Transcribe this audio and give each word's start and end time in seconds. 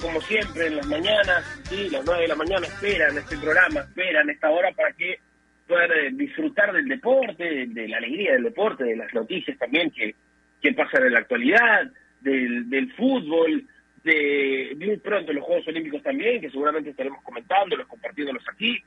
como 0.00 0.20
siempre 0.22 0.66
en 0.66 0.76
las 0.76 0.86
mañanas, 0.86 1.44
las 1.90 2.04
9 2.04 2.22
de 2.22 2.28
la 2.28 2.34
mañana 2.34 2.66
esperan 2.66 3.18
este 3.18 3.36
programa, 3.36 3.80
esperan 3.80 4.30
esta 4.30 4.50
hora 4.50 4.72
para 4.72 4.92
que 4.92 5.18
puedan 5.66 5.90
eh, 5.90 6.10
disfrutar 6.12 6.72
del 6.72 6.88
deporte, 6.88 7.66
de, 7.66 7.88
la 7.88 7.98
alegría 7.98 8.32
del 8.32 8.44
deporte, 8.44 8.84
de 8.84 8.96
las 8.96 9.12
noticias 9.14 9.58
también 9.58 9.90
que, 9.90 10.14
que 10.60 10.72
pasan 10.72 11.04
en 11.06 11.12
la 11.12 11.20
actualidad, 11.20 11.90
del, 12.20 12.68
del 12.68 12.92
fútbol, 12.94 13.64
de 14.02 14.76
muy 14.78 14.96
pronto 14.96 15.32
los 15.32 15.44
Juegos 15.44 15.68
Olímpicos 15.68 16.02
también, 16.02 16.40
que 16.40 16.50
seguramente 16.50 16.90
estaremos 16.90 17.22
comentándolos, 17.22 17.86
compartiéndolos 17.86 18.44
aquí, 18.52 18.82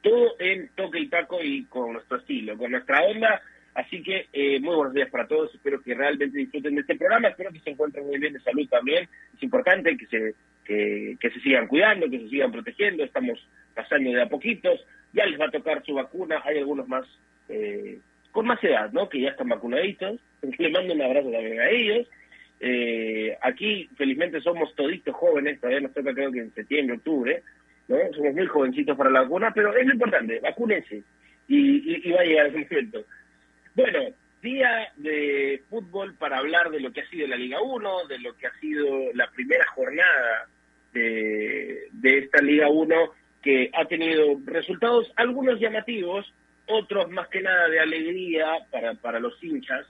todo 0.00 0.34
en 0.38 0.70
toque 0.74 0.98
y 0.98 1.08
taco 1.08 1.42
y 1.42 1.64
con 1.64 1.92
nuestro 1.92 2.18
estilo, 2.18 2.56
con 2.56 2.72
nuestra 2.72 3.02
onda. 3.02 3.40
Así 3.74 4.02
que 4.02 4.26
eh, 4.32 4.60
muy 4.60 4.74
buenos 4.74 4.92
días 4.92 5.08
para 5.08 5.26
todos, 5.26 5.54
espero 5.54 5.80
que 5.80 5.94
realmente 5.94 6.36
disfruten 6.36 6.74
de 6.74 6.82
este 6.82 6.96
programa, 6.96 7.28
espero 7.28 7.50
que 7.50 7.60
se 7.60 7.70
encuentren 7.70 8.06
muy 8.06 8.18
bien 8.18 8.34
de 8.34 8.40
salud 8.40 8.68
también. 8.68 9.08
Es 9.34 9.42
importante 9.42 9.96
que 9.96 10.06
se, 10.06 10.34
que, 10.64 11.30
se 11.30 11.40
sigan 11.40 11.68
cuidando, 11.68 12.08
que 12.10 12.20
se 12.20 12.28
sigan 12.28 12.52
protegiendo, 12.52 13.02
estamos 13.02 13.38
pasando 13.74 14.10
de 14.10 14.20
a 14.20 14.28
poquitos, 14.28 14.84
ya 15.14 15.24
les 15.24 15.40
va 15.40 15.46
a 15.46 15.50
tocar 15.50 15.82
su 15.84 15.94
vacuna, 15.94 16.42
hay 16.44 16.58
algunos 16.58 16.86
más 16.86 17.06
eh, 17.48 17.98
con 18.30 18.46
más 18.46 18.62
edad, 18.62 18.92
¿no? 18.92 19.08
Que 19.08 19.22
ya 19.22 19.30
están 19.30 19.48
vacunaditos, 19.48 20.20
les 20.58 20.72
mando 20.72 20.92
un 20.92 21.02
abrazo 21.02 21.30
también 21.30 21.60
a 21.60 21.70
ellos. 21.70 22.06
Eh, 22.60 23.36
aquí, 23.40 23.88
felizmente, 23.96 24.40
somos 24.42 24.74
toditos 24.74 25.14
jóvenes, 25.16 25.58
todavía 25.60 25.80
nos 25.80 25.94
toca 25.94 26.12
creo 26.12 26.30
que 26.30 26.40
en 26.40 26.54
septiembre, 26.54 26.96
octubre, 26.96 27.42
¿no? 27.88 27.96
Somos 28.12 28.34
muy 28.34 28.46
jovencitos 28.46 28.96
para 28.98 29.10
la 29.10 29.22
vacuna, 29.22 29.50
pero 29.54 29.74
es 29.74 29.86
lo 29.86 29.94
importante, 29.94 30.40
vacúnense 30.40 31.02
y, 31.48 32.08
y, 32.08 32.12
va 32.12 32.20
a 32.20 32.24
llegar 32.24 32.46
ese 32.46 32.66
momento. 32.70 33.04
Bueno, 33.74 34.00
día 34.42 34.92
de 34.96 35.62
fútbol 35.70 36.14
para 36.14 36.38
hablar 36.38 36.70
de 36.70 36.80
lo 36.80 36.92
que 36.92 37.00
ha 37.00 37.08
sido 37.08 37.26
la 37.26 37.36
Liga 37.36 37.62
1, 37.62 38.06
de 38.06 38.18
lo 38.18 38.36
que 38.36 38.46
ha 38.46 38.60
sido 38.60 39.12
la 39.14 39.30
primera 39.30 39.64
jornada 39.74 40.46
de, 40.92 41.88
esta 42.02 42.42
Liga 42.42 42.68
1, 42.68 42.94
que 43.42 43.70
ha 43.72 43.86
tenido 43.86 44.38
resultados, 44.44 45.10
algunos 45.16 45.58
llamativos, 45.58 46.30
otros 46.66 47.10
más 47.10 47.28
que 47.28 47.40
nada 47.40 47.68
de 47.68 47.80
alegría 47.80 48.46
para, 48.70 48.94
para 48.94 49.18
los 49.18 49.42
hinchas, 49.42 49.86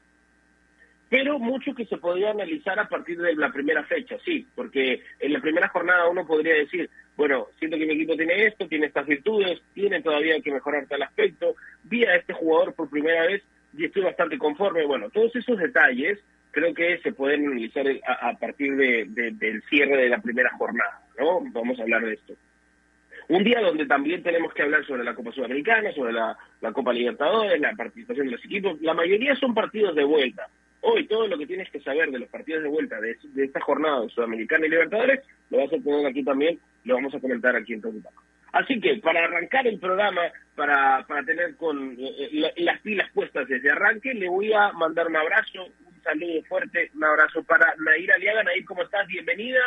pero 1.10 1.38
mucho 1.38 1.74
que 1.74 1.84
se 1.84 1.96
podría 1.96 2.30
analizar 2.30 2.78
a 2.78 2.88
partir 2.88 3.20
de 3.20 3.34
la 3.34 3.52
primera 3.52 3.82
fecha, 3.84 4.16
sí, 4.24 4.46
porque 4.54 5.02
en 5.18 5.32
la 5.32 5.40
primera 5.40 5.68
jornada 5.68 6.08
uno 6.08 6.26
podría 6.26 6.54
decir, 6.54 6.88
bueno, 7.16 7.48
siento 7.58 7.76
que 7.76 7.84
mi 7.84 7.94
equipo 7.94 8.16
tiene 8.16 8.46
esto, 8.46 8.68
tiene 8.68 8.86
estas 8.86 9.06
virtudes, 9.06 9.60
tiene 9.74 10.00
todavía 10.00 10.40
que 10.40 10.52
mejorar 10.52 10.86
tal 10.86 11.02
aspecto, 11.02 11.56
vi 11.82 12.04
a 12.04 12.14
este 12.14 12.32
jugador 12.32 12.74
por 12.74 12.88
primera 12.88 13.26
vez 13.26 13.42
y 13.76 13.84
estoy 13.84 14.02
bastante 14.02 14.38
conforme, 14.38 14.84
bueno, 14.86 15.10
todos 15.10 15.34
esos 15.36 15.58
detalles 15.58 16.18
creo 16.50 16.74
que 16.74 16.98
se 16.98 17.12
pueden 17.12 17.46
analizar 17.46 17.86
a, 18.06 18.34
partir 18.38 18.76
de, 18.76 19.06
del 19.06 19.62
cierre 19.62 19.96
de 19.96 20.08
la 20.08 20.20
primera 20.20 20.50
jornada, 20.56 21.00
¿no? 21.18 21.40
Vamos 21.52 21.78
a 21.78 21.82
hablar 21.82 22.04
de 22.04 22.14
esto. 22.14 22.34
Un 23.28 23.44
día 23.44 23.60
donde 23.60 23.86
también 23.86 24.22
tenemos 24.22 24.52
que 24.52 24.62
hablar 24.62 24.84
sobre 24.84 25.04
la 25.04 25.14
Copa 25.14 25.32
Sudamericana, 25.32 25.92
sobre 25.92 26.12
la, 26.12 26.36
la 26.60 26.72
Copa 26.72 26.92
Libertadores, 26.92 27.58
la 27.58 27.72
participación 27.72 28.26
de 28.26 28.32
los 28.32 28.44
equipos. 28.44 28.80
La 28.82 28.92
mayoría 28.92 29.34
son 29.36 29.54
partidos 29.54 29.94
de 29.94 30.04
vuelta. 30.04 30.48
Hoy 30.82 31.06
todo 31.06 31.28
lo 31.28 31.38
que 31.38 31.46
tienes 31.46 31.70
que 31.70 31.80
saber 31.80 32.10
de 32.10 32.18
los 32.18 32.28
partidos 32.28 32.64
de 32.64 32.68
vuelta 32.68 33.00
de, 33.00 33.16
esta 33.36 33.60
jornada 33.60 34.06
Sudamericana 34.08 34.66
y 34.66 34.70
Libertadores 34.70 35.20
lo 35.48 35.58
vas 35.58 35.72
a 35.72 35.78
tener 35.78 36.04
aquí 36.04 36.24
también, 36.24 36.58
lo 36.84 36.94
vamos 36.94 37.14
a 37.14 37.20
comentar 37.20 37.54
aquí 37.54 37.72
en 37.72 37.80
Toquipaco. 37.80 38.22
Así 38.52 38.80
que 38.80 38.96
para 38.96 39.24
arrancar 39.24 39.66
el 39.66 39.78
programa, 39.78 40.22
para, 40.54 41.04
para 41.06 41.24
tener 41.24 41.56
con 41.56 41.96
eh, 41.98 42.52
las 42.58 42.80
pilas 42.80 43.10
puestas 43.12 43.48
desde 43.48 43.70
arranque, 43.70 44.12
le 44.12 44.28
voy 44.28 44.52
a 44.52 44.72
mandar 44.72 45.06
un 45.06 45.16
abrazo, 45.16 45.64
un 45.64 46.02
saludo 46.02 46.42
fuerte, 46.44 46.90
un 46.94 47.04
abrazo 47.04 47.42
para 47.44 47.74
Nair 47.78 48.12
Aliaga. 48.12 48.44
Nair, 48.44 48.64
¿cómo 48.66 48.82
estás? 48.82 49.06
Bienvenida. 49.06 49.60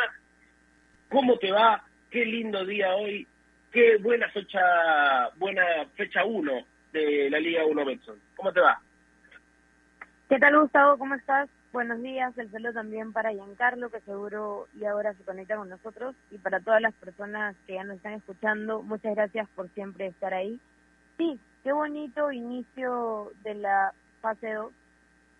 ¿Cómo 1.08 1.36
te 1.38 1.50
va? 1.50 1.84
Qué 2.10 2.24
lindo 2.24 2.64
día 2.64 2.94
hoy. 2.94 3.26
Qué 3.72 3.96
buena 3.96 4.28
fecha, 4.30 5.30
buena 5.36 5.64
fecha 5.96 6.24
1 6.24 6.66
de 6.92 7.28
la 7.28 7.40
Liga 7.40 7.66
1 7.66 7.84
Betson. 7.84 8.18
¿Cómo 8.36 8.52
te 8.52 8.60
va? 8.60 8.80
¿Qué 10.28 10.38
tal, 10.38 10.60
Gustavo? 10.60 10.96
¿Cómo 10.96 11.14
estás? 11.16 11.48
Buenos 11.72 12.00
días. 12.00 12.36
El 12.38 12.50
saludo 12.50 12.72
también 12.72 13.12
para 13.12 13.32
Giancarlo, 13.32 13.90
que 13.90 14.00
seguro 14.00 14.66
y 14.74 14.84
ahora 14.84 15.12
se 15.14 15.24
conecta 15.24 15.56
con 15.56 15.68
nosotros. 15.68 16.14
Y 16.30 16.38
para 16.38 16.60
todas 16.60 16.80
las 16.80 16.94
personas 16.94 17.54
que 17.66 17.74
ya 17.74 17.84
nos 17.84 17.96
están 17.96 18.14
escuchando, 18.14 18.82
muchas 18.82 19.14
gracias 19.14 19.48
por 19.54 19.68
siempre 19.70 20.06
estar 20.06 20.32
ahí. 20.32 20.58
Sí, 21.18 21.38
qué 21.62 21.72
bonito 21.72 22.32
inicio 22.32 23.32
de 23.42 23.54
la 23.56 23.92
fase 24.22 24.54
2 24.54 24.72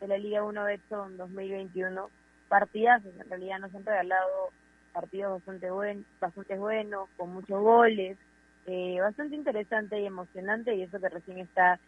de 0.00 0.08
la 0.08 0.18
Liga 0.18 0.42
1 0.42 0.64
Betson 0.64 1.16
2021. 1.16 2.10
Partidazos, 2.48 3.12
en 3.18 3.28
realidad 3.28 3.58
nos 3.60 3.74
han 3.74 3.84
regalado 3.84 4.50
partidos 4.92 5.32
bastante, 5.32 5.70
buen, 5.70 6.04
bastante 6.20 6.58
buenos, 6.58 7.08
con 7.16 7.32
muchos 7.32 7.60
goles, 7.60 8.18
eh, 8.66 8.98
bastante 9.00 9.36
interesante 9.36 10.00
y 10.00 10.06
emocionante, 10.06 10.74
y 10.74 10.82
eso 10.82 11.00
que 11.00 11.08
recién 11.08 11.38
está 11.38 11.78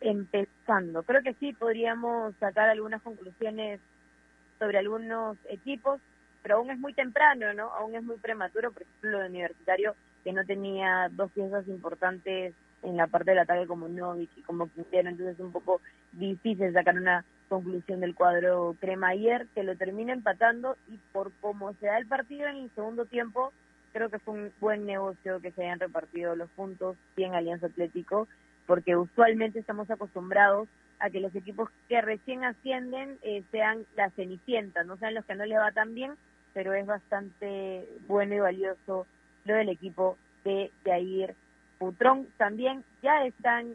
empezando. 0.00 1.02
Creo 1.02 1.22
que 1.22 1.34
sí 1.34 1.52
podríamos 1.52 2.34
sacar 2.36 2.68
algunas 2.68 3.02
conclusiones 3.02 3.80
sobre 4.58 4.78
algunos 4.78 5.36
equipos, 5.48 6.00
pero 6.42 6.56
aún 6.56 6.70
es 6.70 6.78
muy 6.78 6.94
temprano, 6.94 7.52
¿no? 7.54 7.70
Aún 7.74 7.94
es 7.94 8.02
muy 8.02 8.16
prematuro, 8.16 8.72
por 8.72 8.82
ejemplo, 8.82 9.10
lo 9.10 9.18
de 9.20 9.28
Universitario, 9.28 9.94
que 10.24 10.32
no 10.32 10.44
tenía 10.44 11.08
dos 11.12 11.30
piezas 11.32 11.66
importantes 11.68 12.54
en 12.82 12.96
la 12.96 13.06
parte 13.06 13.30
del 13.30 13.40
ataque 13.40 13.66
como 13.66 13.88
Novik 13.88 14.30
y 14.36 14.42
como 14.42 14.68
Quintero, 14.68 15.08
entonces 15.08 15.34
es 15.34 15.40
un 15.40 15.52
poco 15.52 15.80
difícil 16.12 16.72
sacar 16.72 16.96
una 16.96 17.24
conclusión 17.48 18.00
del 18.00 18.14
cuadro 18.14 18.74
crema 18.80 19.08
ayer, 19.08 19.46
que 19.54 19.64
lo 19.64 19.76
termina 19.76 20.12
empatando 20.12 20.76
y 20.88 20.96
por 21.12 21.30
cómo 21.40 21.74
se 21.74 21.86
da 21.86 21.98
el 21.98 22.06
partido 22.06 22.48
en 22.48 22.56
el 22.56 22.70
segundo 22.74 23.04
tiempo, 23.04 23.52
creo 23.92 24.08
que 24.08 24.18
fue 24.18 24.34
un 24.34 24.52
buen 24.60 24.86
negocio 24.86 25.40
que 25.40 25.50
se 25.50 25.62
hayan 25.62 25.80
repartido 25.80 26.36
los 26.36 26.48
puntos 26.50 26.96
bien 27.16 27.34
Alianza 27.34 27.66
Atlético 27.66 28.28
porque 28.70 28.94
usualmente 28.94 29.58
estamos 29.58 29.90
acostumbrados 29.90 30.68
a 31.00 31.10
que 31.10 31.18
los 31.18 31.34
equipos 31.34 31.68
que 31.88 32.00
recién 32.00 32.44
ascienden 32.44 33.18
eh, 33.22 33.42
sean 33.50 33.84
las 33.96 34.14
cenicientas, 34.14 34.86
no 34.86 34.96
sean 34.96 35.14
los 35.14 35.24
que 35.24 35.34
no 35.34 35.44
les 35.44 35.58
va 35.58 35.72
tan 35.72 35.92
bien, 35.92 36.12
pero 36.54 36.72
es 36.74 36.86
bastante 36.86 37.88
bueno 38.06 38.36
y 38.36 38.38
valioso 38.38 39.08
lo 39.44 39.54
del 39.56 39.70
equipo 39.70 40.16
de 40.44 40.70
Jair 40.84 41.34
Putrón. 41.80 42.28
También 42.36 42.84
ya 43.02 43.24
están 43.24 43.74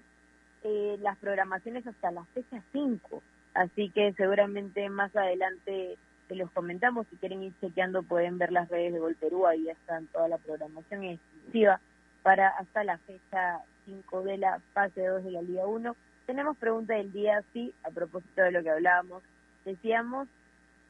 eh, 0.64 0.98
las 1.02 1.18
programaciones 1.18 1.86
hasta 1.86 2.12
la 2.12 2.24
fecha 2.34 2.64
5, 2.72 3.22
así 3.54 3.90
que 3.90 4.14
seguramente 4.14 4.88
más 4.88 5.14
adelante 5.14 5.98
se 6.30 6.36
los 6.36 6.50
comentamos, 6.52 7.06
si 7.10 7.18
quieren 7.18 7.44
ir 7.44 7.54
chequeando 7.60 8.02
pueden 8.02 8.38
ver 8.38 8.54
las 8.54 8.70
redes 8.70 8.94
de 8.94 9.00
Gol 9.00 9.16
Perú, 9.16 9.46
ahí 9.46 9.68
están 9.68 10.08
toda 10.08 10.30
la 10.30 10.38
programación 10.38 11.04
exclusiva 11.04 11.82
para 12.24 12.48
hasta 12.48 12.86
la 12.86 12.98
fecha 13.00 13.62
5 13.86 14.24
de 14.24 14.38
la 14.38 14.60
fase 14.74 15.06
2 15.06 15.24
de 15.24 15.32
la 15.32 15.42
Liga 15.42 15.66
1. 15.66 15.96
Tenemos 16.26 16.58
pregunta 16.58 16.96
del 16.96 17.12
día, 17.12 17.44
sí, 17.54 17.74
a 17.84 17.92
propósito 17.92 18.42
de 18.42 18.52
lo 18.52 18.64
que 18.64 18.70
hablábamos. 18.70 19.24
Decíamos 19.64 20.28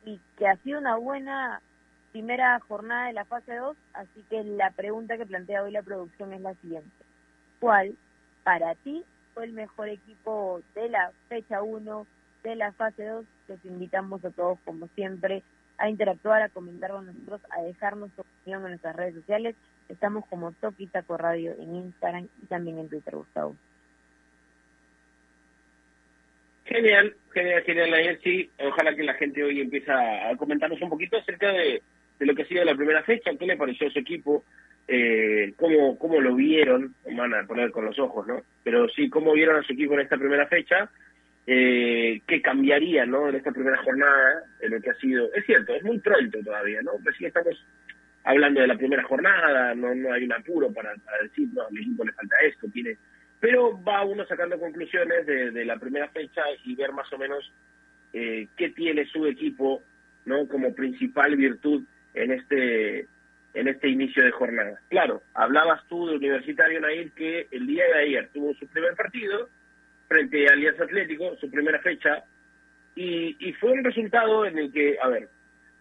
y 0.06 0.20
que 0.38 0.48
ha 0.48 0.56
sido 0.58 0.80
una 0.80 0.96
buena 0.96 1.62
primera 2.12 2.60
jornada 2.62 3.08
de 3.08 3.14
la 3.14 3.26
fase 3.26 3.56
2, 3.56 3.76
así 3.94 4.24
que 4.30 4.44
la 4.44 4.72
pregunta 4.72 5.18
que 5.18 5.26
plantea 5.26 5.64
hoy 5.64 5.72
la 5.72 5.82
producción 5.82 6.32
es 6.34 6.42
la 6.42 6.54
siguiente. 6.56 6.90
¿Cuál 7.60 7.96
para 8.44 8.76
ti 8.76 9.04
fue 9.34 9.46
el 9.46 9.52
mejor 9.52 9.90
equipo 9.90 10.62
de 10.76 10.90
la 10.90 11.12
fecha 11.28 11.62
1 11.62 12.08
de 12.44 12.56
la 12.56 12.72
fase 12.72 13.06
2? 13.06 13.26
Les 13.50 13.66
invitamos 13.66 14.24
a 14.24 14.30
todos, 14.32 14.60
como 14.64 14.88
siempre, 14.96 15.44
a 15.78 15.90
interactuar, 15.90 16.42
a 16.42 16.50
comentar 16.50 16.92
con 16.92 17.06
nosotros, 17.06 17.42
a 17.50 17.62
dejarnos 17.64 18.12
su 18.16 18.22
opinión 18.22 18.64
en 18.64 18.70
nuestras 18.70 18.96
redes 18.96 19.16
sociales 19.16 19.56
Estamos 19.90 20.26
como 20.28 20.52
Toki 20.54 20.88
Taco 20.88 21.18
Radio 21.18 21.54
en 21.60 21.76
Instagram 21.76 22.28
y 22.42 22.46
también 22.48 22.80
en 22.80 22.90
Twitter, 22.90 23.16
Gustavo. 23.16 23.56
Genial, 26.66 27.16
genial, 27.32 27.64
genial, 27.64 28.20
sí. 28.24 28.50
Ojalá 28.60 28.96
que 28.96 29.04
la 29.04 29.14
gente 29.14 29.44
hoy 29.44 29.62
empiece 29.62 29.92
a 29.92 30.36
comentarnos 30.38 30.82
un 30.82 30.90
poquito 30.90 31.18
acerca 31.18 31.52
de, 31.52 31.82
lo 32.20 32.34
que 32.34 32.42
ha 32.42 32.48
sido 32.48 32.66
la 32.66 32.76
primera 32.76 33.04
fecha, 33.04 33.32
qué 33.38 33.46
le 33.46 33.56
pareció 33.56 33.88
a 33.88 33.92
su 33.92 34.00
equipo, 34.00 34.44
eh, 34.88 35.54
cómo, 35.58 35.98
cómo 36.00 36.20
lo 36.20 36.34
vieron, 36.36 36.96
van 37.16 37.36
a 37.36 37.46
poner 37.46 37.72
con 37.72 37.86
los 37.86 38.00
ojos, 38.00 38.26
¿no? 38.26 38.42
Pero 38.64 38.90
sí, 38.90 39.10
cómo 39.10 39.34
vieron 39.34 39.58
a 39.58 39.64
su 39.64 39.74
equipo 39.74 39.94
en 39.94 40.02
esta 40.02 40.18
primera 40.18 40.48
fecha, 40.48 40.90
eh, 41.46 42.22
qué 42.28 42.42
cambiaría, 42.42 43.06
¿no? 43.06 43.30
En 43.30 43.36
esta 43.36 43.52
primera 43.52 43.78
jornada, 43.84 44.44
en 44.62 44.72
lo 44.72 44.82
que 44.82 44.90
ha 44.90 44.96
sido. 44.96 45.32
Es 45.36 45.46
cierto, 45.46 45.76
es 45.76 45.84
muy 45.84 46.00
pronto 46.00 46.40
todavía, 46.44 46.82
¿no? 46.82 46.94
sí 47.16 47.26
estamos 47.26 47.64
hablando 48.26 48.60
de 48.60 48.68
la 48.68 48.78
primera 48.78 49.04
jornada, 49.04 49.74
no, 49.76 49.94
no 49.94 50.12
hay 50.12 50.26
un 50.26 50.34
apuro 50.34 50.74
para, 50.74 50.94
decir, 51.22 51.48
no, 51.54 51.62
al 51.62 51.78
equipo 51.78 52.04
le 52.04 52.12
falta 52.12 52.36
esto, 52.46 52.68
tiene... 52.74 52.98
Pero 53.40 53.82
va 53.84 54.04
uno 54.04 54.26
sacando 54.26 54.60
conclusiones 54.60 55.26
de, 55.28 55.66
la 55.66 55.78
primera 55.78 56.08
fecha 56.10 56.42
y 56.64 56.74
ver 56.76 56.92
más 56.94 57.12
o 57.14 57.18
menos 57.18 57.52
eh, 58.14 58.48
qué 58.58 58.70
tiene 58.70 59.06
su 59.06 59.28
equipo 59.28 59.84
no 60.26 60.48
como 60.48 60.74
principal 60.74 61.36
virtud 61.36 61.84
en 62.16 62.32
este 62.32 63.08
en 63.54 63.68
este 63.68 63.88
inicio 63.88 64.24
de 64.24 64.32
jornada. 64.32 64.80
Claro, 64.90 65.22
hablabas 65.34 65.86
tú 65.88 66.08
de 66.08 66.16
Universitario 66.16 66.82
Nair 66.82 67.12
que 67.12 67.48
el 67.52 67.68
día 67.68 67.86
de 67.86 68.02
ayer 68.02 68.30
tuvo 68.34 68.54
su 68.56 68.68
primer 68.68 68.96
partido 68.96 69.50
frente 70.08 70.48
a 70.48 70.54
Alianza 70.54 70.84
Atlético, 70.84 71.36
su 71.38 71.50
primera 71.50 71.80
fecha, 71.80 72.24
y, 72.96 73.36
y 73.40 73.54
fue 73.54 73.72
un 73.72 73.84
resultado 73.84 74.46
en 74.46 74.58
el 74.58 74.74
que, 74.74 74.98
a 75.02 75.08
ver, 75.08 75.30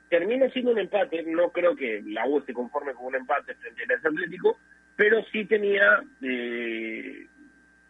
termina 0.09 0.49
siendo 0.51 0.73
un 0.73 0.79
empate, 0.79 1.23
no 1.25 1.51
creo 1.51 1.75
que 1.75 2.03
la 2.07 2.27
U 2.27 2.39
esté 2.39 2.53
conforme 2.53 2.95
con 2.95 3.07
un 3.07 3.17
empate 3.17 3.55
frente 3.55 3.83
al 3.85 4.13
Atlético, 4.13 4.59
pero 4.97 5.25
sí 5.33 5.45
tenía, 5.45 6.03
eh, 6.23 7.27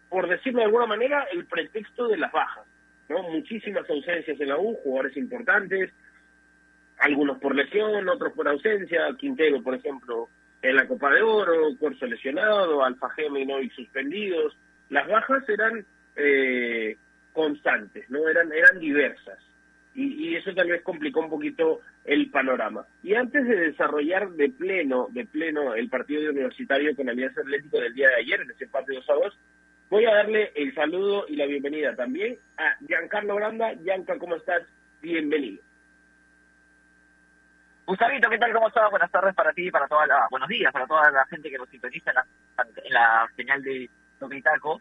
por 0.09 0.29
decirlo 0.29 0.61
de 0.61 0.67
alguna 0.67 0.87
manera, 0.87 1.27
el 1.33 1.45
pretexto 1.47 2.09
de 2.09 2.17
las 2.17 2.33
bajas, 2.33 2.65
¿no? 3.09 3.23
Muchísimas 3.25 3.89
ausencias 3.89 4.41
en 4.41 4.49
la 4.49 4.59
U, 4.59 4.75
jugadores 4.83 5.17
importantes, 5.17 5.91
algunos 6.99 7.39
por 7.39 7.55
lesión, 7.55 8.09
otros 8.09 8.33
por 8.33 8.49
ausencia, 8.49 9.15
Quintero, 9.19 9.63
por 9.63 9.75
ejemplo, 9.75 10.29
en 10.63 10.77
la 10.77 10.87
Copa 10.87 11.11
de 11.11 11.21
Oro, 11.23 11.77
Corso 11.79 12.07
lesionado, 12.07 12.85
Alfa 12.85 13.09
y 13.63 13.71
suspendidos. 13.71 14.57
Las 14.89 15.07
bajas 15.09 15.47
eran 15.49 15.85
eh, 16.17 16.97
constantes, 17.33 18.09
no 18.09 18.29
eran 18.29 18.51
eran 18.53 18.79
diversas. 18.79 19.39
Y, 19.95 20.29
y, 20.29 20.37
eso 20.37 20.53
tal 20.55 20.69
vez 20.69 20.83
complicó 20.83 21.21
un 21.21 21.31
poquito 21.31 21.81
el 22.05 22.29
panorama. 22.31 22.85
Y 23.03 23.15
antes 23.15 23.47
de 23.47 23.57
desarrollar 23.57 24.31
de 24.31 24.49
pleno, 24.51 25.07
de 25.11 25.25
pleno 25.25 25.75
el 25.75 25.89
partido 25.89 26.31
universitario 26.31 26.97
con 26.97 27.09
Alianza 27.09 27.41
Atlético 27.41 27.79
del 27.79 27.95
día 27.95 28.09
de 28.09 28.17
ayer, 28.17 28.41
en 28.41 28.51
ese 28.51 28.67
partido 28.67 29.01
2 29.01 29.11
a 29.11 29.15
2, 29.15 29.39
voy 29.91 30.05
a 30.07 30.15
darle 30.15 30.51
el 30.57 30.75
saludo 30.75 31.27
y 31.29 31.37
la 31.37 31.47
bienvenida 31.47 31.95
también 31.95 32.37
a 32.57 32.77
Giancarlo 32.87 33.37
Granda. 33.37 33.75
Gianca, 33.75 34.19
¿cómo 34.19 34.35
estás? 34.35 34.63
Bienvenido. 35.01 35.63
Gustavito, 37.87 38.31
¿qué 38.31 38.39
tal? 38.39 38.53
¿Cómo 38.55 38.69
estás? 38.69 38.91
Buenas 38.91 39.11
tardes 39.11 39.35
para 39.35 39.53
ti 39.53 39.69
y 39.69 39.71
para 39.71 39.87
toda 39.87 40.07
la... 40.07 40.27
Buenos 40.31 40.49
días 40.49 40.73
para 40.73 40.87
toda 40.87 41.11
la 41.11 41.27
gente 41.27 41.51
que 41.51 41.59
nos 41.59 41.69
sintoniza 41.69 42.13
en 42.13 42.93
la, 42.93 43.29
señal 43.37 43.63
de 43.63 43.91
Toquitaco. 44.19 44.81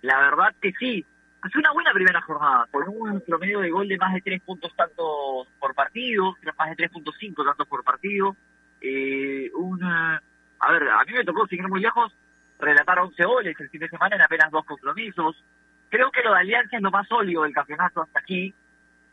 La 0.00 0.18
verdad 0.18 0.52
que 0.60 0.72
sí, 0.72 1.06
Hace 1.42 1.58
una 1.58 1.72
buena 1.72 1.92
primera 1.92 2.20
jornada, 2.20 2.68
con 2.70 2.84
un 2.88 3.20
promedio 3.22 3.58
de 3.58 3.70
gol 3.70 3.88
de 3.88 3.98
más 3.98 4.14
de 4.14 4.20
3 4.20 4.42
puntos 4.42 4.72
tanto 4.76 5.44
por 5.58 5.74
partido, 5.74 6.36
más 6.56 6.76
de 6.76 6.88
3.5 6.88 7.44
tantos 7.44 7.66
por 7.66 7.82
partido. 7.82 8.36
Eh, 8.80 9.50
una, 9.56 10.22
a 10.60 10.72
ver, 10.72 10.88
a 10.88 11.02
mí 11.04 11.12
me 11.12 11.24
tocó, 11.24 11.44
seguir 11.48 11.66
muy 11.66 11.80
lejos, 11.80 12.12
relatar 12.60 13.00
11 13.00 13.24
goles 13.24 13.56
el 13.58 13.68
fin 13.70 13.80
de 13.80 13.88
semana 13.88 14.14
en 14.14 14.22
apenas 14.22 14.52
dos 14.52 14.64
compromisos. 14.64 15.42
Creo 15.88 16.12
que 16.12 16.22
lo 16.22 16.32
de 16.32 16.38
Alianza 16.38 16.76
es 16.76 16.82
lo 16.82 16.92
más 16.92 17.08
sólido 17.08 17.42
del 17.42 17.52
campeonato 17.52 18.02
hasta 18.02 18.20
aquí. 18.20 18.54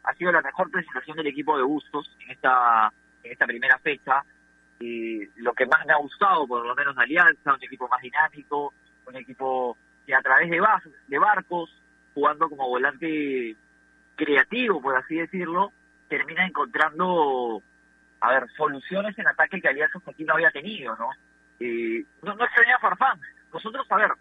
Ha 0.04 0.14
sido 0.14 0.32
la 0.32 0.44
mejor 0.44 0.70
presentación 0.70 1.18
del 1.18 1.28
equipo 1.28 1.58
de 1.58 1.64
Bustos 1.64 2.16
en 2.20 2.30
esta, 2.30 2.94
en 3.24 3.32
esta 3.32 3.48
primera 3.48 3.80
fecha. 3.80 4.24
y 4.80 5.26
lo 5.42 5.54
que 5.54 5.66
más 5.66 5.84
me 5.88 5.94
ha 5.94 5.98
gustado, 5.98 6.46
por 6.46 6.64
lo 6.64 6.76
menos 6.76 6.96
Alianza, 6.96 7.56
un 7.56 7.64
equipo 7.64 7.88
más 7.88 8.02
dinámico, 8.04 8.72
un 9.08 9.16
equipo 9.16 9.76
que 10.06 10.14
a 10.14 10.22
través 10.22 10.48
de, 10.52 10.62
de 11.08 11.20
barcos 11.20 11.74
jugando 12.20 12.50
como 12.50 12.68
volante 12.68 13.56
creativo, 14.16 14.82
por 14.82 14.96
así 14.98 15.16
decirlo, 15.16 15.72
termina 16.10 16.46
encontrando, 16.46 17.64
a 18.20 18.34
ver, 18.34 18.50
soluciones 18.58 19.18
en 19.18 19.28
ataque 19.28 19.62
que 19.62 19.70
Alianza 19.70 20.00
aquí 20.06 20.26
no 20.26 20.34
había 20.34 20.52
tenido, 20.52 20.98
¿no? 20.98 21.10
Eh, 21.62 22.04
no, 22.22 22.36
no 22.36 22.44
extraña 22.44 22.78
Farfán. 22.80 23.20
Nosotros, 23.54 23.86
a 23.90 23.96
ver, 23.96 24.12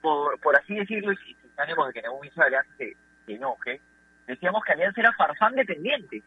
por, 0.00 0.38
por 0.38 0.56
así 0.56 0.74
decirlo, 0.74 1.12
y 1.12 1.16
sin 1.16 1.36
ánimo 1.56 1.86
de 1.86 1.92
que 1.92 2.02
ningún 2.02 2.26
hizo 2.26 2.40
Alianza 2.40 2.70
se, 2.76 2.96
enoje, 3.26 3.80
decíamos 4.26 4.62
que 4.64 4.72
Alianza 4.72 5.00
era 5.00 5.12
Farfán 5.14 5.56
dependiente. 5.56 6.22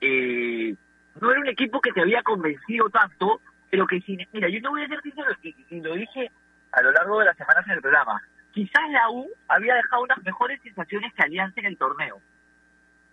Eh, 0.00 0.74
no 1.20 1.30
era 1.30 1.40
un 1.40 1.48
equipo 1.48 1.80
que 1.80 1.92
te 1.92 2.02
había 2.02 2.22
convencido 2.22 2.88
tanto, 2.88 3.40
pero 3.68 3.86
que 3.86 4.00
sin... 4.02 4.24
Mira, 4.32 4.48
yo 4.48 4.60
no 4.60 4.70
voy 4.70 4.84
a 4.84 4.88
ser 4.88 5.02
sincero, 5.02 5.28
y 5.42 5.80
lo 5.80 5.94
dije 5.94 6.30
a 6.70 6.82
lo 6.82 6.92
largo 6.92 7.18
de 7.18 7.26
las 7.26 7.36
semanas 7.36 7.66
en 7.66 7.72
el 7.72 7.82
programa, 7.82 8.22
quizás 8.52 8.82
la 8.90 9.10
U 9.10 9.28
había 9.48 9.74
dejado 9.74 10.02
unas 10.02 10.22
mejores 10.22 10.60
sensaciones 10.62 11.12
que 11.14 11.22
Alianza 11.22 11.60
en 11.60 11.66
el 11.66 11.76
torneo. 11.76 12.20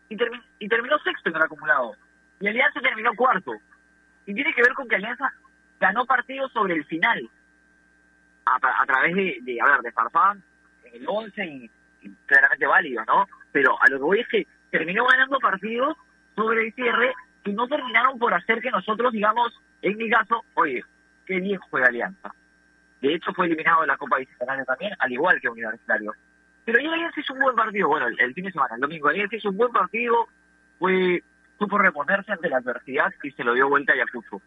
Y, 0.10 0.18
y 0.60 0.68
terminó 0.68 0.98
sexto 1.00 1.30
en 1.30 1.36
el 1.36 1.42
acumulado. 1.42 1.96
Y 2.40 2.48
Alianza 2.48 2.80
terminó 2.82 3.14
cuarto. 3.16 3.54
Y 4.26 4.34
tiene 4.34 4.54
que 4.54 4.62
ver 4.62 4.74
con 4.74 4.88
que 4.88 4.96
Alianza 4.96 5.34
ganó 5.80 6.06
partidos 6.06 6.52
sobre 6.52 6.76
el 6.76 6.86
final. 6.86 7.30
A, 8.46 8.86
través 8.88 9.16
de, 9.16 9.60
a 9.62 9.72
ver, 9.72 9.82
de 9.82 9.92
Farfán, 9.92 10.42
el 10.92 11.06
11 11.08 11.46
y, 11.46 11.72
claramente 12.26 12.66
válido, 12.66 13.06
¿no? 13.06 13.28
Pero 13.52 13.78
a 13.80 13.88
lo 13.90 13.98
que 13.98 14.04
voy 14.04 14.20
es 14.22 14.28
que 14.28 14.48
terminó 14.72 15.06
ganando 15.06 15.38
partidos 15.40 15.96
sobre 16.36 16.66
el 16.66 16.74
cierre 16.74 17.14
que 17.44 17.54
no 17.54 17.68
terminaron 17.68 18.18
por 18.18 18.34
hacer 18.34 18.60
que 18.60 18.72
nosotros 18.72 19.14
digamos, 19.14 19.54
en 19.84 19.98
mi 19.98 20.10
caso, 20.10 20.44
oye, 20.56 20.84
qué 21.28 21.40
bien 21.40 21.60
juega 21.70 21.88
Alianza. 21.88 22.34
De 23.02 23.14
hecho, 23.14 23.34
fue 23.34 23.46
eliminado 23.46 23.82
de 23.82 23.88
la 23.88 23.98
Copa 23.98 24.18
Bicentenario 24.18 24.66
también, 24.66 24.94
al 25.00 25.12
igual 25.12 25.40
que 25.40 25.50
Universitario. 25.50 26.14
Pero 26.66 26.80
ayer 26.80 26.92
Alianza 26.92 27.20
hizo 27.20 27.34
un 27.34 27.40
buen 27.40 27.56
partido, 27.56 27.88
bueno, 27.88 28.08
el, 28.08 28.34
fin 28.34 28.46
de 28.46 28.52
semana, 28.52 28.76
el 28.76 28.82
domingo, 28.82 29.08
Alianza 29.08 29.36
hizo 29.36 29.50
un 29.50 29.58
buen 29.58 29.72
partido, 29.72 30.28
fue 30.78 31.24
supo 31.58 31.78
reponerse 31.78 32.32
ante 32.32 32.50
la 32.50 32.58
adversidad 32.58 33.14
y 33.24 33.32
se 33.32 33.44
lo 33.44 33.54
dio 33.54 33.70
vuelta 33.70 33.92
a 33.92 33.96
Ayacucho. 33.96 34.42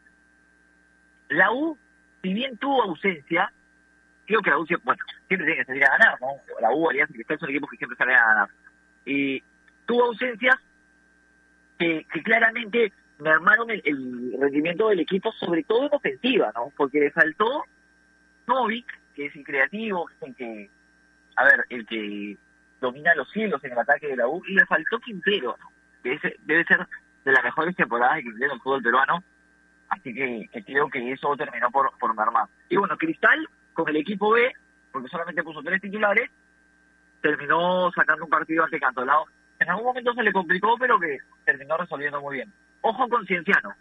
La 1.28 1.50
U, 1.52 1.76
si 2.22 2.32
bien 2.32 2.56
tuvo 2.58 2.82
ausencia, 2.82 3.52
creo 4.26 4.40
que 4.40 4.50
la 4.50 4.58
U 4.58 4.66
bueno, 4.84 5.02
siempre 5.28 5.46
tiene 5.46 5.56
que 5.56 5.64
salir 5.64 5.84
a 5.84 5.98
ganar, 5.98 6.20
¿no? 6.20 6.28
La 6.60 6.70
U, 6.70 6.88
Alianza 6.88 7.12
Cristal 7.12 7.38
son 7.38 7.50
equipos 7.50 7.70
que 7.70 7.76
siempre 7.76 7.96
salen 7.96 8.16
a 8.16 8.26
ganar. 8.26 8.48
Y 9.04 9.42
tuvo 9.86 10.04
ausencias 10.04 10.56
que, 11.78 12.06
que 12.12 12.22
claramente 12.22 12.92
mermaron 13.18 13.70
el, 13.70 13.82
el 13.84 14.36
rendimiento 14.40 14.88
del 14.88 15.00
equipo, 15.00 15.32
sobre 15.32 15.64
todo 15.64 15.86
en 15.86 15.94
ofensiva, 15.94 16.52
¿no? 16.54 16.72
Porque 16.76 17.00
le 17.00 17.10
faltó 17.10 17.64
Novik, 18.46 18.86
que 19.14 19.26
es 19.26 19.36
el 19.36 19.44
creativo, 19.44 20.08
el 20.20 20.34
que, 20.34 20.70
a 21.36 21.44
ver, 21.44 21.66
el 21.68 21.86
que 21.86 22.36
domina 22.80 23.14
los 23.14 23.30
cielos 23.30 23.62
en 23.64 23.72
el 23.72 23.78
ataque 23.78 24.08
de 24.08 24.16
la 24.16 24.26
U, 24.26 24.42
y 24.46 24.54
le 24.54 24.66
faltó 24.66 24.98
Quintero, 24.98 25.56
que 26.02 26.18
debe 26.44 26.64
ser 26.64 26.86
de 27.24 27.32
las 27.32 27.44
mejores 27.44 27.76
temporadas 27.76 28.16
de 28.16 28.22
Quintero 28.24 28.54
el 28.54 28.60
fútbol 28.60 28.82
peruano, 28.82 29.22
así 29.88 30.14
que, 30.14 30.48
creo 30.64 30.88
que 30.88 31.12
eso 31.12 31.36
terminó 31.36 31.70
por, 31.70 31.96
por 31.98 32.14
mermar. 32.14 32.46
Y 32.68 32.76
bueno, 32.76 32.96
Cristal, 32.96 33.48
con 33.72 33.88
el 33.88 33.96
equipo 33.96 34.30
B, 34.30 34.52
porque 34.90 35.08
solamente 35.08 35.42
puso 35.42 35.62
tres 35.62 35.80
titulares, 35.80 36.30
terminó 37.20 37.90
sacando 37.92 38.24
un 38.24 38.30
partido 38.30 38.64
ante 38.64 38.80
Cantolao. 38.80 39.26
En 39.58 39.70
algún 39.70 39.84
momento 39.86 40.12
se 40.12 40.22
le 40.22 40.32
complicó, 40.32 40.76
pero 40.76 40.98
que 40.98 41.18
terminó 41.44 41.76
resolviendo 41.76 42.20
muy 42.20 42.36
bien. 42.36 42.52
Ojo 42.80 43.08
con 43.08 43.24
Cienciano. 43.26 43.74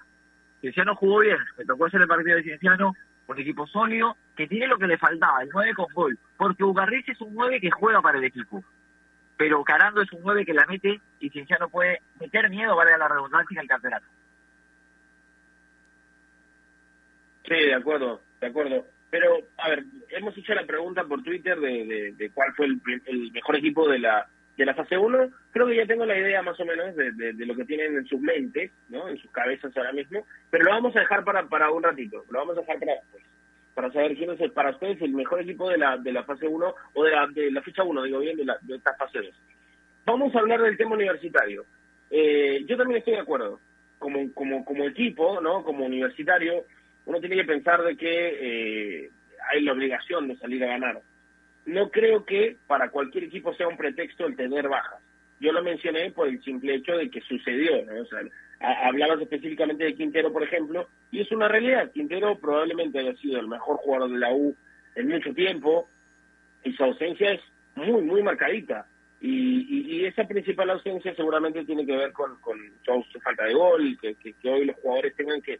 Cienciano 0.62 0.96
jugó 0.96 1.20
bien, 1.20 1.40
me 1.58 1.66
tocó 1.66 1.88
hacer 1.88 2.02
el 2.02 2.08
partido 2.08 2.38
de 2.38 2.44
Cienciano, 2.44 2.94
un 3.32 3.40
equipo 3.40 3.68
sólido, 3.68 4.16
que 4.36 4.48
tiene 4.48 4.68
lo 4.68 4.78
que 4.78 4.88
le 4.88 4.98
faltaba, 4.98 5.42
el 5.44 5.50
9 5.52 5.74
con 5.74 5.94
gol. 5.94 6.18
Porque 6.38 6.64
Ugarriz 6.64 7.08
es 7.10 7.20
un 7.22 7.34
9 7.34 7.60
que 7.60 7.72
juega 7.72 8.02
para 8.02 8.18
el 8.18 8.24
equipo. 8.24 8.64
Pero 9.38 9.64
Carando 9.64 10.02
es 10.02 10.12
un 10.14 10.22
9 10.24 10.46
que 10.46 10.54
la 10.54 10.66
mete 10.66 11.00
y 11.20 11.32
no 11.60 11.70
puede 11.70 12.02
meter 12.20 12.50
miedo, 12.50 12.76
vale 12.76 12.94
a 12.94 12.98
la 12.98 13.08
redundancia, 13.08 13.62
el 13.62 13.68
campeonato. 13.68 14.06
Sí, 17.46 17.56
de 17.56 17.74
acuerdo, 17.74 18.22
de 18.40 18.48
acuerdo. 18.48 18.86
Pero, 19.10 19.40
a 19.58 19.70
ver, 19.70 19.84
hemos 20.10 20.38
hecho 20.38 20.54
la 20.54 20.66
pregunta 20.66 21.04
por 21.04 21.22
Twitter 21.22 21.60
de, 21.60 22.14
de, 22.16 22.30
cuál 22.32 22.54
fue 22.54 22.68
el, 22.68 23.32
mejor 23.34 23.58
equipo 23.58 23.88
de 23.90 24.00
la 24.00 24.28
de 24.58 24.66
la 24.66 24.74
fase 24.74 24.98
1. 24.98 25.30
Creo 25.52 25.68
que 25.68 25.76
ya 25.76 25.86
tengo 25.86 26.06
la 26.06 26.18
idea 26.18 26.42
más 26.42 26.60
o 26.60 26.66
menos 26.66 26.96
de, 26.96 27.12
de, 27.12 27.46
lo 27.46 27.56
que 27.56 27.66
tienen 27.66 27.96
en 27.96 28.06
sus 28.06 28.20
mentes, 28.20 28.72
¿no? 28.90 29.08
en 29.08 29.18
sus 29.18 29.32
cabezas 29.32 29.76
ahora 29.76 29.92
mismo. 29.92 30.26
Pero 30.50 30.66
lo 30.66 30.72
vamos 30.72 30.96
a 30.96 31.00
dejar 31.00 31.24
para, 31.24 31.48
para 31.48 31.72
un 31.72 31.84
ratito, 31.84 32.24
lo 32.30 32.40
vamos 32.40 32.58
a 32.58 32.62
dejar 32.62 32.80
para 32.80 32.94
después 32.94 33.24
para 33.74 33.92
saber 33.92 34.16
quién 34.16 34.30
es 34.32 34.40
el, 34.42 34.52
para 34.52 34.72
ustedes 34.72 35.02
el 35.02 35.14
mejor 35.14 35.42
equipo 35.42 35.70
de 35.70 35.78
la, 35.78 35.98
de 35.98 36.12
la 36.12 36.24
fase 36.24 36.48
1 36.48 36.76
o 36.94 37.04
de 37.04 37.12
la, 37.12 37.28
de 37.28 37.52
la 37.52 37.62
ficha 37.62 37.84
1, 37.84 38.04
digo 38.04 38.20
bien, 38.20 38.38
de, 38.38 38.46
la, 38.46 38.58
de 38.62 38.76
esta 38.76 38.94
fase 38.96 39.20
2. 39.20 39.30
Vamos 40.06 40.36
a 40.36 40.40
hablar 40.40 40.62
del 40.62 40.78
tema 40.78 40.96
universitario. 40.96 41.66
Eh, 42.10 42.64
yo 42.68 42.78
también 42.78 43.00
estoy 43.00 43.14
de 43.14 43.20
acuerdo. 43.20 43.60
Como, 43.98 44.34
como, 44.34 44.66
como 44.66 44.86
equipo, 44.86 45.40
¿no? 45.42 45.64
como 45.64 45.86
universitario, 45.86 46.66
uno 47.06 47.20
tiene 47.20 47.36
que 47.36 47.44
pensar 47.44 47.84
de 47.84 47.96
que 47.96 49.04
eh, 49.06 49.10
hay 49.52 49.62
la 49.62 49.74
obligación 49.74 50.28
de 50.28 50.38
salir 50.38 50.64
a 50.64 50.68
ganar. 50.68 51.02
No 51.66 51.90
creo 51.90 52.26
que 52.26 52.58
para 52.68 52.90
cualquier 52.90 53.26
equipo 53.26 53.54
sea 53.54 53.68
un 53.68 53.78
pretexto 53.78 54.26
el 54.26 54.36
tener 54.36 54.68
bajas. 54.68 55.02
Yo 55.40 55.52
lo 55.52 55.64
mencioné 55.64 56.12
por 56.12 56.28
el 56.28 56.42
simple 56.44 56.76
hecho 56.76 56.96
de 56.96 57.10
que 57.10 57.22
sucedió, 57.22 57.84
¿no? 57.86 57.94
Hablabas 58.60 59.22
específicamente 59.22 59.84
de 59.84 59.96
Quintero, 59.96 60.32
por 60.32 60.44
ejemplo, 60.44 60.88
y 61.10 61.22
es 61.22 61.32
una 61.32 61.48
realidad. 61.48 61.92
Quintero 61.92 62.38
probablemente 62.38 63.00
haya 63.00 63.16
sido 63.16 63.40
el 63.40 63.48
mejor 63.48 63.78
jugador 63.78 64.12
de 64.12 64.20
la 64.20 64.32
U 64.32 64.56
en 64.96 65.08
mucho 65.08 65.34
tiempo, 65.34 65.90
y 66.64 66.74
su 66.74 66.84
ausencia 66.84 67.32
es 67.32 67.42
muy, 67.76 68.04
muy 68.04 68.22
marcadita. 68.22 68.86
Y, 69.20 70.06
esa 70.06 70.28
principal 70.28 70.70
ausencia 70.72 71.14
seguramente 71.16 71.64
tiene 71.64 71.86
que 71.86 71.96
ver 71.96 72.12
con, 72.12 72.38
su 73.12 73.20
falta 73.22 73.46
de 73.46 73.54
gol, 73.54 73.98
que, 74.02 74.16
que, 74.16 74.50
hoy 74.50 74.66
los 74.66 74.76
jugadores 74.78 75.16
tengan 75.16 75.42
que 75.42 75.60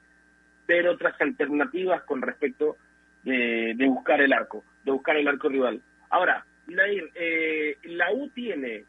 ver 0.68 0.88
otras 0.88 1.20
alternativas 1.22 2.04
con 2.04 2.22
respecto 2.22 2.76
de, 3.24 3.74
de 3.76 3.88
buscar 3.88 4.20
el 4.20 4.34
arco, 4.34 4.64
de 4.84 4.92
buscar 4.92 5.16
el 5.16 5.28
arco 5.28 5.48
rival. 5.48 5.82
Ahora, 6.12 6.46
Nair, 6.68 7.10
eh, 7.16 7.78
la 7.84 8.12
U 8.14 8.30
tiene 8.30 8.86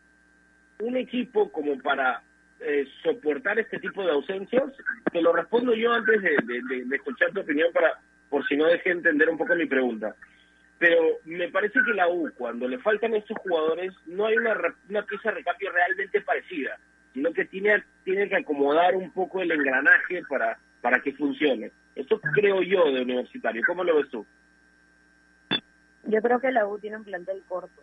un 0.81 0.97
equipo 0.97 1.51
como 1.51 1.79
para 1.79 2.23
eh, 2.61 2.87
soportar 3.03 3.59
este 3.59 3.79
tipo 3.79 4.05
de 4.05 4.13
ausencias? 4.13 4.65
Te 5.13 5.23
lo 5.23 5.33
respondo 5.33 5.75
yo 5.75 5.93
antes 5.93 6.21
de, 6.23 6.87
escuchar 6.93 7.33
tu 7.33 7.41
opinión 7.41 7.73
para 7.73 7.99
por 8.29 8.47
si 8.47 8.57
no 8.57 8.67
deje 8.67 8.91
entender 8.91 9.29
un 9.29 9.39
poco 9.39 9.55
mi 9.55 9.67
pregunta. 9.67 10.15
Pero 10.79 11.19
me 11.25 11.49
parece 11.49 11.79
que 11.85 11.95
la 11.95 12.09
U, 12.09 12.31
cuando 12.37 12.67
le 12.67 12.79
faltan 12.79 13.15
estos 13.15 13.37
jugadores, 13.39 13.93
no 14.07 14.27
hay 14.27 14.37
una, 14.37 14.57
una 14.89 15.03
pieza 15.03 15.29
de 15.29 15.37
recambio 15.37 15.71
realmente 15.71 16.21
parecida. 16.23 16.79
sino 17.15 17.33
que 17.33 17.45
tiene, 17.45 17.85
tiene 18.05 18.29
que 18.29 18.37
acomodar 18.37 18.97
un 18.97 19.13
poco 19.13 19.43
el 19.43 19.53
engranaje 19.53 20.23
para, 20.29 20.59
para 20.81 21.01
que 21.01 21.13
funcione. 21.13 21.71
Eso 21.95 22.21
creo 22.35 22.63
yo 22.63 22.91
de 22.91 23.03
universitario. 23.03 23.63
¿Cómo 23.67 23.85
lo 23.85 23.97
ves 23.97 24.09
tú? 24.09 24.27
Yo 26.05 26.21
creo 26.21 26.41
que 26.41 26.51
la 26.51 26.67
U 26.67 26.79
tiene 26.79 26.97
un 26.97 27.05
plantel 27.05 27.43
corto. 27.49 27.83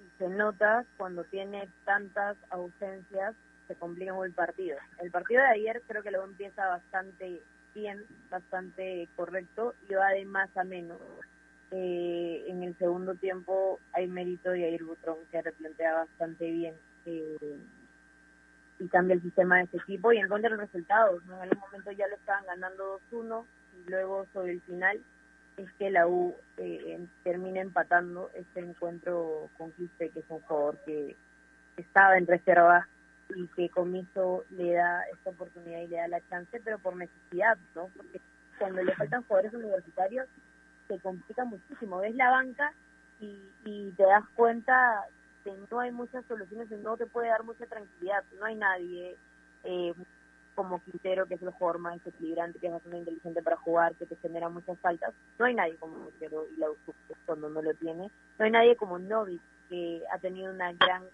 Y 0.00 0.18
se 0.18 0.28
nota 0.28 0.84
cuando 0.96 1.24
tiene 1.24 1.68
tantas 1.84 2.36
ausencias, 2.50 3.34
se 3.68 3.74
complica 3.76 4.12
el 4.24 4.32
partido. 4.32 4.78
El 5.00 5.10
partido 5.10 5.42
de 5.42 5.48
ayer 5.48 5.82
creo 5.86 6.02
que 6.02 6.10
la 6.10 6.20
U 6.20 6.24
empieza 6.24 6.66
bastante 6.66 7.40
bien, 7.74 8.04
bastante 8.30 9.08
correcto 9.16 9.74
y 9.88 9.94
va 9.94 10.10
de 10.10 10.24
más 10.24 10.54
a 10.56 10.64
menos. 10.64 10.98
Eh, 11.70 12.44
en 12.46 12.62
el 12.62 12.76
segundo 12.78 13.14
tiempo 13.14 13.80
hay 13.92 14.06
mérito 14.06 14.50
de 14.50 14.66
Ayer 14.66 14.84
Butrón 14.84 15.18
que 15.32 15.42
replantea 15.42 15.94
bastante 15.94 16.48
bien 16.48 16.74
eh, 17.06 17.58
y 18.78 18.86
cambia 18.88 19.14
el 19.14 19.22
sistema 19.22 19.56
de 19.56 19.64
ese 19.64 19.78
equipo 19.78 20.12
y 20.12 20.18
encuentra 20.18 20.50
los 20.50 20.60
resultados. 20.60 21.22
En 21.24 21.32
algún 21.32 21.58
momento 21.58 21.90
ya 21.92 22.06
lo 22.06 22.14
estaban 22.14 22.46
ganando 22.46 23.00
2-1 23.10 23.44
y 23.78 23.90
luego 23.90 24.26
sobre 24.32 24.52
el 24.52 24.60
final 24.62 25.00
es 25.56 25.72
que 25.78 25.90
la 25.90 26.06
U 26.06 26.34
eh, 26.58 27.06
termina 27.24 27.60
empatando 27.60 28.30
este 28.34 28.60
encuentro 28.60 29.48
con 29.56 29.72
Quispe, 29.72 30.10
que 30.10 30.20
es 30.20 30.26
un 30.28 30.40
jugador 30.40 30.76
que 30.84 31.16
estaba 31.76 32.18
en 32.18 32.26
reserva 32.26 32.86
y 33.34 33.46
que 33.48 33.70
Comiso 33.70 34.44
le 34.50 34.74
da 34.74 35.02
esta 35.12 35.30
oportunidad 35.30 35.80
y 35.80 35.88
le 35.88 35.96
da 35.96 36.08
la 36.08 36.28
chance, 36.28 36.60
pero 36.62 36.78
por 36.78 36.96
necesidad, 36.96 37.56
¿no? 37.74 37.88
Porque 37.96 38.20
cuando 38.58 38.82
le 38.82 38.94
faltan 38.94 39.24
jugadores 39.24 39.54
universitarios 39.54 40.28
se 40.88 40.98
complica 41.00 41.44
muchísimo. 41.44 41.98
Ves 41.98 42.14
la 42.14 42.30
banca 42.30 42.72
y, 43.20 43.38
y 43.64 43.90
te 43.96 44.04
das 44.04 44.24
cuenta 44.34 45.04
que 45.42 45.52
no 45.70 45.80
hay 45.80 45.90
muchas 45.90 46.24
soluciones, 46.26 46.70
no 46.70 46.96
te 46.96 47.06
puede 47.06 47.28
dar 47.28 47.44
mucha 47.44 47.66
tranquilidad, 47.66 48.24
no 48.38 48.44
hay 48.44 48.54
nadie. 48.54 49.16
Eh, 49.64 49.94
como 50.56 50.82
Quintero, 50.82 51.26
que 51.26 51.34
es 51.34 51.42
el 51.42 51.50
jugador 51.50 51.78
más 51.78 52.02
desequilibrante, 52.02 52.58
que 52.58 52.66
es 52.66 52.72
bastante 52.72 52.98
inteligente 52.98 53.42
para 53.42 53.56
jugar, 53.56 53.94
que 53.94 54.06
te 54.06 54.16
genera 54.16 54.48
muchas 54.48 54.78
faltas. 54.80 55.14
No 55.38 55.44
hay 55.44 55.54
nadie 55.54 55.76
como 55.76 56.08
Quintero 56.08 56.46
y 56.56 56.58
la 56.58 56.66
cuando 57.26 57.48
no 57.48 57.62
lo 57.62 57.74
tiene. 57.74 58.10
No 58.38 58.44
hay 58.44 58.50
nadie 58.50 58.74
como 58.74 58.98
Novik, 58.98 59.40
que 59.68 60.02
ha 60.12 60.18
tenido 60.18 60.52
una 60.52 60.72
gran 60.72 61.04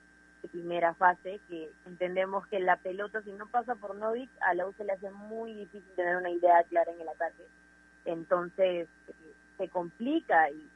primera 0.50 0.94
fase, 0.94 1.40
que 1.48 1.70
entendemos 1.86 2.46
que 2.46 2.60
la 2.60 2.76
pelota, 2.76 3.20
si 3.22 3.32
no 3.32 3.46
pasa 3.46 3.74
por 3.74 3.94
Novik, 3.96 4.30
a 4.40 4.54
la 4.54 4.66
U 4.66 4.72
se 4.72 4.84
le 4.84 4.92
hace 4.92 5.10
muy 5.10 5.54
difícil 5.54 5.92
tener 5.94 6.16
una 6.16 6.30
idea 6.30 6.62
clara 6.68 6.92
en 6.92 7.00
el 7.00 7.08
ataque. 7.08 7.44
Entonces, 8.04 8.88
se 9.58 9.68
complica 9.68 10.50
y 10.50 10.68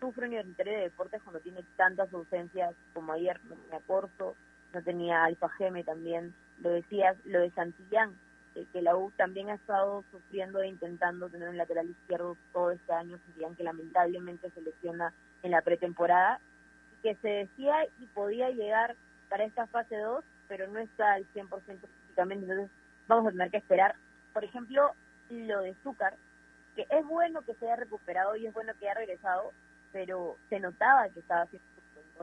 sufre 0.00 0.26
Universitario 0.26 0.74
de 0.74 0.84
Deportes 0.84 1.22
cuando 1.22 1.40
tiene 1.40 1.62
tantas 1.76 2.12
ausencias 2.12 2.74
como 2.94 3.12
ayer, 3.12 3.40
no 3.44 3.54
tenía 3.56 3.80
Corso, 3.86 4.34
no 4.72 4.82
tenía 4.82 5.24
Alfa 5.24 5.48
Geme 5.50 5.84
también, 5.84 6.34
lo 6.62 6.70
decías, 6.70 7.16
lo 7.24 7.40
de 7.40 7.50
Santillán, 7.50 8.14
que 8.72 8.82
la 8.82 8.96
U 8.96 9.12
también 9.12 9.50
ha 9.50 9.54
estado 9.54 10.04
sufriendo 10.10 10.60
e 10.60 10.68
intentando 10.68 11.28
tener 11.28 11.48
un 11.48 11.56
lateral 11.56 11.88
izquierdo 11.88 12.36
todo 12.52 12.72
este 12.72 12.92
año, 12.92 13.18
Santillán 13.18 13.54
que 13.54 13.62
lamentablemente 13.62 14.50
se 14.50 14.62
lesiona 14.62 15.12
en 15.42 15.52
la 15.52 15.62
pretemporada, 15.62 16.40
que 17.02 17.14
se 17.16 17.28
decía 17.28 17.86
y 18.00 18.06
podía 18.06 18.50
llegar 18.50 18.96
para 19.28 19.44
esta 19.44 19.66
fase 19.66 19.96
2, 19.96 20.24
pero 20.48 20.66
no 20.68 20.80
está 20.80 21.12
al 21.12 21.26
100% 21.32 21.48
físicamente, 21.60 22.46
entonces 22.46 22.70
vamos 23.06 23.28
a 23.28 23.30
tener 23.30 23.50
que 23.50 23.58
esperar. 23.58 23.94
Por 24.32 24.44
ejemplo, 24.44 24.92
lo 25.30 25.60
de 25.60 25.74
Zúcar, 25.82 26.14
que 26.74 26.86
es 26.90 27.06
bueno 27.06 27.42
que 27.42 27.54
se 27.54 27.66
haya 27.66 27.76
recuperado 27.76 28.36
y 28.36 28.46
es 28.46 28.54
bueno 28.54 28.72
que 28.78 28.88
haya 28.88 28.98
regresado, 28.98 29.52
pero 29.92 30.36
se 30.48 30.58
notaba 30.58 31.08
que 31.10 31.20
estaba 31.20 31.42
haciendo 31.42 31.66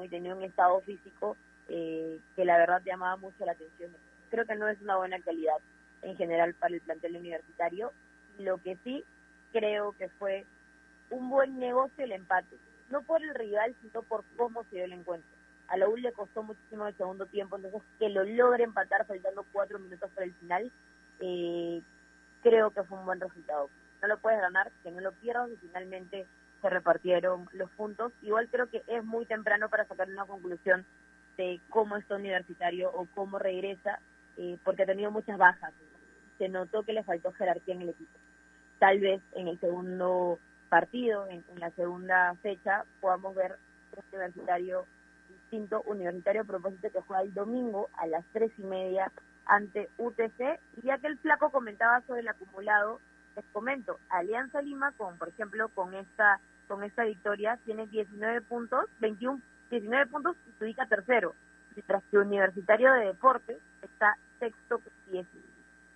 y 0.03 0.09
tenía 0.09 0.35
un 0.35 0.43
estado 0.43 0.81
físico 0.81 1.37
eh, 1.69 2.19
que 2.35 2.45
la 2.45 2.57
verdad 2.57 2.81
llamaba 2.83 3.15
mucho 3.15 3.45
la 3.45 3.53
atención. 3.53 3.91
Creo 4.29 4.45
que 4.45 4.55
no 4.55 4.67
es 4.67 4.81
una 4.81 4.97
buena 4.97 5.19
calidad 5.19 5.57
en 6.01 6.15
general 6.17 6.53
para 6.55 6.73
el 6.73 6.81
plantel 6.81 7.17
universitario. 7.17 7.91
Lo 8.39 8.57
que 8.57 8.77
sí 8.83 9.03
creo 9.51 9.93
que 9.93 10.09
fue 10.09 10.45
un 11.09 11.29
buen 11.29 11.59
negocio 11.59 12.03
el 12.03 12.11
empate, 12.11 12.57
no 12.89 13.01
por 13.03 13.23
el 13.23 13.33
rival, 13.33 13.75
sino 13.81 14.01
por 14.03 14.23
cómo 14.35 14.63
se 14.65 14.77
dio 14.77 14.85
el 14.85 14.93
encuentro. 14.93 15.29
A 15.67 15.77
la 15.77 15.87
U 15.87 15.97
le 15.97 16.11
costó 16.11 16.43
muchísimo 16.43 16.87
el 16.87 16.95
segundo 16.95 17.25
tiempo, 17.25 17.55
entonces 17.55 17.81
que 17.97 18.09
lo 18.09 18.23
logre 18.23 18.63
empatar 18.63 19.05
faltando 19.05 19.45
cuatro 19.51 19.79
minutos 19.79 20.09
para 20.13 20.25
el 20.25 20.33
final, 20.33 20.71
eh, 21.19 21.81
creo 22.43 22.71
que 22.71 22.83
fue 22.83 22.99
un 22.99 23.05
buen 23.05 23.19
resultado. 23.19 23.69
No 24.01 24.07
lo 24.07 24.17
puedes 24.19 24.39
ganar, 24.39 24.71
que 24.83 24.91
no 24.91 25.01
lo 25.01 25.11
pierdas 25.13 25.49
y 25.49 25.57
finalmente 25.57 26.27
se 26.61 26.69
repartieron 26.69 27.49
los 27.53 27.69
puntos. 27.71 28.11
Igual 28.21 28.47
creo 28.49 28.69
que 28.69 28.83
es 28.87 29.03
muy 29.03 29.25
temprano 29.25 29.69
para 29.69 29.85
sacar 29.85 30.07
una 30.09 30.25
conclusión 30.25 30.85
de 31.37 31.59
cómo 31.69 31.97
está 31.97 32.15
universitario 32.15 32.91
o 32.93 33.07
cómo 33.15 33.39
regresa, 33.39 33.99
eh, 34.37 34.57
porque 34.63 34.83
ha 34.83 34.85
tenido 34.85 35.11
muchas 35.11 35.37
bajas. 35.37 35.73
Se 36.37 36.49
notó 36.49 36.83
que 36.83 36.93
le 36.93 37.03
faltó 37.03 37.31
jerarquía 37.33 37.75
en 37.75 37.81
el 37.83 37.89
equipo. 37.89 38.17
Tal 38.79 38.99
vez 38.99 39.21
en 39.33 39.47
el 39.47 39.59
segundo 39.59 40.39
partido, 40.69 41.27
en, 41.27 41.43
la 41.57 41.71
segunda 41.71 42.35
fecha, 42.41 42.83
podamos 42.99 43.35
ver 43.35 43.57
un 43.95 44.03
universitario 44.11 44.85
distinto, 45.29 45.81
universitario 45.85 46.41
a 46.41 46.45
propósito 46.45 46.91
que 46.91 47.01
juega 47.01 47.23
el 47.23 47.33
domingo 47.33 47.89
a 47.97 48.07
las 48.07 48.25
tres 48.33 48.51
y 48.57 48.63
media 48.63 49.11
ante 49.45 49.89
UTC. 49.97 50.59
Y 50.77 50.87
ya 50.87 50.97
que 50.97 51.07
el 51.07 51.17
flaco 51.19 51.51
comentaba 51.51 52.01
sobre 52.01 52.21
el 52.21 52.27
acumulado, 52.27 52.99
les 53.35 53.45
comento, 53.53 53.99
Alianza 54.09 54.61
Lima, 54.61 54.91
con 54.93 55.17
por 55.17 55.29
ejemplo, 55.29 55.69
con 55.69 55.93
esta 55.93 56.39
con 56.67 56.83
esta 56.83 57.03
victoria, 57.03 57.59
tiene 57.63 57.85
19 57.85 58.41
puntos, 58.41 58.85
21 58.99 59.39
19 59.69 60.07
puntos 60.07 60.35
y 60.47 60.57
se 60.57 60.65
ubica 60.65 60.85
tercero, 60.85 61.33
mientras 61.75 62.03
que 62.05 62.17
Universitario 62.17 62.93
de 62.93 63.05
Deportes 63.05 63.57
está 63.81 64.17
sexto 64.39 64.81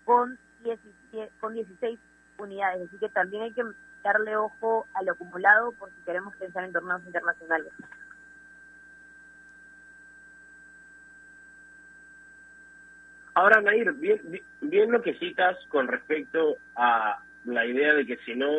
con, 0.05 0.38
17, 0.63 1.31
con 1.39 1.53
16 1.53 2.00
unidades, 2.38 2.88
así 2.88 2.98
que 2.98 3.10
también 3.10 3.43
hay 3.43 3.53
que 3.53 3.63
darle 4.03 4.36
ojo 4.36 4.88
al 4.93 5.10
acumulado 5.10 5.72
por 5.74 5.89
si 5.89 6.01
queremos 6.05 6.36
pensar 6.38 6.63
en 6.63 6.74
torneos 6.74 7.05
internacionales. 7.05 7.74
Ahora, 13.34 13.62
Nair, 13.62 13.93
bien, 13.93 14.41
bien 14.62 14.91
lo 14.91 15.01
que 15.01 15.13
citas 15.15 15.58
con 15.69 15.88
respecto 15.88 16.58
a 16.75 17.24
la 17.46 17.65
idea 17.65 17.93
de 17.93 18.05
que 18.05 18.17
si 18.25 18.36
no 18.36 18.50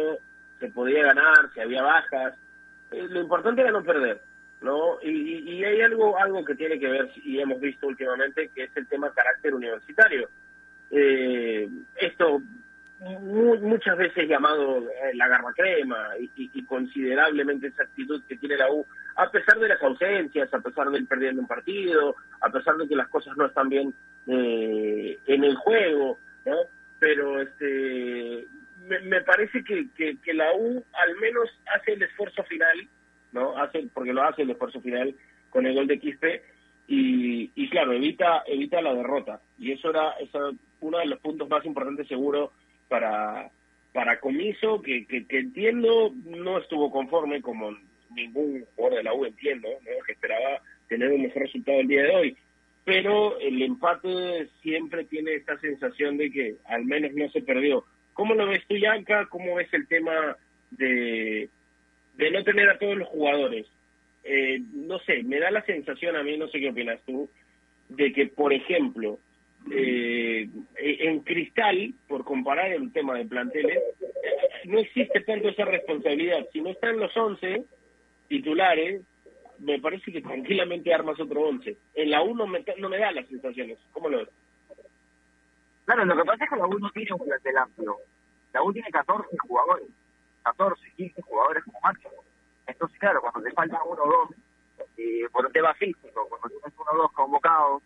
se 0.58 0.68
podía 0.68 1.02
ganar, 1.02 1.52
si 1.52 1.60
había 1.60 1.82
bajas, 1.82 2.34
eh, 2.90 3.06
lo 3.08 3.20
importante 3.20 3.60
era 3.60 3.72
no 3.72 3.82
perder. 3.82 4.22
¿No? 4.62 5.00
Y, 5.02 5.64
hay 5.64 5.80
algo 5.82 6.18
algo 6.18 6.44
que 6.44 6.54
tiene 6.54 6.78
que 6.78 6.88
ver, 6.88 7.10
y 7.24 7.38
hemos 7.38 7.60
visto 7.60 7.86
últimamente, 7.86 8.50
que 8.54 8.64
es 8.64 8.76
el 8.76 8.86
tema 8.86 9.12
carácter 9.12 9.54
universitario. 9.54 10.28
Eh, 10.90 11.68
esto 11.96 12.42
muchas 13.00 13.96
veces 13.96 14.28
llamado 14.28 14.78
eh, 14.90 15.14
la 15.14 15.26
garra 15.26 15.52
crema 15.54 16.10
y, 16.18 16.30
y, 16.36 16.64
considerablemente 16.64 17.68
esa 17.68 17.84
actitud 17.84 18.22
que 18.28 18.36
tiene 18.36 18.58
la 18.58 18.70
U, 18.70 18.84
a 19.16 19.30
pesar 19.30 19.58
de 19.58 19.68
las 19.68 19.82
ausencias, 19.82 20.52
a 20.52 20.60
pesar 20.60 20.90
de 20.90 20.98
ir 20.98 21.08
perdiendo 21.08 21.40
un 21.40 21.48
partido, 21.48 22.16
a 22.40 22.50
pesar 22.50 22.76
de 22.76 22.86
que 22.86 22.96
las 22.96 23.08
cosas 23.08 23.36
no 23.38 23.46
están 23.46 23.70
bien 23.70 23.94
eh, 24.26 25.18
en 25.26 25.44
el 25.44 25.56
juego, 25.56 26.18
¿no? 26.44 26.56
Pero 26.98 27.40
este 27.40 28.46
me, 28.86 29.20
parece 29.22 29.64
que, 29.64 29.88
que, 29.96 30.18
que 30.18 30.34
la 30.34 30.52
U 30.54 30.84
al 30.92 31.16
menos 31.16 31.48
hace 31.74 31.92
el 31.94 32.02
esfuerzo 32.02 32.42
final 32.44 32.86
¿no? 33.32 33.56
Hace, 33.56 33.88
porque 33.94 34.12
lo 34.12 34.22
hace 34.22 34.42
el 34.42 34.50
esfuerzo 34.50 34.80
final 34.80 35.14
con 35.50 35.66
el 35.66 35.74
gol 35.74 35.86
de 35.86 35.98
Quispe 35.98 36.42
y, 36.86 37.50
y 37.54 37.68
claro, 37.70 37.92
evita, 37.92 38.42
evita 38.46 38.80
la 38.82 38.94
derrota. 38.94 39.40
Y 39.58 39.72
eso 39.72 39.90
era, 39.90 40.12
eso 40.20 40.52
uno 40.80 40.98
de 40.98 41.06
los 41.06 41.20
puntos 41.20 41.48
más 41.48 41.64
importantes 41.64 42.08
seguro 42.08 42.52
para, 42.88 43.50
para 43.92 44.18
Comiso, 44.20 44.82
que, 44.82 45.06
que, 45.06 45.24
entiendo 45.30 46.12
no 46.24 46.58
estuvo 46.58 46.90
conforme 46.90 47.42
como 47.42 47.76
ningún 48.14 48.64
jugador 48.74 48.98
de 48.98 49.04
la 49.04 49.14
U 49.14 49.24
entiendo, 49.24 49.68
que 50.04 50.12
esperaba 50.12 50.60
tener 50.88 51.12
un 51.12 51.22
mejor 51.22 51.42
resultado 51.42 51.80
el 51.80 51.88
día 51.88 52.02
de 52.02 52.16
hoy. 52.16 52.36
Pero 52.84 53.38
el 53.38 53.62
empate 53.62 54.48
siempre 54.62 55.04
tiene 55.04 55.34
esta 55.34 55.58
sensación 55.60 56.16
de 56.16 56.30
que 56.30 56.56
al 56.64 56.84
menos 56.84 57.12
no 57.12 57.28
se 57.30 57.42
perdió. 57.42 57.84
¿Cómo 58.14 58.34
lo 58.34 58.46
ves 58.46 58.66
tú, 58.66 58.76
Yanka? 58.76 59.26
¿Cómo 59.26 59.54
ves 59.54 59.72
el 59.72 59.86
tema 59.86 60.36
de, 60.72 61.48
de 62.20 62.30
no 62.30 62.44
tener 62.44 62.68
a 62.68 62.78
todos 62.78 62.96
los 62.96 63.08
jugadores. 63.08 63.66
Eh, 64.22 64.60
no 64.74 64.98
sé, 65.00 65.22
me 65.22 65.40
da 65.40 65.50
la 65.50 65.64
sensación 65.64 66.16
a 66.16 66.22
mí, 66.22 66.36
no 66.36 66.48
sé 66.48 66.60
qué 66.60 66.68
opinas 66.68 67.00
tú, 67.06 67.28
de 67.88 68.12
que, 68.12 68.26
por 68.26 68.52
ejemplo, 68.52 69.18
eh, 69.72 70.48
en 70.76 71.20
Cristal, 71.20 71.94
por 72.06 72.24
comparar 72.24 72.72
el 72.72 72.92
tema 72.92 73.16
de 73.16 73.24
planteles, 73.24 73.78
no 74.64 74.78
existe 74.78 75.20
tanto 75.20 75.48
esa 75.48 75.64
responsabilidad. 75.64 76.46
Si 76.52 76.60
no 76.60 76.70
están 76.70 76.98
los 76.98 77.16
11 77.16 77.64
titulares, 78.28 79.02
me 79.58 79.80
parece 79.80 80.12
que 80.12 80.20
tranquilamente 80.20 80.92
armas 80.92 81.18
otro 81.18 81.40
11. 81.42 81.76
En 81.94 82.10
la 82.10 82.22
1 82.22 82.46
no 82.78 82.88
me 82.88 82.98
da 82.98 83.12
las 83.12 83.26
sensaciones. 83.28 83.78
¿Cómo 83.92 84.10
lo 84.10 84.18
ves? 84.18 84.28
Claro, 85.86 86.04
lo 86.04 86.16
que 86.16 86.24
pasa 86.24 86.44
es 86.44 86.50
que 86.50 86.56
la 86.56 86.66
U 86.66 86.78
no 86.78 86.90
tiene 86.90 87.12
un 87.12 87.26
plantel 87.26 87.56
amplio. 87.56 87.96
La 88.52 88.62
U 88.62 88.72
tiene 88.72 88.90
14 88.90 89.36
jugadores. 89.38 89.88
14, 90.44 90.90
15 90.96 91.22
jugadores 91.22 91.64
como 91.64 91.80
máximo. 91.80 92.12
Entonces, 92.66 92.98
claro, 92.98 93.20
cuando 93.20 93.42
te 93.42 93.52
falta 93.52 93.82
uno 93.84 94.02
o 94.02 94.06
dos, 94.06 94.30
eh, 94.96 95.26
por 95.32 95.46
un 95.46 95.52
tema 95.52 95.74
físico, 95.74 96.26
cuando 96.28 96.48
tienes 96.48 96.78
uno 96.78 96.90
o 96.92 96.96
dos 97.02 97.12
convocados 97.12 97.82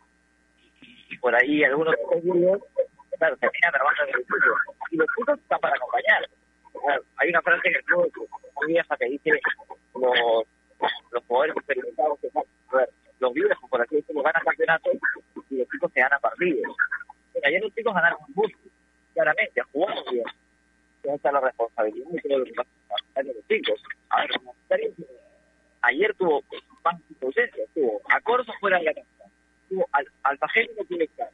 y, 0.83 1.07
y 1.11 1.19
por 1.19 1.35
ahí 1.35 1.65
algunos 1.65 1.95
claro, 3.19 3.37
terminan 3.37 3.75
armando 3.75 4.03
en 4.03 4.09
el 4.15 4.27
fútbol. 4.27 4.59
Y 4.91 4.97
los 4.97 5.07
putos 5.17 5.39
están 5.39 5.61
para 5.61 5.77
acompañar. 5.77 6.29
hay 7.17 7.29
una 7.31 7.43
frase 7.43 7.69
en 7.69 7.75
el 7.77 7.85
fútbol 7.85 8.29
muy 8.57 8.67
vieja 8.69 8.97
que 8.97 9.07
dice 9.07 9.31
los, 9.95 10.47
los 11.13 11.25
jugadores 11.27 11.57
experimentados 11.57 12.19
que 12.21 12.29
ver, 12.77 12.89
los 13.21 13.33
viejos, 13.33 13.71
por 13.71 13.81
así 13.81 13.97
decirlo, 13.97 14.23
ganan 14.23 14.43
campeonatos 14.45 14.93
y 15.51 15.57
los 15.57 15.69
chicos 15.69 15.93
se 15.93 16.01
ganan 16.01 16.21
partidos. 16.21 16.77
Bueno, 17.33 17.49
ayer 17.49 17.63
los 17.63 17.75
chicos 17.75 17.95
ganaron 17.95 18.19
un 18.29 18.35
bus, 18.35 18.53
claramente, 19.15 19.63
jugado 19.73 20.05
bien. 20.11 20.25
Entonces 21.05 21.17
está 21.17 21.33
la 21.33 21.41
responsabilidad 21.41 22.07
de 22.09 23.25
los 23.25 23.47
chicos. 23.47 23.83
A 24.09 24.23
ver, 24.23 24.93
ayer 25.83 26.15
tuvo 26.15 26.43
más 26.83 26.95
ausencias, 27.21 27.69
tuvo 27.75 28.01
a 28.09 28.21
Corso 28.23 28.51
fuera 28.59 28.79
de 28.79 28.85
la 28.85 28.95
cancha, 28.95 29.25
tuvo 29.69 29.87
al, 29.93 30.07
Alfajero 30.23 30.73
no 30.79 30.85
pudo 30.87 31.03
estar, 31.03 31.31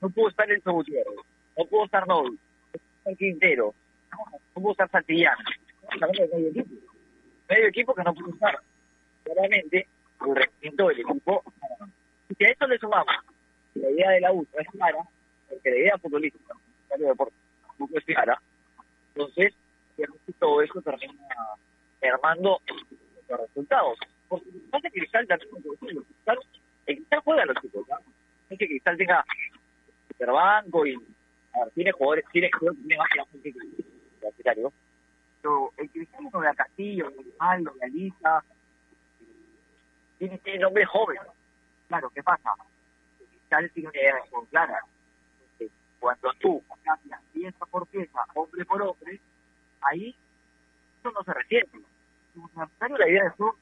no 0.00 0.10
pudo 0.10 0.28
estar 0.28 0.50
el 0.50 0.60
Gutiérrez, 0.60 1.14
no 1.56 1.64
pudo 1.66 1.84
estar 1.84 2.08
Novi, 2.08 2.30
no 2.30 2.38
pudo 2.72 2.82
estar 2.98 3.16
Quintero, 3.16 3.74
no 4.56 4.62
pudo 4.62 4.72
estar 4.72 4.90
Santillán. 4.90 5.36
medio 6.00 6.48
equipo, 6.48 6.74
medio 7.48 7.66
equipo 7.68 7.94
que 7.94 8.02
no 8.02 8.14
pudo 8.14 8.34
estar. 8.34 8.58
Claramente, 9.22 9.86
el 10.26 10.34
rendimiento 10.34 10.88
del 10.88 11.00
equipo. 11.00 11.44
Y 12.28 12.34
si 12.34 12.44
a 12.44 12.48
eso 12.48 12.66
le 12.66 12.78
sumamos 12.78 13.14
la 13.74 13.88
idea 13.88 14.10
de 14.10 14.20
la 14.20 14.32
U 14.32 14.44
es 14.58 14.66
clara, 14.68 14.98
porque 15.48 15.70
la 15.70 15.76
idea 15.76 15.98
futbolística, 15.98 16.54
de 16.98 17.06
deporte, 17.06 17.36
tampoco 17.68 17.98
es 17.98 18.04
clara, 18.04 18.42
entonces, 19.14 19.54
todo 20.38 20.62
eso 20.62 20.80
termina 20.82 21.12
armando 22.02 22.60
los 23.28 23.40
resultados. 23.40 23.98
Porque 24.28 24.46
pasa 24.70 24.88
que 24.90 25.00
Cristal 25.00 25.26
también, 25.26 25.50
Cristal, 25.78 26.38
el 26.86 26.96
Cristal 26.96 27.20
juega 27.24 27.42
a 27.42 27.46
los 27.46 27.56
chicos, 27.62 27.86
¿no? 27.88 27.96
Es 28.50 28.58
que 28.58 28.66
Cristal 28.66 28.96
tenga 28.96 29.24
banco 30.18 30.86
y 30.86 30.96
tiene 31.74 31.92
jugadores, 31.92 32.24
tiene 32.32 32.50
jugadores 32.52 32.98
más 32.98 33.08
que 33.10 33.18
la 33.18 33.26
gente 33.26 33.52
que 33.52 34.62
Pero 35.42 35.72
el 35.76 35.90
Cristal 35.90 36.28
no 36.32 36.40
de 36.40 36.48
a 36.48 36.54
Castillo, 36.54 37.10
de 37.10 37.32
Aldo, 37.38 37.72
de 37.72 37.86
Alisa, 37.86 38.44
tiene, 40.18 40.38
tiene 40.38 40.60
nombre 40.60 40.86
joven. 40.86 41.18
Claro, 41.88 42.10
¿qué 42.10 42.22
pasa? 42.22 42.50
El 43.20 43.26
Cristal 43.26 43.70
tiene 43.74 43.88
una 43.88 44.00
idea 44.00 44.14
clara. 44.50 44.80
Cuando 46.02 46.32
tú 46.40 46.60
cambias 46.82 47.20
pieza 47.32 47.64
por 47.66 47.86
pieza, 47.86 48.18
hombre 48.34 48.64
por 48.64 48.82
hombre, 48.82 49.20
ahí 49.82 50.16
eso 50.98 51.12
no 51.12 51.22
se 51.22 51.32
resiente. 51.32 51.78
La 52.98 53.08
idea 53.08 53.22
de 53.22 53.28
eso 53.28 53.56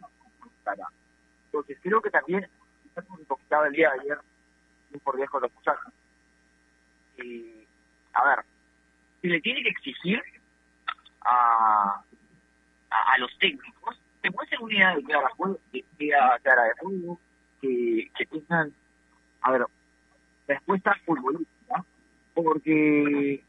Entonces 1.44 1.78
creo 1.82 2.00
que 2.00 2.09
también, 2.09 2.49
como 3.06 3.64
el 3.66 3.73
día 3.75 3.90
de 3.90 4.00
ayer, 4.00 4.18
muy 4.88 5.00
por 5.00 5.18
viejo 5.18 5.38
los 5.38 5.52
muchachos. 5.52 5.92
Y, 7.18 7.66
a 8.14 8.25
ver, 8.25 8.44
si 9.20 9.28
le 9.28 9.42
tiene 9.42 9.62
que 9.62 9.68
exigir 9.68 10.23
a, 11.20 12.02
a, 12.88 13.18
los 13.18 13.37
técnicos, 13.38 14.00
que 14.23 14.30
muestren 14.30 14.62
una 14.62 14.74
idea 14.74 14.96
de 14.96 15.03
clara, 15.03 16.38
clara 16.42 16.62
de 16.64 16.72
juego, 16.81 17.20
que, 17.61 18.11
que 18.16 18.24
tengan, 18.24 18.72
a 19.42 19.53
ver, 19.53 19.66
respuestas 20.48 20.98
futbolísticas, 21.03 21.49
porque 22.42 23.42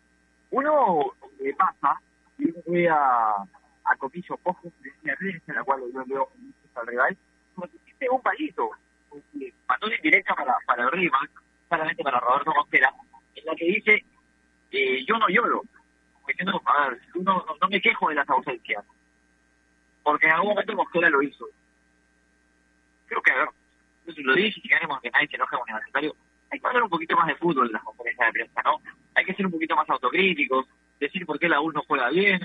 uno 0.52 1.14
le 1.40 1.54
pasa, 1.54 2.00
y 2.38 2.52
ve 2.68 2.90
a 2.90 3.46
a 3.92 3.96
Copillo 3.98 4.38
Pojo, 4.38 4.72
de 4.80 5.16
redes 5.16 5.42
en 5.48 5.56
la 5.56 5.64
cual 5.64 5.82
yo 5.94 6.06
veo 6.06 6.30
al 6.76 6.88
rival, 6.88 7.18
si 7.70 7.78
hiciste 7.78 8.10
un 8.10 8.22
palito, 8.22 8.72
mandó 9.68 9.88
una 9.88 9.96
indirecta 9.96 10.36
para, 10.36 10.56
para 10.66 10.90
rival, 10.90 11.30
claramente 11.68 12.04
para 12.04 12.20
Roberto 12.20 12.54
Mosquera, 12.54 12.94
en 13.36 13.46
la 13.46 13.56
que 13.56 13.66
dice, 13.66 14.06
eh, 14.72 15.06
yo 15.06 15.18
no 15.18 15.28
lloro, 15.28 15.64
diciendo, 16.28 16.62
a 16.66 16.90
ver, 16.90 17.02
no, 17.16 17.46
no, 17.60 17.68
me 17.70 17.82
quejo 17.82 18.10
de 18.10 18.16
las 18.16 18.30
ausencias, 18.30 18.86
porque 20.04 20.28
en 20.28 20.34
algún 20.34 20.50
momento 20.50 20.76
Mosquera 20.76 21.10
lo 21.10 21.22
hizo. 21.22 21.46
Creo 23.08 23.22
que, 23.22 23.32
a 23.32 23.38
ver, 23.38 23.50
lo 24.18 24.36
dije, 24.36 24.62
si 24.62 24.68
queremos 24.68 25.02
que 25.02 25.12
nadie 25.12 25.28
se 25.28 25.36
enoje 25.36 25.56
a 25.56 25.60
universitario, 25.60 26.16
hay 26.52 26.60
que 26.60 26.68
hablar 26.68 26.84
un 26.84 26.90
poquito 26.90 27.16
más 27.16 27.28
de 27.28 27.36
fútbol 27.36 27.68
en 27.68 27.74
las 27.74 27.84
conferencias 27.84 28.28
de 28.28 28.34
prensa, 28.34 28.62
¿no? 28.64 28.82
Hay 29.16 29.26
que 29.26 29.34
ser 29.34 29.46
un 29.46 29.54
poquito 29.54 29.76
más 29.76 29.90
autocríticos, 29.90 30.68
decir 31.00 31.26
por 31.26 31.40
qué 31.40 31.48
la 31.48 31.62
U 31.62 31.72
no 31.72 31.82
juega 31.88 32.10
bien, 32.10 32.42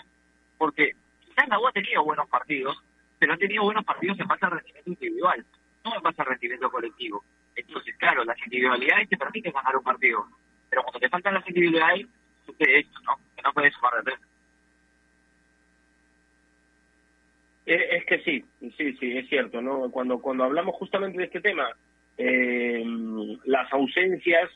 porque 0.56 0.92
quizás 1.20 1.48
la 1.48 1.58
U 1.58 1.66
ha 1.66 1.72
tenido 1.72 2.04
buenos 2.04 2.28
partidos, 2.28 2.78
pero 3.18 3.34
ha 3.34 3.36
tenido 3.36 3.64
buenos 3.64 3.84
partidos 3.84 4.18
en 4.20 4.28
base 4.28 4.46
al 4.46 4.52
rendimiento 4.52 4.90
individual, 4.90 5.44
no 5.84 5.96
en 5.96 6.02
base 6.02 6.22
al 6.22 6.28
rendimiento 6.28 6.70
colectivo. 6.70 7.24
Entonces, 7.56 7.96
claro, 7.96 8.24
las 8.24 8.38
individualidades 8.44 9.08
te 9.08 9.16
permiten 9.16 9.52
ganar 9.52 9.76
un 9.76 9.82
partido, 9.82 10.26
pero 10.70 10.82
cuando 10.82 11.00
te 11.00 11.08
faltan 11.08 11.34
las 11.34 11.48
individualidades, 11.48 12.06
sucede 12.44 12.80
esto, 12.80 13.00
¿no? 13.00 13.16
Que 13.34 13.42
no 13.42 13.52
puedes 13.52 13.74
jugar 13.76 13.94
de 13.96 14.02
tres. 14.02 14.20
Es 17.66 18.04
que 18.06 18.20
sí, 18.20 18.44
sí, 18.76 18.96
sí, 18.98 19.18
es 19.18 19.28
cierto, 19.28 19.60
¿no? 19.60 19.90
Cuando, 19.90 20.20
cuando 20.20 20.44
hablamos 20.44 20.76
justamente 20.76 21.18
de 21.18 21.24
este 21.24 21.40
tema, 21.40 21.68
eh, 22.18 22.84
las 23.44 23.72
ausencias, 23.72 24.50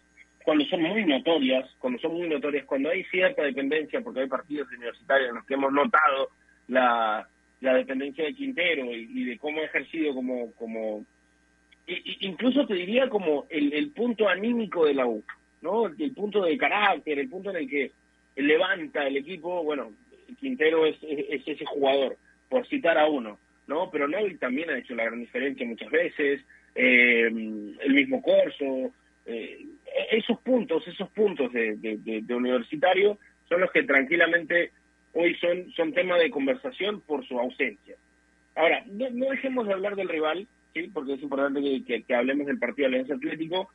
cuando 0.45 0.65
son 0.67 0.83
muy 0.83 1.05
notorias, 1.05 1.69
cuando 1.79 1.99
son 2.01 2.15
muy 2.15 2.29
notorias, 2.29 2.65
cuando 2.65 2.91
hay 2.91 3.05
cierta 3.05 3.43
dependencia, 3.43 4.01
porque 4.01 4.21
hay 4.21 4.29
partidos 4.29 4.69
universitarios 4.69 5.31
en 5.31 5.35
los 5.37 5.45
que 5.45 5.55
hemos 5.55 5.73
notado 5.73 6.31
la, 6.69 7.29
la 7.61 7.75
dependencia 7.75 8.25
de 8.25 8.35
Quintero 8.35 8.87
y, 8.95 9.25
de 9.25 9.39
cómo 9.39 9.61
ha 9.61 9.65
ejercido 9.65 10.15
como, 10.15 10.53
como 10.55 11.05
incluso 12.21 12.67
te 12.67 12.75
diría 12.75 13.09
como 13.09 13.47
el, 13.51 13.91
punto 13.91 14.29
anímico 14.29 14.87
de 14.87 14.95
la 14.95 15.07
U, 15.07 15.23
¿no? 15.61 15.87
El, 15.87 16.13
punto 16.13 16.43
de 16.43 16.57
carácter, 16.57 17.19
el 17.19 17.29
punto 17.29 17.51
en 17.51 17.57
el 17.57 17.69
que 17.69 17.93
levanta 18.37 19.07
el 19.07 19.17
equipo, 19.17 19.63
bueno, 19.63 19.93
Quintero 20.39 20.87
es, 20.87 20.97
es, 21.03 21.47
ese 21.47 21.65
jugador, 21.67 22.17
por 22.49 22.67
citar 22.69 22.97
a 22.97 23.07
uno, 23.07 23.39
¿no? 23.67 23.91
Pero 23.91 24.09
Navi 24.09 24.37
también 24.37 24.71
ha 24.71 24.79
hecho 24.79 24.95
la 24.95 25.05
gran 25.05 25.21
diferencia 25.21 25.67
muchas 25.67 25.91
veces, 25.91 26.41
eh, 26.75 27.27
el 27.27 27.95
mismo 27.95 28.23
Corso, 28.23 28.93
eh, 29.27 29.67
esos 30.11 30.39
puntos, 30.41 30.87
esos 30.87 31.09
puntos 31.11 31.53
de, 31.53 32.25
universitario 32.29 33.19
son 33.49 33.61
los 33.61 33.71
que 33.73 33.83
tranquilamente 33.83 34.73
hoy 35.13 35.35
son, 35.37 35.71
son 35.73 35.93
tema 35.93 36.17
de 36.17 36.31
conversación 36.31 37.01
por 37.01 37.27
su 37.27 37.39
ausencia. 37.39 37.97
Ahora, 38.55 38.85
no, 38.87 39.31
dejemos 39.31 39.67
de 39.67 39.73
hablar 39.73 39.97
del 39.97 40.09
rival, 40.09 40.47
¿sí? 40.75 40.91
porque 40.93 41.15
es 41.15 41.23
importante 41.23 41.61
que, 41.85 42.15
hablemos 42.15 42.47
del 42.47 42.59
partido 42.59 42.89
de 42.89 42.95
Alianza 42.97 43.15
Atlético, 43.15 43.71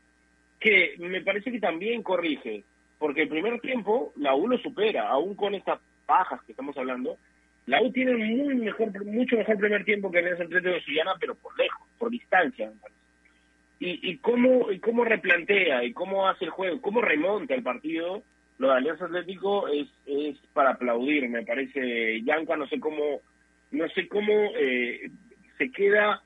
que 0.60 0.96
me 1.00 1.22
parece 1.22 1.52
que 1.52 1.60
también 1.60 2.04
corrige, 2.04 2.64
porque 2.98 3.24
el 3.24 3.30
primer 3.30 3.60
tiempo 3.60 4.14
la 4.18 4.36
U 4.36 4.48
lo 4.48 4.58
supera, 4.58 5.10
aún 5.10 5.36
con 5.36 5.54
estas 5.56 5.80
bajas 6.08 6.42
que 6.44 6.54
estamos 6.54 6.78
hablando, 6.78 7.18
la 7.66 7.82
U 7.82 7.92
tiene 7.92 8.16
muy 8.16 8.56
mejor, 8.56 9.06
mucho 9.06 9.38
mejor 9.38 9.58
primer 9.58 9.84
tiempo 9.86 10.12
que 10.12 10.20
Alianza 10.20 10.44
Atlético 10.44 10.74
de 10.74 10.82
Sullana, 10.82 11.16
pero 11.20 11.36
por 11.36 11.58
lejos, 11.58 11.85
por 11.98 12.10
distancia. 12.10 12.72
Y, 13.80 14.10
y, 14.10 14.18
cómo, 14.18 14.72
y 14.72 14.80
cómo 14.80 15.04
replantea, 15.04 15.84
y 15.84 15.94
cómo 15.94 16.28
hace 16.28 16.46
el 16.46 16.52
juego, 16.52 16.82
cómo 16.82 17.02
remonta 17.02 17.54
el 17.54 17.64
partido, 17.64 18.24
lo 18.58 18.70
de 18.70 18.76
Alianza 18.76 19.06
Atlético 19.06 19.68
es, 19.68 19.88
para 20.54 20.72
aplaudir, 20.72 21.28
me 21.28 21.44
parece. 21.44 22.22
Yanka, 22.24 22.56
no 22.56 22.68
sé 22.68 22.80
cómo, 22.80 23.22
no 23.72 23.90
sé 23.90 24.08
cómo 24.08 24.32
eh, 24.58 25.10
se 25.58 25.72
queda 25.72 26.22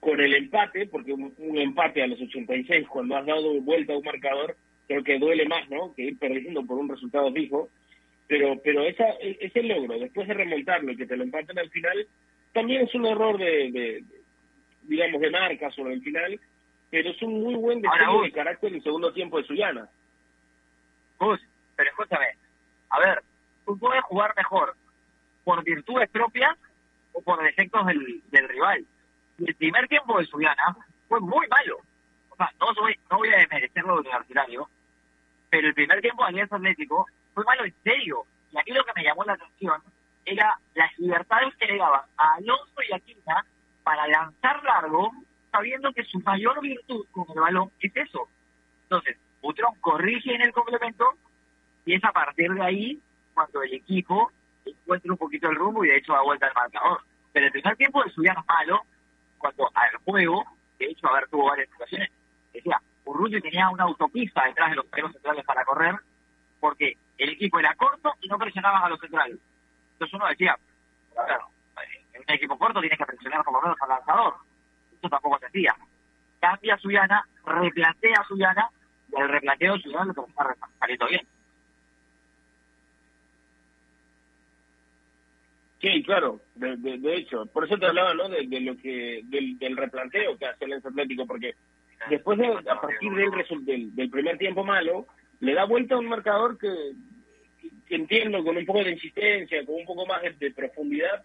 con 0.00 0.20
el 0.20 0.34
empate, 0.34 0.86
porque 0.86 1.12
un, 1.12 1.32
empate 1.58 2.02
a 2.02 2.06
los 2.06 2.20
86, 2.20 2.88
cuando 2.88 3.16
has 3.16 3.26
dado 3.26 3.60
vuelta 3.60 3.92
a 3.92 3.98
un 3.98 4.04
marcador, 4.04 4.56
creo 4.88 5.04
que 5.04 5.18
duele 5.18 5.46
más, 5.46 5.68
¿no? 5.70 5.94
Que 5.94 6.04
ir 6.04 6.18
perdiendo 6.18 6.64
por 6.64 6.78
un 6.78 6.88
resultado 6.88 7.32
fijo. 7.32 7.68
Pero, 8.26 8.60
pero 8.62 8.84
esa, 8.84 9.06
ese 9.20 9.62
logro, 9.62 9.98
después 9.98 10.26
de 10.28 10.34
remontarlo 10.34 10.92
y 10.92 10.96
que 10.96 11.06
te 11.06 11.16
lo 11.16 11.24
empaten 11.24 11.58
al 11.58 11.70
final, 11.70 12.06
también 12.52 12.82
es 12.82 12.94
un 12.94 13.06
error 13.06 13.38
de, 13.38 14.04
digamos, 14.90 15.20
de 15.20 15.30
marca 15.30 15.70
sobre 15.70 15.94
el 15.94 16.02
final, 16.02 16.40
pero 16.90 17.10
es 17.10 17.22
un 17.22 17.40
muy 17.40 17.54
buen 17.54 17.80
desarrollo 17.80 18.22
de 18.22 18.32
carácter 18.32 18.70
en 18.70 18.74
el 18.74 18.82
segundo 18.82 19.12
tiempo 19.12 19.38
de 19.38 19.44
Suyana. 19.44 19.88
Vos, 21.16 21.40
pero 21.76 21.90
escúchame, 21.90 22.26
a 22.90 22.98
ver, 22.98 23.22
tú 23.64 23.78
puedes 23.78 24.02
jugar 24.02 24.34
mejor 24.36 24.74
por 25.44 25.62
virtudes 25.62 26.10
propias 26.10 26.56
o 27.12 27.22
por 27.22 27.40
defectos 27.40 27.86
del, 27.86 28.20
del 28.32 28.48
rival. 28.48 28.84
Y 29.38 29.48
el 29.48 29.54
primer 29.54 29.86
tiempo 29.86 30.18
de 30.18 30.26
Suyana 30.26 30.76
fue 31.08 31.20
muy 31.20 31.46
malo. 31.46 31.78
O 32.30 32.36
sea, 32.36 32.50
no, 32.58 32.74
soy, 32.74 32.98
no 33.08 33.18
voy 33.18 33.28
a 33.28 33.38
desmerecer 33.38 33.84
lo 33.84 34.00
universitario, 34.00 34.68
pero 35.50 35.68
el 35.68 35.74
primer 35.74 36.00
tiempo 36.00 36.24
de 36.24 36.30
Alianza 36.30 36.56
Atlético 36.56 37.06
fue 37.32 37.44
malo 37.44 37.64
en 37.64 37.74
serio. 37.84 38.24
Y 38.50 38.58
aquí 38.58 38.72
lo 38.72 38.84
que 38.84 38.92
me 38.96 39.04
llamó 39.04 39.22
la 39.22 39.34
atención 39.34 39.80
era 40.24 40.58
las 40.74 40.98
libertades 40.98 41.54
que 41.54 41.66
le 41.66 41.78
daban 41.78 42.02
a 42.16 42.34
Alonso 42.34 42.82
y 42.88 42.92
a 42.92 42.98
Quinta 42.98 43.44
para 43.82 44.06
lanzar 44.08 44.62
largo, 44.62 45.10
sabiendo 45.50 45.92
que 45.92 46.04
su 46.04 46.20
mayor 46.20 46.60
virtud 46.60 47.06
con 47.10 47.26
el 47.34 47.40
balón 47.40 47.70
es 47.80 47.94
eso. 47.96 48.28
Entonces, 48.84 49.16
Butrón 49.40 49.74
corrige 49.80 50.34
en 50.34 50.42
el 50.42 50.52
complemento 50.52 51.04
y 51.84 51.94
es 51.94 52.04
a 52.04 52.12
partir 52.12 52.52
de 52.52 52.62
ahí 52.62 53.00
cuando 53.34 53.62
el 53.62 53.74
equipo 53.74 54.30
encuentra 54.64 55.12
un 55.12 55.18
poquito 55.18 55.48
el 55.48 55.56
rumbo 55.56 55.84
y 55.84 55.88
de 55.88 55.96
hecho 55.96 56.12
da 56.12 56.22
vuelta 56.22 56.46
al 56.46 56.54
marcador. 56.54 57.00
Pero 57.32 57.46
el 57.46 57.52
primer 57.52 57.76
tiempo 57.76 58.02
de 58.02 58.10
Suyana 58.10 58.44
malo, 58.46 58.82
cuando 59.38 59.70
al 59.74 59.96
juego, 60.04 60.44
de 60.78 60.86
hecho, 60.86 61.08
a 61.08 61.14
ver, 61.14 61.28
tuvo 61.28 61.46
varias 61.46 61.68
situaciones, 61.70 62.10
decía, 62.52 62.80
Urruti 63.04 63.40
tenía 63.40 63.68
una 63.70 63.84
autopista 63.84 64.44
detrás 64.46 64.70
de 64.70 64.76
los 64.76 64.86
pelos 64.86 65.12
centrales 65.12 65.44
para 65.44 65.64
correr, 65.64 65.94
porque 66.60 66.96
el 67.18 67.30
equipo 67.30 67.58
era 67.58 67.74
corto 67.74 68.12
y 68.20 68.28
no 68.28 68.38
presionaban 68.38 68.82
a 68.82 68.88
los 68.88 69.00
centrales. 69.00 69.38
Entonces 69.92 70.14
uno 70.14 70.28
decía, 70.28 70.56
claro, 71.14 71.48
un 72.30 72.36
equipo 72.36 72.58
corto 72.58 72.80
tienes 72.80 72.98
que 72.98 73.06
presionar 73.06 73.42
por 73.44 73.54
lo 73.54 73.62
menos 73.62 73.76
al 73.80 73.88
lanzador. 73.88 74.34
Eso 74.98 75.08
tampoco 75.08 75.38
se 75.38 75.46
hacía. 75.46 75.74
Cambia 76.40 76.76
Suyana, 76.78 77.26
replantea 77.44 78.24
Suyana, 78.26 78.68
y 79.10 79.20
el 79.20 79.28
replanteo 79.28 79.78
Suyana 79.78 80.04
lo 80.04 80.14
termina 80.14 80.68
saliendo 80.78 81.06
bien. 81.08 81.26
Sí, 85.80 86.02
claro, 86.02 86.42
de, 86.56 86.76
de, 86.76 87.14
hecho, 87.16 87.46
por 87.46 87.64
eso 87.64 87.78
te 87.78 87.86
hablaba, 87.86 88.12
¿no? 88.12 88.28
De, 88.28 88.44
lo 88.60 88.76
que 88.76 89.22
del, 89.24 89.58
del, 89.58 89.76
replanteo 89.76 90.36
que 90.36 90.44
hace 90.44 90.66
el 90.66 90.74
Atlético, 90.74 91.26
porque 91.26 91.54
después 92.10 92.38
de, 92.38 92.48
a 92.70 92.80
partir 92.80 93.10
del, 93.14 93.30
del, 93.64 93.94
del 93.94 94.10
primer 94.10 94.36
tiempo 94.36 94.62
malo, 94.62 95.06
le 95.40 95.54
da 95.54 95.64
vuelta 95.64 95.94
a 95.94 95.98
un 95.98 96.06
marcador 96.06 96.58
que, 96.58 96.68
entiendo 97.90 98.42
con 98.44 98.56
un 98.56 98.64
poco 98.64 98.84
de 98.84 98.92
insistencia, 98.92 99.64
con 99.64 99.74
un 99.76 99.84
poco 99.84 100.06
más 100.06 100.22
de, 100.38 100.50
profundidad, 100.52 101.24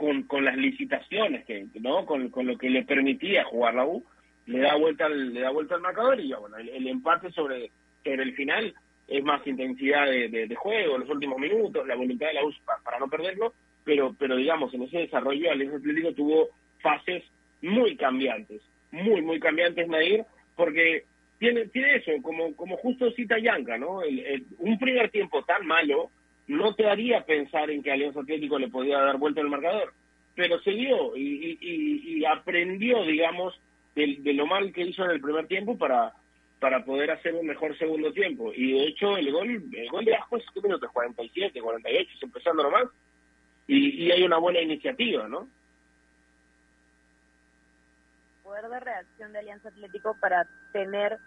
con, 0.00 0.22
con 0.22 0.46
las 0.46 0.56
licitaciones, 0.56 1.44
que 1.44 1.66
no 1.78 2.06
con, 2.06 2.30
con 2.30 2.46
lo 2.46 2.56
que 2.56 2.70
le 2.70 2.84
permitía 2.84 3.44
jugar 3.44 3.74
la 3.74 3.84
U, 3.84 4.02
le 4.46 4.60
da 4.60 4.74
vuelta 4.74 5.04
al, 5.04 5.34
le 5.34 5.40
da 5.40 5.50
vuelta 5.50 5.74
al 5.74 5.82
marcador 5.82 6.18
y 6.18 6.28
ya 6.28 6.38
bueno, 6.38 6.56
el, 6.56 6.88
empate 6.88 7.30
sobre, 7.32 7.70
sobre 8.02 8.22
el 8.22 8.34
final 8.34 8.74
es 9.06 9.22
más 9.22 9.46
intensidad 9.46 10.06
de, 10.06 10.30
de, 10.30 10.54
juego, 10.54 10.96
los 10.96 11.10
últimos 11.10 11.38
minutos, 11.38 11.86
la 11.86 11.96
voluntad 11.96 12.28
de 12.28 12.32
la 12.32 12.44
U 12.46 12.50
para, 12.82 12.98
no 12.98 13.08
perderlo, 13.08 13.52
pero 13.84 14.16
pero 14.18 14.36
digamos, 14.36 14.72
en 14.72 14.84
ese 14.84 15.00
desarrollo 15.00 15.50
Alianza 15.50 15.76
Atlético 15.76 16.14
tuvo 16.14 16.48
fases 16.80 17.22
muy 17.60 17.94
cambiantes, 17.96 18.62
muy, 18.92 19.20
muy 19.20 19.38
cambiantes, 19.38 19.86
Nadir, 19.86 20.24
porque 20.56 21.04
tiene, 21.38 21.66
tiene 21.66 21.96
eso, 21.96 22.12
como, 22.22 22.56
como 22.56 22.78
justo 22.78 23.10
cita 23.10 23.38
Yanka, 23.38 23.76
¿no? 23.76 24.00
un 24.60 24.78
primer 24.78 25.10
tiempo 25.10 25.42
tan 25.42 25.66
malo 25.66 26.10
no 26.50 26.74
te 26.74 26.88
haría 26.88 27.24
pensar 27.24 27.70
en 27.70 27.82
que 27.82 27.92
Alianza 27.92 28.20
Atlético 28.20 28.58
le 28.58 28.68
podía 28.68 28.98
dar 28.98 29.16
vuelta 29.18 29.40
al 29.40 29.48
marcador, 29.48 29.92
pero 30.34 30.60
se 30.60 30.72
dio 30.72 31.16
y, 31.16 31.58
y, 31.60 32.24
aprendió, 32.24 33.04
digamos, 33.04 33.58
de, 33.94 34.16
de, 34.18 34.32
lo 34.32 34.46
mal 34.46 34.72
que 34.72 34.82
hizo 34.82 35.04
en 35.04 35.12
el 35.12 35.20
primer 35.20 35.46
tiempo 35.46 35.78
para 35.78 36.12
para 36.58 36.84
poder 36.84 37.10
hacer 37.10 37.34
un 37.34 37.46
mejor 37.46 37.76
segundo 37.78 38.12
tiempo. 38.12 38.52
Y 38.54 38.72
de 38.72 38.84
hecho, 38.88 39.16
el 39.16 39.32
gol 39.32 39.62
el 39.72 39.88
gol 39.88 40.04
de 40.04 40.14
Asco 40.14 40.36
es 40.36 40.44
minutos, 40.62 40.90
47, 40.92 41.58
48, 41.58 42.10
empezando 42.20 42.62
nomás, 42.64 42.84
y, 43.66 44.04
y 44.04 44.10
hay 44.10 44.22
una 44.24 44.36
buena 44.36 44.60
iniciativa, 44.60 45.26
¿no? 45.26 45.48
poder 48.50 48.68
de 48.68 48.80
reacción 48.80 49.32
de 49.32 49.38
Alianza 49.38 49.68
Atlético 49.68 50.16
para 50.20 50.44
tener 50.72 51.18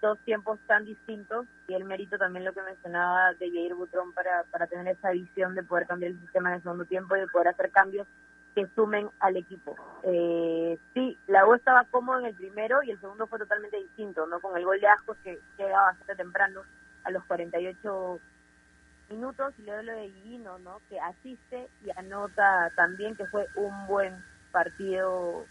dos 0.00 0.18
tiempos 0.20 0.58
tan 0.66 0.84
distintos 0.84 1.46
y 1.68 1.74
el 1.74 1.84
mérito 1.84 2.18
también 2.18 2.44
lo 2.44 2.52
que 2.52 2.62
mencionaba 2.62 3.32
de 3.34 3.50
Jair 3.50 3.74
Butrón 3.74 4.12
para, 4.12 4.44
para 4.50 4.66
tener 4.66 4.96
esa 4.96 5.10
visión 5.10 5.54
de 5.54 5.62
poder 5.62 5.86
cambiar 5.86 6.12
el 6.12 6.20
sistema 6.20 6.50
en 6.50 6.56
el 6.56 6.62
segundo 6.62 6.84
tiempo 6.84 7.16
y 7.16 7.20
de 7.20 7.26
poder 7.28 7.48
hacer 7.48 7.70
cambios 7.70 8.06
que 8.54 8.66
sumen 8.74 9.08
al 9.20 9.36
equipo. 9.36 9.76
Eh, 10.02 10.78
sí, 10.94 11.16
la 11.26 11.46
U 11.46 11.54
estaba 11.54 11.84
cómodo 11.84 12.20
en 12.20 12.26
el 12.26 12.34
primero 12.34 12.82
y 12.82 12.90
el 12.90 13.00
segundo 13.00 13.26
fue 13.26 13.38
totalmente 13.38 13.76
distinto, 13.76 14.26
no 14.26 14.40
con 14.40 14.56
el 14.56 14.64
gol 14.64 14.80
de 14.80 14.88
Ascos 14.88 15.16
que 15.22 15.38
llega 15.58 15.82
bastante 15.82 16.16
temprano 16.16 16.62
a 17.04 17.10
los 17.10 17.24
48 17.24 18.20
minutos 19.10 19.54
y 19.58 19.62
luego 19.62 19.82
lo 19.82 19.92
de 19.92 20.10
Guino, 20.10 20.58
¿no? 20.60 20.80
que 20.88 20.98
asiste 21.00 21.68
y 21.84 21.90
anota 21.96 22.72
también 22.76 23.16
que 23.16 23.26
fue 23.26 23.46
un 23.56 23.86
buen 23.86 24.14
partido 24.52 25.44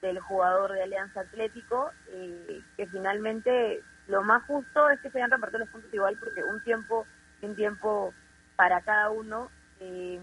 del 0.00 0.20
jugador 0.20 0.72
de 0.72 0.82
Alianza 0.82 1.20
Atlético, 1.20 1.90
eh, 2.08 2.60
que 2.76 2.86
finalmente 2.88 3.82
lo 4.08 4.22
más 4.22 4.42
justo 4.44 4.90
es 4.90 5.00
que 5.00 5.10
se 5.10 5.18
hayan 5.18 5.30
repartido 5.30 5.60
los 5.60 5.68
puntos 5.70 5.92
igual, 5.92 6.16
porque 6.18 6.42
un 6.44 6.62
tiempo, 6.62 7.06
un 7.42 7.54
tiempo 7.54 8.12
para 8.56 8.80
cada 8.82 9.10
uno. 9.10 9.50
Eh, 9.80 10.20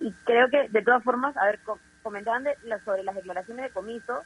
y 0.00 0.12
creo 0.24 0.48
que, 0.48 0.68
de 0.68 0.82
todas 0.82 1.02
formas, 1.02 1.36
a 1.36 1.46
ver, 1.46 1.60
comentaban 2.02 2.44
de, 2.44 2.56
sobre 2.84 3.02
las 3.02 3.14
declaraciones 3.14 3.66
de 3.66 3.70
comiso, 3.72 4.22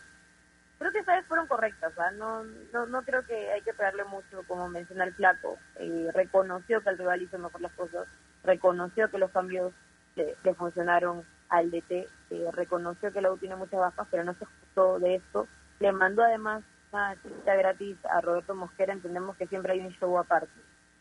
creo 0.78 0.92
que 0.92 0.98
esta 0.98 1.16
vez 1.16 1.26
fueron 1.26 1.46
correctas, 1.46 1.92
no, 2.16 2.42
no, 2.72 2.86
no 2.86 3.02
creo 3.02 3.24
que 3.24 3.52
hay 3.52 3.62
que 3.62 3.72
pegarle 3.72 4.04
mucho, 4.04 4.42
como 4.46 4.68
menciona 4.68 5.04
el 5.04 5.14
flaco, 5.14 5.58
eh, 5.76 6.10
reconoció 6.12 6.82
que 6.82 6.90
el 6.90 6.98
rival 6.98 7.22
hizo 7.22 7.38
mejor 7.38 7.60
las 7.60 7.72
cosas, 7.72 8.06
reconoció 8.44 9.10
que 9.10 9.18
los 9.18 9.30
cambios 9.30 9.72
le, 10.16 10.54
funcionaron 10.54 11.24
al 11.48 11.70
DT, 11.70 12.08
eh, 12.30 12.50
reconoció 12.52 13.12
que 13.12 13.20
la 13.20 13.32
U 13.32 13.38
tiene 13.38 13.56
muchas 13.56 13.80
bajas, 13.80 14.06
pero 14.10 14.24
no 14.24 14.34
se 14.34 14.44
ajustó 14.44 14.98
de 14.98 15.16
esto. 15.16 15.48
Le 15.80 15.92
mandó 15.92 16.22
además 16.22 16.62
una 16.92 17.16
cita 17.22 17.54
gratis 17.54 17.96
a 18.04 18.20
Roberto 18.20 18.54
Mosquera, 18.54 18.92
entendemos 18.92 19.36
que 19.36 19.46
siempre 19.46 19.72
hay 19.72 19.80
un 19.80 19.92
show 19.92 20.18
aparte 20.18 20.52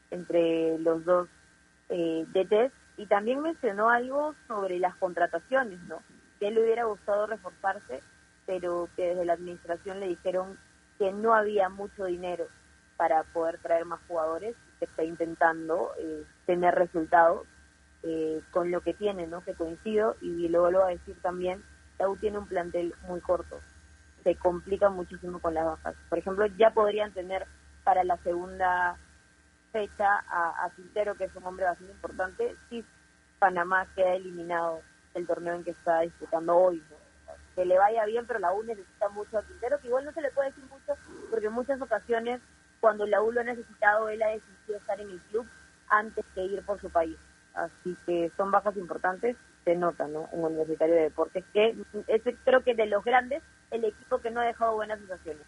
entre 0.10 0.78
los 0.80 1.04
dos 1.06 1.28
eh, 1.90 2.26
DTs, 2.34 2.74
y 2.98 3.06
también 3.06 3.42
mencionó 3.42 3.90
algo 3.90 4.36
sobre 4.48 4.80
las 4.80 4.96
contrataciones, 4.96 5.80
¿no? 5.84 6.02
Que 6.40 6.52
le 6.52 6.62
hubiera 6.62 6.84
gustado 6.86 7.28
reforzarse, 7.28 8.02
pero 8.46 8.90
que 8.96 9.10
desde 9.10 9.26
la 9.26 9.34
administración 9.34 10.00
le 10.00 10.08
dijeron 10.08 10.58
que 10.98 11.12
no 11.12 11.34
había 11.34 11.70
mucho 11.70 12.06
dinero 12.06 12.48
para 12.98 13.24
poder 13.24 13.58
traer 13.60 13.86
más 13.86 14.00
jugadores, 14.08 14.56
que 14.80 14.86
está 14.86 15.04
intentando 15.04 15.92
eh, 16.00 16.24
tener 16.46 16.76
resultados, 16.76 17.48
eh, 18.04 18.42
con 18.52 18.72
lo 18.72 18.82
que 18.82 18.94
tiene, 18.94 19.28
¿no? 19.28 19.44
Que 19.44 19.54
coincido 19.54 20.16
y 20.22 20.48
luego 20.50 20.72
lo 20.72 20.80
va 20.80 20.88
a 20.88 20.92
decir 20.92 21.16
también, 21.22 21.64
la 22.00 22.08
tiene 22.20 22.40
un 22.40 22.48
plantel 22.48 22.94
muy 23.08 23.22
corto, 23.22 23.60
se 24.24 24.36
complica 24.36 24.90
muchísimo 24.90 25.40
con 25.40 25.54
las 25.54 25.66
bajas. 25.66 25.96
Por 26.10 26.20
ejemplo, 26.20 26.46
ya 26.58 26.72
podrían 26.72 27.12
tener 27.14 27.46
para 27.84 28.04
la 28.04 28.18
segunda 28.18 28.98
fecha 29.72 30.24
a, 30.28 30.66
a 30.66 30.70
Quintero, 30.72 31.16
que 31.16 31.26
es 31.26 31.36
un 31.36 31.46
hombre 31.46 31.66
bastante 31.66 31.94
importante, 31.94 32.56
si 32.70 32.86
Panamá 33.40 33.88
queda 33.96 34.14
eliminado 34.14 34.82
del 35.14 35.28
torneo 35.28 35.56
en 35.56 35.64
que 35.64 35.72
está 35.72 36.02
disputando 36.02 36.56
hoy. 36.56 36.84
Que 37.56 37.66
le 37.66 37.78
vaya 37.78 38.06
bien, 38.06 38.26
pero 38.28 38.40
la 38.40 38.54
U 38.54 38.64
necesita 38.64 39.10
mucho 39.10 39.38
a 39.38 39.44
Quintero, 39.44 39.80
que 39.80 39.88
igual 39.88 40.06
no 40.06 40.12
se 40.14 40.22
le 40.22 40.32
puede 40.32 40.50
decir 40.50 40.64
mucho, 40.66 41.00
porque 41.30 41.48
en 41.48 41.54
muchas 41.54 41.82
ocasiones, 41.82 42.42
cuando 42.80 43.06
la 43.06 43.22
U 43.22 43.32
lo 43.32 43.42
ha 43.42 43.44
necesitado, 43.44 44.10
él 44.10 44.22
ha 44.24 44.28
decidido 44.28 44.78
estar 44.78 45.00
en 45.02 45.10
el 45.10 45.20
club 45.32 45.48
antes 45.90 46.26
que 46.34 46.44
ir 46.44 46.64
por 46.64 46.80
su 46.80 46.90
país. 46.90 47.18
Así 47.54 47.98
que 48.06 48.32
son 48.38 48.52
bajas 48.52 48.78
importantes, 48.78 49.36
se 49.66 49.76
nota, 49.76 50.08
¿no? 50.08 50.30
En 50.32 50.46
Universitario 50.46 50.96
de 50.96 51.02
Deportes, 51.02 51.44
que 51.54 51.76
es 52.08 52.22
creo 52.46 52.64
que 52.64 52.74
de 52.74 52.86
los 52.86 53.04
grandes, 53.04 53.44
el 53.72 53.86
equipo 53.86 54.20
que 54.20 54.32
no 54.32 54.42
ha 54.42 54.46
dejado 54.46 54.76
buenas 54.76 55.00
sensaciones. 55.00 55.44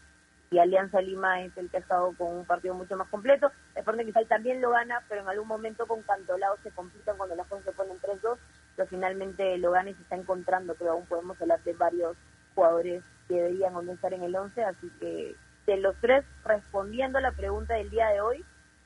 Y 0.51 0.59
Alianza 0.59 1.01
Lima 1.01 1.41
es 1.41 1.55
el 1.57 1.69
que 1.69 1.77
ha 1.77 1.79
estado 1.79 2.13
con 2.15 2.27
un 2.27 2.45
partido 2.45 2.75
mucho 2.75 2.95
más 2.95 3.07
completo. 3.09 3.51
Deportes 3.75 4.03
Cristal 4.03 4.27
también 4.27 4.61
lo 4.61 4.69
gana, 4.69 5.01
pero 5.09 5.21
en 5.21 5.27
algún 5.27 5.47
momento 5.47 5.87
con 5.87 6.03
Cantolao 6.03 6.57
se 6.61 6.69
complican 6.71 7.17
cuando 7.17 7.35
las 7.35 7.47
cosas 7.47 7.65
se 7.65 7.71
ponen 7.71 7.99
3-2, 7.99 8.37
pero 8.75 8.87
finalmente 8.87 9.57
lo 9.57 9.71
gana 9.71 9.89
y 9.89 9.95
se 9.95 10.03
está 10.03 10.15
encontrando, 10.15 10.75
pero 10.75 10.91
aún 10.91 11.05
podemos 11.07 11.41
hablar 11.41 11.61
de 11.63 11.73
varios 11.73 12.15
jugadores 12.53 13.03
que 13.27 13.33
deberían 13.33 13.89
estar 13.89 14.13
en 14.13 14.23
el 14.23 14.35
11, 14.35 14.63
así 14.63 14.91
que 14.99 15.35
de 15.65 15.77
los 15.77 15.95
tres, 16.01 16.23
respondiendo 16.45 17.17
a 17.17 17.21
la 17.21 17.31
pregunta 17.31 17.73
del 17.73 17.89
día 17.89 18.09
de 18.09 18.21
hoy, 18.21 18.45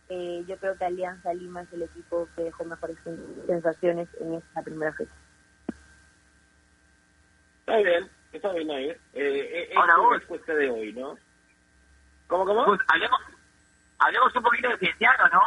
eh, 0.10 0.46
yo 0.48 0.58
creo 0.58 0.78
que 0.78 0.86
Alianza 0.86 1.34
Lima 1.34 1.64
es 1.64 1.74
el 1.74 1.82
equipo 1.82 2.30
que 2.36 2.44
dejó 2.44 2.64
mejores 2.64 2.98
sensaciones 3.46 4.08
en 4.22 4.36
esta 4.36 4.62
primera 4.62 4.94
fecha. 4.94 5.12
Está 7.60 7.78
bien, 7.78 8.10
está 8.38 8.54
bien 8.54 8.72
ahí. 8.72 8.90
Eh, 8.90 9.00
eh, 9.14 9.74
Ahora 9.76 9.94
es 9.94 10.00
la 10.00 10.18
respuesta 10.18 10.54
de 10.54 10.70
hoy, 10.70 10.94
¿no? 10.94 11.18
¿Cómo, 12.28 12.46
cómo? 12.46 12.66
Pues, 12.66 12.80
hablemos, 12.88 13.20
hablemos 14.00 14.36
un 14.36 14.44
poquito 14.44 14.70
de 14.70 14.78
Cienciano, 14.78 15.28
¿no? 15.32 15.42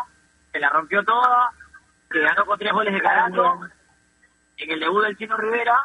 Que 0.52 0.60
la 0.60 0.68
rompió 0.70 1.04
toda, 1.04 1.50
que 2.10 2.20
ganó 2.20 2.44
con 2.44 2.58
tres 2.58 2.72
goles 2.72 2.94
de 2.94 3.00
carajo 3.00 3.60
en 4.56 4.70
el 4.70 4.80
debut 4.80 5.02
del 5.04 5.16
Chino 5.16 5.36
Rivera 5.36 5.78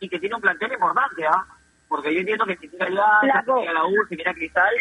y 0.00 0.08
que 0.08 0.18
tiene 0.18 0.34
un 0.34 0.40
plantel 0.40 0.72
importante, 0.72 1.26
¿ah? 1.26 1.44
Porque 1.88 2.14
yo 2.14 2.20
entiendo 2.20 2.46
que 2.46 2.56
si 2.56 2.68
tiene 2.68 2.90
la, 2.90 3.20
la 3.22 3.84
U, 3.84 4.06
si 4.08 4.16
tiene 4.16 4.34
Cristal, 4.34 4.74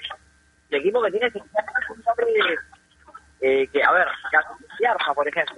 el 0.69 0.79
equipo 0.79 1.01
que 1.01 1.11
tiene 1.11 1.31
Cienciano 1.31 1.71
es 1.81 1.89
un 1.89 2.03
hombre 2.05 2.25
de 2.27 2.57
eh, 3.41 3.67
que, 3.67 3.83
a 3.83 3.91
ver, 3.91 4.07
Yarza, 4.79 5.13
por 5.13 5.27
ejemplo, 5.27 5.55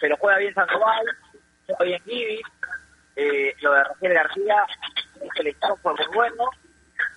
pero 0.00 0.16
juega 0.16 0.38
bien 0.38 0.54
Sandoval, 0.54 1.06
juega 1.66 1.84
bien 1.84 2.02
Kiwi, 2.04 2.42
eh, 3.18 3.54
lo 3.60 3.72
de 3.72 3.84
Rafael 3.84 4.14
García, 4.14 4.64
que 5.34 5.42
le 5.42 5.56
fue 5.82 5.92
muy 5.92 6.06
bueno, 6.14 6.44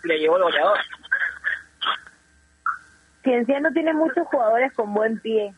le 0.03 0.17
llevó 0.19 0.37
el 0.37 0.43
goleador. 0.43 0.79
Cienciano 3.23 3.71
tiene 3.71 3.93
muchos 3.93 4.25
jugadores 4.27 4.73
con 4.73 4.93
buen 4.95 5.19
pie, 5.19 5.53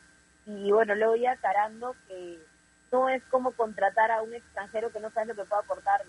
y 0.46 0.72
bueno, 0.72 0.96
luego 0.96 1.16
ya 1.16 1.38
Carando, 1.38 1.96
que 2.08 2.40
no 2.92 3.08
es 3.08 3.24
como 3.32 3.52
contratar 3.54 4.12
a 4.12 4.22
un 4.22 4.34
extranjero 4.34 4.92
que 4.92 5.00
no 5.00 5.10
sabe 5.12 5.28
lo 5.28 5.36
que 5.36 5.46
puede 5.46 5.62
aportar, 5.62 6.02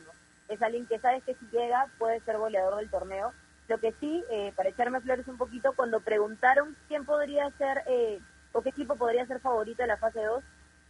Es 0.48 0.60
alguien 0.60 0.86
que 0.86 0.98
sabes 0.98 1.22
que 1.22 1.34
si 1.34 1.46
llega 1.52 1.86
puede 1.98 2.20
ser 2.20 2.36
goleador 2.36 2.76
del 2.76 2.90
torneo. 2.90 3.32
Lo 3.68 3.78
que 3.78 3.92
sí, 4.00 4.22
eh, 4.30 4.52
para 4.56 4.68
echarme 4.68 5.00
flores 5.00 5.26
un 5.28 5.38
poquito, 5.38 5.72
cuando 5.74 6.00
preguntaron 6.00 6.76
quién 6.88 7.06
podría 7.06 7.48
ser 7.52 7.82
eh, 7.86 8.18
o 8.52 8.60
qué 8.60 8.70
equipo 8.70 8.96
podría 8.96 9.24
ser 9.26 9.40
favorito 9.40 9.82
de 9.82 9.88
la 9.88 9.96
fase 9.96 10.22
2, 10.22 10.44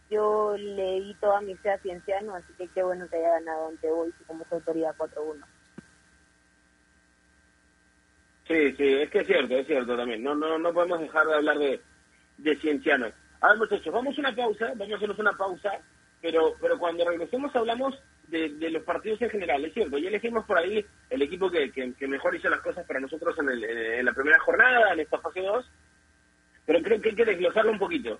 yo 0.09 0.55
le 0.57 1.01
di 1.01 1.13
toda 1.15 1.41
mi 1.41 1.55
fe 1.55 1.71
a 1.71 1.79
Cienciano, 1.79 2.35
así 2.35 2.53
que 2.57 2.67
qué 2.69 2.83
bueno 2.83 3.07
que 3.09 3.17
haya 3.17 3.39
ganado 3.39 3.69
ante 3.69 3.89
hoy 3.89 4.11
como 4.27 4.45
su 4.45 4.55
autoridad 4.55 4.95
4-1. 4.97 5.43
Sí, 8.47 8.73
sí, 8.73 8.93
es 8.93 9.09
que 9.09 9.19
es 9.19 9.27
cierto, 9.27 9.55
es 9.55 9.65
cierto 9.65 9.97
también. 9.97 10.21
No, 10.21 10.35
no, 10.35 10.59
no 10.59 10.73
podemos 10.73 10.99
dejar 10.99 11.25
de 11.25 11.33
hablar 11.33 11.57
de, 11.57 11.81
de 12.37 12.55
Cienciano. 12.57 13.07
A 13.41 13.49
ver, 13.49 13.57
muchachos, 13.57 13.93
vamos 13.93 14.15
a 14.17 14.21
una 14.21 14.35
pausa, 14.35 14.67
vamos 14.75 14.93
a 14.93 14.95
hacernos 14.95 15.19
una 15.19 15.33
pausa, 15.33 15.71
pero, 16.21 16.53
pero 16.61 16.77
cuando 16.77 17.07
regresemos 17.07 17.55
hablamos 17.55 17.99
de, 18.27 18.49
de 18.49 18.69
los 18.69 18.83
partidos 18.83 19.21
en 19.21 19.29
general, 19.31 19.65
es 19.65 19.73
cierto. 19.73 19.97
Ya 19.97 20.09
elegimos 20.09 20.45
por 20.45 20.57
ahí 20.57 20.85
el 21.09 21.21
equipo 21.21 21.49
que, 21.49 21.71
que, 21.71 22.07
mejor 22.07 22.35
hizo 22.35 22.49
las 22.49 22.61
cosas 22.61 22.85
para 22.85 22.99
nosotros 22.99 23.35
en, 23.39 23.49
el, 23.49 23.63
en 23.63 24.05
la 24.05 24.13
primera 24.13 24.39
jornada, 24.39 24.93
en 24.93 24.99
esta 24.99 25.19
fase 25.19 25.41
2, 25.41 25.65
pero 26.65 26.81
creo 26.81 27.01
que 27.01 27.09
hay 27.09 27.15
que 27.15 27.25
desglosarlo 27.25 27.71
un 27.71 27.79
poquito. 27.79 28.19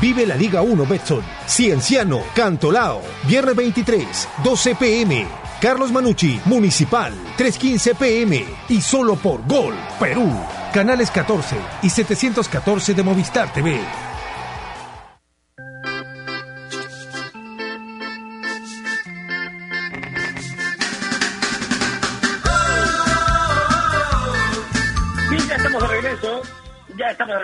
Vive 0.00 0.26
la 0.26 0.36
Liga 0.36 0.62
1 0.62 0.86
Betson. 0.86 1.22
Cienciano, 1.46 2.22
Cantolao. 2.34 3.02
Viernes 3.26 3.56
23, 3.56 4.28
12 4.44 4.74
pm. 4.76 5.26
Carlos 5.60 5.90
Manucci, 5.90 6.40
Municipal, 6.44 7.12
3.15 7.36 7.96
pm. 7.96 8.44
Y 8.68 8.80
solo 8.80 9.16
por 9.16 9.44
Gol, 9.46 9.74
Perú. 9.98 10.32
Canales 10.72 11.10
14 11.10 11.56
y 11.82 11.90
714 11.90 12.94
de 12.94 13.02
Movistar 13.02 13.52
TV. 13.52 14.07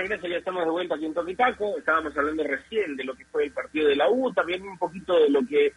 Regreso, 0.09 0.29
ya 0.29 0.37
estamos 0.37 0.64
de 0.64 0.71
vuelta 0.71 0.95
aquí 0.95 1.07
en 1.07 1.14
Toquitaco. 1.14 1.79
Estábamos 1.79 2.17
hablando 2.17 2.45
recién 2.45 2.97
de 2.97 3.05
lo 3.05 3.14
que 3.14 3.25
fue 3.27 3.45
el 3.45 3.53
partido 3.53 3.88
de 3.88 3.97
la 3.97 4.11
U, 4.11 4.33
también 4.33 4.62
un 4.62 4.79
poquito 4.79 5.19
de 5.19 5.31
lo 5.31 5.47
que 5.47 5.73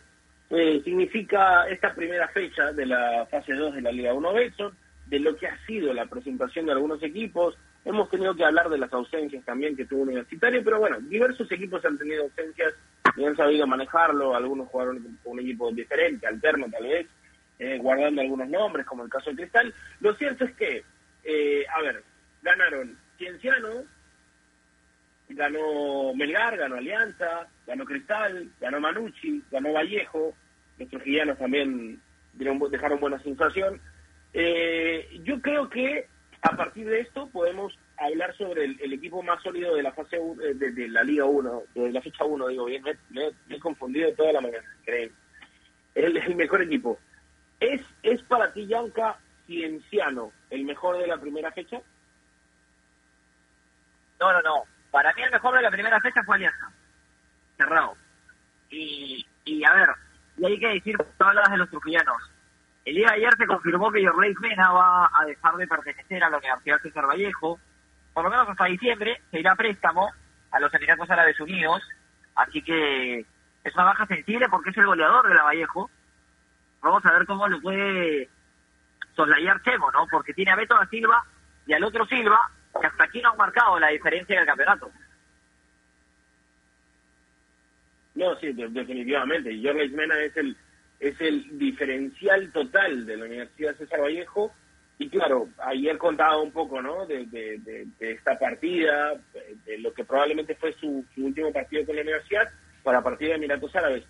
eh, 0.50 0.82
significa 0.84 1.68
esta 1.68 1.94
primera 1.94 2.28
fecha 2.30 2.72
de 2.74 2.86
la 2.86 3.26
fase 3.30 3.54
2 3.54 3.76
de 3.76 3.82
la 3.82 3.92
Liga 3.92 4.14
1 4.14 4.34
Betson, 4.34 4.74
de 5.06 5.20
lo 5.20 5.36
que 5.38 5.48
ha 5.48 5.66
sido 5.66 5.94
la 5.94 6.08
presentación 6.08 6.66
de 6.66 6.74
algunos 6.74 7.02
equipos. 7.04 7.58
Hemos 7.86 8.10
tenido 8.10 8.36
que 8.36 8.44
hablar 8.44 8.70
de 8.70 8.78
las 8.78 8.92
ausencias 8.92 9.46
también 9.46 9.78
que 9.78 9.86
tuvo 9.86 10.02
Universitario, 10.02 10.62
pero 10.64 10.80
bueno, 10.80 11.00
diversos 11.00 11.50
equipos 11.52 11.84
han 11.86 11.98
tenido 11.98 12.24
ausencias 12.24 12.74
y 13.16 13.24
han 13.24 13.38
sabido 13.38 13.66
manejarlo. 13.66 14.36
Algunos 14.36 14.68
jugaron 14.68 15.02
con 15.24 15.34
un 15.34 15.40
equipo 15.40 15.72
diferente, 15.72 16.28
alterno 16.28 16.68
tal 16.70 16.84
vez, 16.84 17.08
eh, 17.60 17.78
guardando 17.78 18.22
algunos 18.22 18.50
nombres, 18.50 18.86
como 18.86 19.04
el 19.04 19.10
caso 19.10 19.30
de 19.30 19.38
Cristal. 19.38 19.74
Lo 20.02 20.14
cierto 20.16 20.44
es 20.44 20.54
que, 20.56 20.84
eh, 21.24 21.66
a 21.74 21.82
ver, 21.82 22.04
ganaron 22.42 22.98
Cienciano, 23.18 23.86
ganó 25.30 26.14
Melgar, 26.14 26.58
ganó 26.58 26.76
Alianza, 26.76 27.48
ganó 27.66 27.86
Cristal, 27.86 28.50
ganó 28.60 28.80
Manucci, 28.80 29.44
ganó 29.52 29.74
Vallejo, 29.74 30.34
los 30.78 30.90
trujillianos 30.90 31.38
también 31.38 32.02
dejaron 32.34 33.00
buena 33.00 33.20
sensación. 33.20 33.82
Eh, 34.34 35.20
yo 35.24 35.42
creo 35.42 35.70
que 35.70 36.08
a 36.42 36.56
partir 36.56 36.88
de 36.88 37.02
esto 37.02 37.28
podemos 37.30 37.78
hablar 37.98 38.36
sobre 38.38 38.66
el, 38.66 38.94
equipo 38.94 39.24
más 39.24 39.42
sólido 39.42 39.76
de 39.76 39.84
la 39.84 39.92
fase 39.92 40.18
eh, 40.18 40.54
de, 40.54 40.88
la 40.90 41.04
Liga 41.04 41.26
1, 41.26 41.64
de 41.74 41.92
la 41.92 42.02
fecha 42.02 42.24
1, 42.26 42.48
digo 42.50 42.66
bien, 42.66 42.84
me, 43.10 43.32
he 43.50 43.60
confundido 43.60 44.14
toda 44.14 44.34
la 44.34 44.42
mañana, 44.42 44.66
creen. 44.86 45.12
El, 45.96 46.16
el 46.16 46.36
mejor 46.36 46.62
equipo. 46.62 47.00
¿Es, 47.60 47.82
¿Es 48.04 48.22
para 48.24 48.54
ti, 48.54 48.68
Yanka, 48.68 49.18
Cienciano, 49.48 50.32
el 50.52 50.64
mejor 50.64 51.00
de 51.00 51.08
la 51.08 51.20
primera 51.20 51.52
fecha? 51.52 51.82
No, 54.20 54.32
no, 54.32 54.42
no. 54.42 54.64
Para 54.98 55.14
mí 55.14 55.22
el 55.22 55.30
mejor 55.30 55.56
de 55.56 55.62
la 55.62 55.70
primera 55.70 56.00
fecha 56.00 56.24
fue 56.24 56.38
Alianza. 56.38 56.72
Cerrado. 57.56 57.96
Y, 58.72 59.24
y 59.46 59.64
a 59.64 59.72
ver, 59.72 59.90
y 60.38 60.46
hay 60.48 60.60
que 60.60 60.70
decir, 60.70 60.98
tú 60.98 61.24
hablabas 61.24 61.52
de 61.52 61.58
los 61.58 61.70
trujillanos. 61.70 62.18
El 62.84 62.96
día 62.96 63.10
de 63.10 63.18
ayer 63.18 63.30
se 63.38 63.46
confirmó 63.46 63.92
que 63.92 64.08
Jorge 64.08 64.34
Mena 64.42 64.72
va 64.72 65.08
a 65.14 65.24
dejar 65.26 65.56
de 65.58 65.68
pertenecer 65.68 66.24
a 66.24 66.32
la 66.32 66.40
Universidad 66.40 66.82
César 66.82 67.06
Vallejo. 67.06 67.60
Por 68.12 68.24
lo 68.24 68.32
menos 68.32 68.50
hasta 68.50 68.66
diciembre 68.66 69.22
se 69.30 69.40
irá 69.40 69.52
a 69.52 69.56
préstamo 69.56 70.10
a 70.50 70.60
los 70.60 70.74
Emiratos 70.74 71.12
Árabes 71.12 71.40
Unidos. 71.42 71.88
Así 72.34 72.64
que 72.64 73.20
es 73.20 73.76
una 73.76 73.84
baja 73.84 74.08
sensible 74.08 74.50
porque 74.50 74.72
es 74.72 74.78
el 74.78 74.88
goleador 74.88 75.28
de 75.28 75.36
la 75.36 75.44
Vallejo. 75.44 75.92
Vamos 76.82 77.06
a 77.06 77.12
ver 77.12 77.28
cómo 77.28 77.48
lo 77.48 77.62
puede 77.62 78.30
soslayar 79.16 79.62
Chemo, 79.62 79.92
¿no? 79.92 80.08
Porque 80.10 80.34
tiene 80.34 80.54
a 80.54 80.56
Beto 80.56 80.74
da 80.74 80.88
Silva 80.88 81.24
y 81.68 81.74
al 81.74 81.84
otro 81.84 82.04
Silva 82.08 82.50
que 82.80 82.88
hasta 82.88 83.04
aquí 83.04 83.22
no 83.22 83.32
han 83.32 83.38
marcado 83.38 83.80
la 83.80 83.90
diferencia 83.90 84.36
en 84.36 84.42
el 84.42 84.48
campeonato. 84.48 84.92
No, 88.16 88.36
sí, 88.40 88.52
definitivamente. 88.54 89.60
Jorge 89.64 89.90
Mena 89.90 90.20
es 90.20 90.36
el 90.38 90.58
es 91.00 91.20
el 91.22 91.58
diferencial 91.58 92.52
total 92.52 93.06
de 93.06 93.18
la 93.18 93.26
Universidad 93.26 93.76
César 93.76 94.02
Vallejo. 94.02 94.52
Y 95.00 95.10
claro, 95.10 95.48
ayer 95.60 95.98
contaba 95.98 96.42
un 96.42 96.52
poco, 96.52 96.82
¿no? 96.82 97.06
De, 97.06 97.88
esta 98.00 98.40
partida, 98.40 99.14
de 99.66 99.78
lo 99.78 99.94
que 99.94 100.04
probablemente 100.04 100.56
fue 100.56 100.74
su, 100.74 101.06
último 101.18 101.54
partido 101.54 101.86
con 101.86 101.96
la 101.96 102.02
universidad 102.02 102.50
para 102.82 103.00
la 103.00 103.04
partida 103.04 103.30
de 103.30 103.36
Emiratos 103.36 103.76
Árabes. 103.76 104.06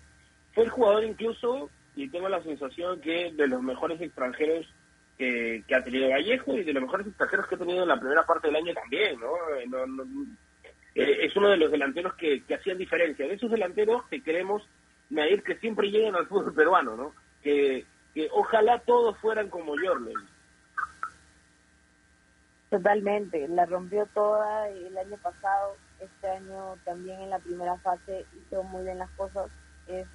Fue 0.54 0.64
el 0.64 0.70
jugador 0.70 1.04
incluso, 1.04 1.68
y 1.94 2.08
tengo 2.08 2.28
la 2.30 2.42
sensación 2.42 3.02
que 3.02 3.32
de 3.32 3.48
los 3.48 3.62
mejores 3.62 4.00
extranjeros 4.00 4.66
que, 5.18 5.74
ha 5.74 5.82
tenido 5.82 6.08
Vallejo 6.08 6.54
y 6.54 6.62
de 6.62 6.72
los 6.72 6.82
mejores 6.84 7.08
extranjeros 7.08 7.46
que 7.48 7.56
ha 7.56 7.58
tenido 7.58 7.82
en 7.82 7.88
la 7.88 7.98
primera 7.98 8.24
parte 8.24 8.46
del 8.46 8.56
año 8.56 8.72
también, 8.72 9.18
¿no? 9.18 9.32
Eh, 10.94 11.26
es 11.26 11.36
uno 11.36 11.48
de 11.48 11.56
los 11.56 11.70
delanteros 11.70 12.14
que, 12.14 12.42
hacían 12.54 12.78
diferencia. 12.78 13.26
De 13.26 13.34
esos 13.34 13.50
delanteros 13.50 14.04
que 14.06 14.22
queremos 14.22 14.62
medir 15.10 15.42
que 15.42 15.56
siempre 15.56 15.90
lleguen 15.90 16.14
al 16.14 16.26
fútbol 16.26 16.54
peruano, 16.54 16.96
¿no? 16.96 17.14
Que, 17.42 17.84
que 18.14 18.28
ojalá 18.32 18.78
todos 18.80 19.18
fueran 19.18 19.48
como 19.48 19.74
Jorlen. 19.76 20.14
Totalmente, 22.70 23.48
la 23.48 23.64
rompió 23.66 24.06
toda 24.12 24.68
el 24.68 24.96
año 24.96 25.16
pasado, 25.22 25.76
este 26.00 26.28
año 26.28 26.76
también 26.84 27.20
en 27.22 27.30
la 27.30 27.38
primera 27.38 27.76
fase 27.78 28.24
hizo 28.36 28.62
muy 28.62 28.84
bien 28.84 28.98
las 28.98 29.10
cosas. 29.10 29.50
Es 29.88 30.06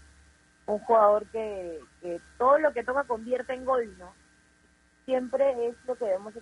un 0.67 0.79
jugador 0.79 1.25
que, 1.31 1.79
que 2.01 2.21
todo 2.37 2.59
lo 2.59 2.71
que 2.71 2.83
toca 2.83 3.03
convierte 3.03 3.53
en 3.53 3.65
gol, 3.65 3.97
¿no? 3.97 4.13
Siempre 5.05 5.67
es 5.67 5.75
lo 5.85 5.95
que 5.95 6.05
vemos, 6.05 6.33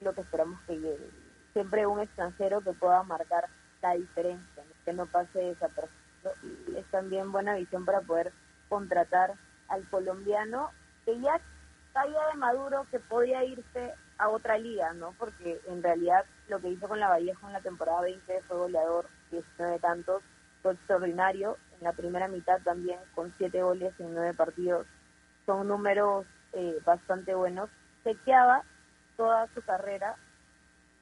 lo 0.00 0.12
que 0.12 0.20
esperamos 0.20 0.60
que 0.66 0.76
llegue. 0.76 1.10
Siempre 1.52 1.86
un 1.86 2.00
extranjero 2.00 2.60
que 2.60 2.72
pueda 2.72 3.02
marcar 3.02 3.46
la 3.82 3.94
diferencia, 3.94 4.62
que 4.84 4.92
no 4.92 5.06
pase 5.06 5.38
desapercibido. 5.38 6.32
Y 6.42 6.76
es 6.76 6.86
también 6.86 7.30
buena 7.32 7.54
visión 7.54 7.84
para 7.84 8.00
poder 8.00 8.32
contratar 8.68 9.34
al 9.68 9.88
colombiano 9.90 10.70
que 11.04 11.20
ya 11.20 11.40
caía 11.92 12.26
de 12.32 12.38
Maduro 12.38 12.86
que 12.90 12.98
podía 12.98 13.44
irse 13.44 13.94
a 14.18 14.28
otra 14.28 14.58
liga, 14.58 14.92
¿no? 14.94 15.12
Porque 15.18 15.60
en 15.66 15.82
realidad 15.82 16.24
lo 16.48 16.60
que 16.60 16.68
hizo 16.68 16.88
con 16.88 17.00
la 17.00 17.08
Vallejo 17.08 17.46
en 17.46 17.52
la 17.52 17.60
temporada 17.60 18.02
20 18.02 18.42
fue 18.42 18.56
goleador, 18.56 19.06
19 19.30 19.78
tantos, 19.80 20.22
fue 20.62 20.72
extraordinario. 20.72 21.56
En 21.78 21.84
la 21.84 21.92
primera 21.92 22.28
mitad 22.28 22.60
también 22.62 22.98
con 23.14 23.32
siete 23.36 23.62
goles 23.62 23.92
en 23.98 24.14
nueve 24.14 24.34
partidos. 24.34 24.86
Son 25.44 25.68
números 25.68 26.26
eh, 26.52 26.78
bastante 26.84 27.34
buenos. 27.34 27.68
Sequeaba 28.04 28.62
toda 29.16 29.48
su 29.54 29.62
carrera. 29.62 30.16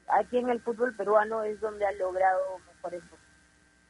Aquí 0.07 0.37
en 0.37 0.49
el 0.49 0.61
fútbol 0.61 0.95
peruano 0.95 1.43
es 1.43 1.59
donde 1.61 1.85
ha 1.85 1.91
logrado 1.91 2.59
mejores 2.67 3.03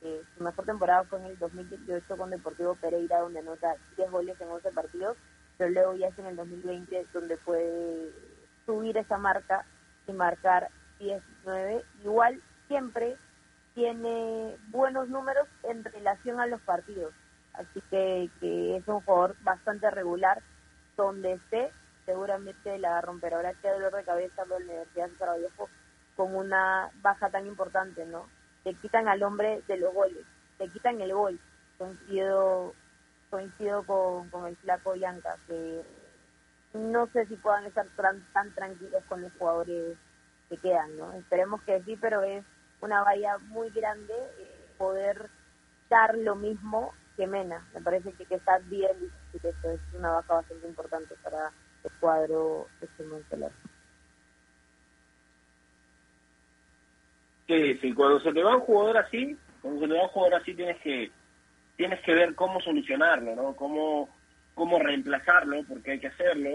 eh, 0.04 0.22
su 0.36 0.44
mejor 0.44 0.66
temporada 0.66 1.06
fue 1.06 1.20
en 1.20 1.28
el 1.28 1.40
2018 1.40 2.18
con 2.18 2.30
Deportivo 2.30 2.76
Pereira, 2.76 3.20
donde 3.20 3.40
anota 3.40 3.76
10 3.96 4.12
goles 4.12 4.40
en 4.42 4.50
11 4.50 4.72
partidos, 4.72 5.18
pero 5.58 5.70
luego 5.70 5.96
ya 5.96 6.08
es 6.08 6.20
en 6.20 6.26
el 6.26 6.36
2020 6.36 7.08
donde 7.14 7.38
puede 7.38 8.12
subir 8.66 8.98
esa 8.98 9.18
marca 9.18 9.66
y 10.06 10.12
marcar 10.12 10.68
19. 11.00 11.86
Igual 12.04 12.42
siempre 12.68 13.16
tiene 13.76 14.58
buenos 14.72 15.08
números 15.08 15.48
en 15.64 15.86
relación 15.86 16.42
a 16.42 16.48
los 16.48 16.60
partidos, 16.62 17.14
así 17.54 17.82
que 17.90 18.30
es 18.76 18.88
un 18.88 19.00
jugador 19.02 19.38
bastante 19.44 19.90
regular, 19.90 20.44
donde 20.98 21.34
esté 21.34 21.72
seguramente 22.06 22.78
la 22.80 23.02
romperá. 23.02 23.38
Ahora 23.38 23.54
qué 23.62 23.70
dolor 23.70 23.96
de 23.96 24.04
cabeza 24.04 24.46
la 24.46 24.58
Universidad 24.58 25.10
de 25.10 25.18
Sarajevo 25.18 25.70
con 26.16 26.36
una 26.36 26.90
baja 27.02 27.30
tan 27.30 27.48
importante, 27.48 28.06
¿no? 28.06 28.28
te 28.64 28.74
quitan 28.76 29.08
al 29.08 29.22
hombre 29.24 29.62
de 29.68 29.78
los 29.78 29.94
goles, 29.94 30.26
te 30.58 30.68
quitan 30.70 31.00
el 31.02 31.14
gol. 31.14 31.40
Coincido, 31.78 32.74
coincido 33.30 33.84
con, 33.84 34.30
con 34.30 34.48
el 34.48 34.56
flaco 34.58 34.96
Yanka, 34.96 35.38
que 35.48 35.82
no 36.74 37.08
sé 37.08 37.26
si 37.26 37.36
puedan 37.36 37.66
estar 37.66 37.86
tan, 37.96 38.54
tranquilos 38.54 39.04
con 39.10 39.22
los 39.22 39.34
jugadores 39.34 39.98
que 40.50 40.58
quedan, 40.58 40.98
¿no? 40.98 41.12
Esperemos 41.14 41.62
que 41.64 41.82
sí, 41.84 41.98
pero 42.00 42.22
es 42.24 42.46
una 42.80 43.02
valla 43.04 43.38
muy 43.40 43.70
grande 43.72 44.14
eh, 44.14 44.66
poder 44.78 45.30
dar 45.90 46.18
lo 46.18 46.36
mismo 46.36 46.94
que 47.18 47.28
Mena. 47.28 47.68
Me 47.74 47.82
parece 47.82 48.14
que, 48.14 48.26
que 48.26 48.36
está 48.36 48.60
bien 48.60 49.12
que 49.32 49.50
esto 49.50 49.72
es 49.72 49.82
una 49.94 50.12
baja 50.12 50.36
bastante 50.36 50.68
importante 50.68 51.16
para 51.24 51.52
el 51.84 51.92
cuadro 52.00 52.68
de 52.80 52.86
este 52.88 53.04
Montelar. 53.04 53.52
Sí, 57.48 57.78
sí, 57.80 57.94
cuando 57.94 58.20
se 58.22 58.32
te 58.32 58.42
va 58.42 58.56
un 58.56 58.62
jugador 58.62 58.98
así, 58.98 59.38
cuando 59.62 59.82
se 59.82 59.88
te 59.88 59.94
va 59.94 60.04
un 60.04 60.10
jugador 60.10 60.42
así 60.42 60.54
tienes 60.54 60.80
que 60.82 61.12
tienes 61.76 62.00
que 62.02 62.14
ver 62.14 62.36
cómo 62.36 62.62
solucionarlo, 62.62 63.36
¿no? 63.36 63.56
Cómo, 63.56 64.10
cómo 64.54 64.80
reemplazarlo, 64.80 65.64
porque 65.68 65.92
hay 65.92 66.00
que 66.00 66.08
hacerlo. 66.08 66.50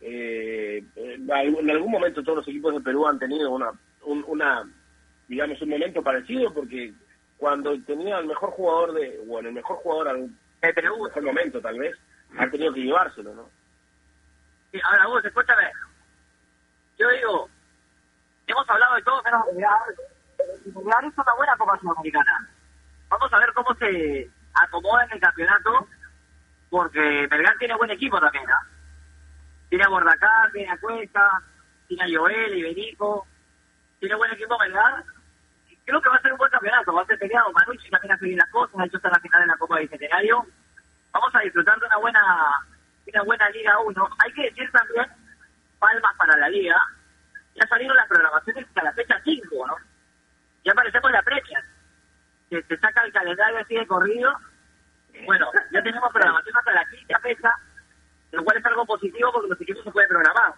Eh, 0.00 0.82
en 0.96 1.30
algún 1.30 1.90
momento 1.90 2.22
todos 2.22 2.38
los 2.38 2.48
equipos 2.48 2.74
de 2.74 2.80
Perú 2.80 3.06
han 3.06 3.18
tenido 3.18 3.50
una, 3.50 3.72
una 4.04 4.64
digamos, 5.28 5.60
un 5.60 5.70
momento 5.70 6.02
parecido, 6.02 6.52
porque 6.54 6.92
cuando 7.36 7.78
tenía 7.82 8.18
el 8.18 8.26
mejor 8.26 8.50
jugador 8.50 8.94
de, 8.94 9.18
bueno, 9.26 9.48
el 9.48 9.54
mejor 9.54 9.76
jugador 9.78 10.16
en 10.16 10.22
un 10.22 11.02
mejor 11.02 11.22
momento 11.22 11.60
tal 11.60 11.78
vez, 11.78 11.96
han 12.36 12.50
tenido 12.50 12.72
que 12.72 12.80
llevárselo, 12.80 13.34
¿no? 13.34 13.59
Ahora 14.78 15.06
vos, 15.06 15.24
escúchame. 15.24 15.70
Yo 16.98 17.08
digo, 17.10 17.48
hemos 18.46 18.68
hablado 18.70 18.94
de 18.94 19.02
todo 19.02 19.22
menos 19.22 19.46
de 19.46 19.52
Melgar 20.74 21.04
es 21.04 21.18
una 21.18 21.34
buena 21.34 21.56
Copa 21.56 21.78
Sudamericana. 21.78 22.48
Vamos 23.08 23.32
a 23.32 23.38
ver 23.38 23.52
cómo 23.52 23.74
se 23.74 24.30
acomoda 24.54 25.04
en 25.04 25.12
el 25.12 25.20
campeonato, 25.20 25.88
porque 26.68 27.26
Melgar 27.30 27.56
tiene 27.58 27.76
buen 27.76 27.90
equipo 27.90 28.20
también, 28.20 28.48
¿ah? 28.50 28.66
Tiene 29.68 29.84
a 29.84 29.88
Bordacar, 29.88 30.50
tiene 30.52 30.70
a 30.70 30.78
Cuesta, 30.78 31.42
tiene 31.88 32.04
a 32.04 32.18
Joel, 32.18 32.54
Iberico, 32.54 33.26
tiene 33.98 34.14
buen 34.14 34.32
equipo 34.32 34.58
Melgar. 34.58 35.04
Creo 35.84 36.00
que 36.00 36.08
va 36.08 36.16
a 36.16 36.22
ser 36.22 36.32
un 36.32 36.38
buen 36.38 36.50
campeonato, 36.50 36.92
va 36.92 37.02
a 37.02 37.06
ser 37.06 37.18
peleado. 37.18 37.52
Manucci 37.52 37.90
también 37.90 38.12
ha 38.12 38.18
seguido 38.18 38.38
las 38.38 38.50
cosas, 38.50 38.80
ha 38.80 38.86
hecho 38.86 38.96
hasta 38.98 39.10
la 39.10 39.20
final 39.20 39.40
de 39.40 39.46
la 39.48 39.56
Copa 39.56 39.78
Bicentenario. 39.78 40.46
Vamos 41.12 41.34
a 41.34 41.40
disfrutar 41.40 41.78
de 41.80 41.86
una 41.86 41.96
buena, 41.96 42.66
una 43.10 43.22
buena 43.22 43.48
Liga 43.50 43.78
1. 43.80 44.08
Hay 44.18 44.32
que 44.32 44.42
decir 44.42 44.70
también, 44.70 45.06
palmas 45.78 46.16
para 46.16 46.36
la 46.36 46.48
Liga, 46.48 46.76
ya 47.54 47.66
salieron 47.66 47.96
las 47.96 48.08
programaciones 48.08 48.66
hasta 48.66 48.84
la 48.84 48.92
fecha 48.92 49.20
5, 49.24 49.66
¿no? 49.66 49.76
ya 50.64 50.72
aparecemos 50.72 51.10
la 51.10 51.22
previa. 51.22 51.64
Que 52.48 52.62
se 52.62 52.76
saca 52.78 53.02
el 53.02 53.12
calendario 53.12 53.58
así 53.58 53.74
de 53.74 53.86
corrido. 53.86 54.32
Bueno, 55.24 55.46
ya 55.72 55.82
tenemos 55.82 56.12
programación 56.12 56.56
hasta 56.56 56.72
la 56.72 56.84
quinta 56.86 57.18
fecha, 57.20 57.50
lo 58.32 58.44
cual 58.44 58.56
es 58.56 58.64
algo 58.64 58.86
positivo 58.86 59.30
porque 59.32 59.48
los 59.48 59.60
equipos 59.60 59.84
se 59.84 59.90
pueden 59.90 60.08
programar. 60.08 60.54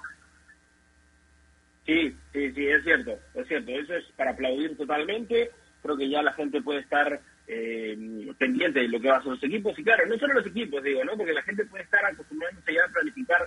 Sí, 1.85 2.17
sí, 2.33 2.53
sí, 2.53 2.69
es 2.69 2.85
cierto, 2.85 3.19
es 3.35 3.49
cierto. 3.49 3.71
Eso 3.73 3.95
es 3.95 4.05
para 4.17 4.31
aplaudir 4.31 4.77
totalmente. 4.77 5.51
Creo 5.83 5.97
que 5.97 6.09
ya 6.09 6.23
la 6.23 6.33
gente 6.33 6.62
puede 6.62 6.81
estar 6.81 7.21
eh, 7.55 8.35
pendiente 8.38 8.81
de 8.81 8.88
lo 8.88 9.01
que 9.01 9.09
va 9.09 9.17
a 9.17 9.19
hacer 9.19 9.33
los 9.33 9.45
equipos. 9.45 9.79
Y 9.79 9.85
claro, 9.85 10.07
no 10.07 10.19
solo 10.19 10.35
los 10.35 10.47
equipos, 10.47 10.83
digo, 10.83 11.05
¿no? 11.05 11.17
Porque 11.17 11.33
la 11.33 11.43
gente 11.43 11.67
puede 11.67 11.85
estar 11.85 12.05
acostumbrándose 12.05 12.75
ya 12.75 12.85
a 12.85 12.93
planificar 12.93 13.47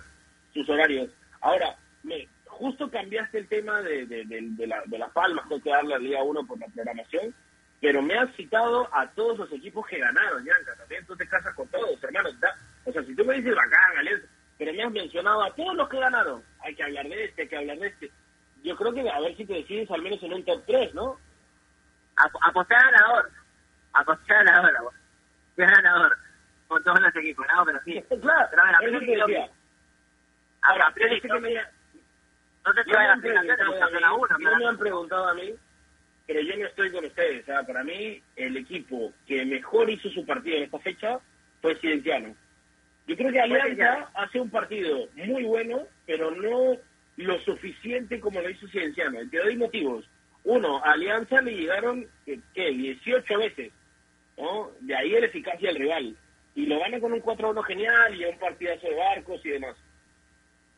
sus 0.53 0.69
horarios. 0.69 1.09
Ahora, 1.41 1.75
me, 2.03 2.27
justo 2.45 2.89
cambiaste 2.89 3.39
el 3.39 3.47
tema 3.47 3.81
de, 3.81 4.05
de, 4.05 4.67
las 4.67 5.11
palmas 5.11 5.45
que 5.47 5.55
hay 5.55 5.61
que 5.61 5.69
darle 5.69 5.95
al 5.95 6.03
día 6.03 6.23
uno 6.23 6.45
por 6.45 6.59
la 6.59 6.67
programación, 6.67 7.33
pero 7.81 8.01
me 8.01 8.17
has 8.17 8.33
citado 8.35 8.87
a 8.93 9.09
todos 9.11 9.37
los 9.39 9.51
equipos 9.51 9.85
que 9.87 9.99
ganaron, 9.99 10.45
Yanka, 10.45 10.75
también 10.77 11.05
tú 11.05 11.15
te 11.15 11.27
casas 11.27 11.53
con 11.53 11.67
todos, 11.67 12.01
hermano. 12.03 12.29
O 12.85 12.91
sea, 12.91 13.03
si 13.03 13.15
tú 13.15 13.25
me 13.25 13.35
dices 13.35 13.55
bacán, 13.55 13.97
Alex, 13.99 14.21
pero 14.57 14.73
me 14.73 14.83
has 14.83 14.91
mencionado 14.91 15.43
a 15.43 15.53
todos 15.53 15.75
los 15.75 15.89
que 15.89 15.99
ganaron, 15.99 16.43
hay 16.59 16.75
que 16.75 16.83
hablar 16.83 17.07
de 17.07 17.25
este, 17.25 17.41
hay 17.41 17.47
que 17.47 17.57
hablar 17.57 17.77
de 17.77 17.87
este. 17.87 18.11
Yo 18.63 18.75
creo 18.75 18.93
que 18.93 19.09
a 19.09 19.19
ver 19.19 19.35
si 19.35 19.45
te 19.45 19.53
decides 19.53 19.91
al 19.91 20.01
menos 20.01 20.23
en 20.23 20.33
un 20.33 20.45
top 20.45 20.63
3, 20.65 20.93
¿no? 20.93 21.17
Apostar 22.15 22.79
ganador, 23.95 24.17
apostar 24.17 24.45
ganador, 24.45 24.93
ganador 25.57 26.17
con 26.67 26.83
todos 26.83 26.99
los 26.99 27.15
equipos, 27.15 27.45
¿no? 27.55 27.65
Pero 27.65 27.79
sí. 27.83 28.03
claro, 28.21 28.47
pero 28.49 28.61
a 28.61 28.81
ver, 28.81 29.21
a 29.21 29.49
Ahora, 30.61 30.91
priori, 30.93 31.21
que 31.21 31.27
me, 31.27 31.53
no 32.65 32.73
sé 32.73 32.83
si 32.83 32.89
me 32.89 32.97
han 32.97 33.21
me 33.21 34.65
han 34.65 34.77
preguntado 34.77 35.29
a 35.29 35.33
mí, 35.35 35.53
pero 36.25 36.41
yo 36.41 36.57
no 36.57 36.65
estoy 36.65 36.91
con 36.91 37.05
ustedes. 37.05 37.43
O 37.43 37.45
sea, 37.45 37.63
para 37.63 37.83
mí, 37.83 38.21
el 38.35 38.57
equipo 38.57 39.13
que 39.27 39.45
mejor 39.45 39.89
hizo 39.89 40.09
su 40.09 40.25
partido 40.25 40.57
en 40.57 40.63
esta 40.63 40.79
fecha 40.79 41.19
fue 41.61 41.75
Cienciano. 41.75 42.35
Yo 43.07 43.15
creo 43.15 43.31
que 43.31 43.39
Alianza 43.39 44.09
hace 44.15 44.39
un 44.39 44.49
partido 44.49 45.07
muy 45.13 45.43
bueno, 45.43 45.83
pero 46.07 46.31
no 46.31 46.75
lo 47.17 47.39
suficiente 47.41 48.19
como 48.19 48.41
lo 48.41 48.49
hizo 48.49 48.67
Cienciano. 48.67 49.19
Te 49.29 49.37
doy 49.37 49.55
motivos. 49.57 50.09
Uno, 50.43 50.83
a 50.83 50.93
Alianza 50.93 51.41
le 51.41 51.53
llegaron, 51.53 52.07
¿qué? 52.25 52.71
18 52.71 53.37
veces. 53.37 53.71
¿No? 54.37 54.71
De 54.79 54.95
ahí 54.95 55.11
la 55.11 55.25
eficacia 55.25 55.69
del 55.69 55.79
rival. 55.79 56.17
Y 56.55 56.65
lo 56.65 56.79
gana 56.79 56.99
con 56.99 57.13
un 57.13 57.21
4-1 57.21 57.63
genial 57.63 58.15
y 58.15 58.25
un 58.25 58.39
partidazo 58.39 58.87
de 58.87 58.95
barcos 58.95 59.45
y 59.45 59.49
demás. 59.49 59.75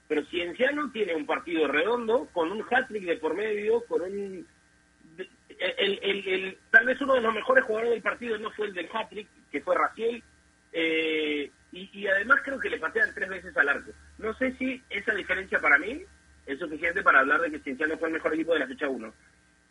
Pero 0.07 0.25
Cienciano 0.25 0.89
tiene 0.91 1.15
un 1.15 1.25
partido 1.25 1.67
redondo, 1.67 2.27
con 2.33 2.51
un 2.51 2.63
hat-trick 2.69 3.03
de 3.03 3.17
por 3.17 3.35
medio, 3.35 3.83
con 3.85 4.01
un... 4.01 4.47
El, 5.59 6.57
tal 6.69 6.85
vez 6.85 7.01
uno 7.01 7.15
de 7.15 7.21
los 7.21 7.33
mejores 7.33 7.63
jugadores 7.65 7.91
del 7.91 8.01
partido 8.01 8.37
no 8.37 8.51
fue 8.51 8.67
el 8.67 8.73
del 8.73 8.89
hat-trick, 8.91 9.27
que 9.51 9.61
fue 9.61 9.75
Raciel, 9.75 10.23
eh, 10.71 11.51
y, 11.71 12.07
además 12.07 12.41
creo 12.43 12.59
que 12.59 12.69
le 12.69 12.79
patean 12.79 13.13
tres 13.13 13.29
veces 13.29 13.55
al 13.57 13.69
arco. 13.69 13.91
No 14.17 14.33
sé 14.35 14.53
si 14.53 14.81
esa 14.89 15.13
diferencia 15.13 15.59
para 15.59 15.77
mí 15.77 16.03
es 16.45 16.59
suficiente 16.59 17.01
para 17.01 17.19
hablar 17.19 17.41
de 17.41 17.51
que 17.51 17.59
Cienciano 17.59 17.97
fue 17.97 18.07
el 18.07 18.13
mejor 18.13 18.33
equipo 18.33 18.53
de 18.53 18.59
la 18.59 18.67
fecha 18.67 18.87
1. 18.87 19.13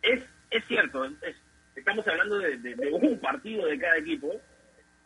Es, 0.01 0.23
es 0.51 0.65
cierto, 0.65 1.05
estamos 1.77 2.07
hablando 2.07 2.39
de, 2.39 2.57
de, 2.57 2.91
un 2.91 3.19
partido 3.19 3.65
de 3.67 3.79
cada 3.79 3.97
equipo, 3.97 4.33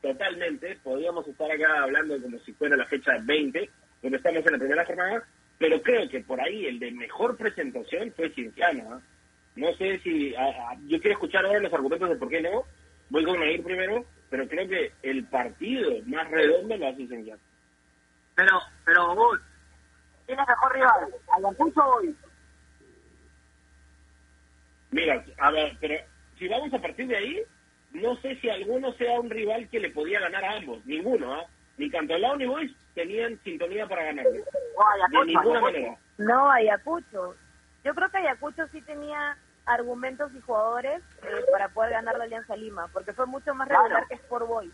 totalmente. 0.02 0.78
Podríamos 0.84 1.28
estar 1.28 1.52
acá 1.52 1.84
hablando 1.84 2.20
como 2.22 2.40
si 2.40 2.54
fuera 2.54 2.76
la 2.78 2.86
fecha 2.86 3.12
20, 3.22 3.70
donde 4.02 4.18
estamos 4.18 4.46
en 4.46 4.52
la 4.54 4.58
primera 4.58 4.86
jornada, 4.86 5.24
pero 5.58 5.82
creo 5.82 6.10
que 6.10 6.22
por 6.22 6.40
ahí 6.42 6.66
el 6.66 6.80
de 6.80 6.92
mejor 6.92 7.38
presentación 7.38 8.12
fue 8.14 8.30
Cienciano. 8.32 9.02
No 9.56 9.74
sé 9.74 10.00
si. 10.00 10.34
yo 10.88 11.00
quiero 11.00 11.14
escuchar 11.14 11.46
ahora 11.46 11.60
los 11.60 11.74
argumentos 11.74 12.10
de 12.10 12.16
por 12.16 12.30
qué 12.30 12.42
no. 12.42 12.64
Voy 13.10 13.26
con 13.26 13.44
ir 13.44 13.62
primero, 13.64 14.06
pero 14.30 14.48
creo 14.48 14.68
que 14.68 14.94
el 15.04 15.26
partido 15.26 15.92
más 16.06 16.30
redondo 16.32 16.78
lo 16.78 16.88
hace 16.88 17.08
Cienciano. 17.08 17.42
Pero, 18.36 18.60
pero 18.86 19.14
vos, 19.14 19.40
¿quién 20.26 20.40
es 20.40 20.48
mejor 20.48 20.74
rival? 20.74 21.14
¿Ayacucho 21.38 21.86
hoy? 21.86 22.16
Mira, 24.92 25.24
a 25.38 25.52
ver, 25.52 25.78
pero 25.80 25.96
si 26.42 26.48
vamos 26.48 26.74
a 26.74 26.80
partir 26.80 27.08
de 27.08 27.16
ahí, 27.16 27.44
no 27.92 28.16
sé 28.16 28.36
si 28.38 28.50
alguno 28.50 28.92
sea 28.94 29.20
un 29.20 29.30
rival 29.30 29.70
que 29.70 29.80
le 29.80 29.92
podía 29.92 30.20
ganar 30.20 30.44
a 30.44 30.58
ambos. 30.58 30.84
Ninguno, 30.88 31.36
¿ah? 31.36 31.46
Ni 31.78 31.88
Cantolao 31.88 32.36
ni 32.36 32.48
Boys 32.48 32.72
tenían 32.96 33.40
sintonía 33.44 33.88
para 33.88 34.06
ganarle. 34.06 34.40
de 34.40 35.26
ninguna 35.26 35.62
manera. 35.62 35.96
No, 36.18 36.50
Ayacucho. 36.50 37.36
Yo 37.84 37.94
creo 37.94 38.10
que 38.10 38.18
Ayacucho 38.18 38.68
sí 38.70 38.82
tenía 38.82 39.38
argumentos 39.68 40.32
y 40.34 40.42
jugadores 40.42 41.04
eh, 41.22 41.46
para 41.52 41.70
poder 41.70 41.92
ganar 41.92 42.18
la 42.18 42.24
Alianza 42.24 42.56
Lima, 42.56 42.88
porque 42.92 43.14
fue 43.14 43.28
mucho 43.28 43.54
más 43.54 43.68
regular 43.68 44.08
que 44.08 44.16
Sport 44.16 44.48
Boys. 44.48 44.74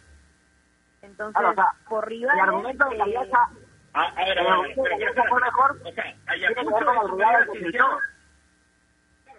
Entonces, 1.01 1.43
por 1.89 2.07
rivales... 2.07 2.43
El 2.43 2.49
argumento 2.49 2.89
de 2.89 2.97
la 2.97 3.03
Alianza... 3.03 3.49
a 3.91 4.26
ver, 4.26 4.39
a 4.39 4.61
ver, 4.61 4.74
fue 4.74 5.41
mejor. 5.41 5.82
O 5.84 5.91
sea, 5.91 6.15
Ayacucho 6.28 6.78
es 6.80 7.59
Cienciano. 7.59 7.99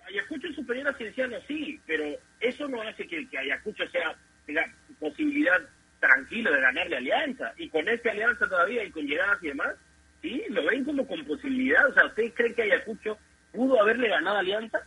Ayacucho 0.09 0.49
es 0.49 0.57
superior 0.57 0.89
a 0.89 0.95
Cienciano, 0.95 1.37
sí, 1.47 1.81
pero 1.87 2.05
eso 2.41 2.67
no 2.69 2.81
hace 2.83 3.07
que, 3.07 3.29
que 3.29 3.39
Ayacucho 3.39 3.87
sea 3.89 4.17
tenga 4.47 4.65
posibilidad 4.99 5.61
tranquilo 6.01 6.51
de 6.53 6.61
ganarle 6.61 6.97
Alianza. 6.97 7.53
Y 7.57 7.69
con 7.69 7.87
esta 7.89 8.11
Alianza 8.11 8.49
todavía 8.49 8.85
y 8.85 8.91
con 8.91 9.07
llegadas 9.07 9.43
y 9.43 9.49
demás, 9.49 9.75
sí, 10.23 10.45
lo 10.49 10.65
ven 10.65 10.85
como 10.85 11.07
con 11.07 11.25
posibilidad. 11.27 11.87
O 11.87 11.95
sea, 11.95 12.07
¿ustedes 12.07 12.33
creen 12.35 12.55
que 12.55 12.63
Ayacucho 12.63 13.19
pudo 13.53 13.81
haberle 13.81 14.09
ganado 14.09 14.37
a 14.37 14.41
Alianza? 14.41 14.81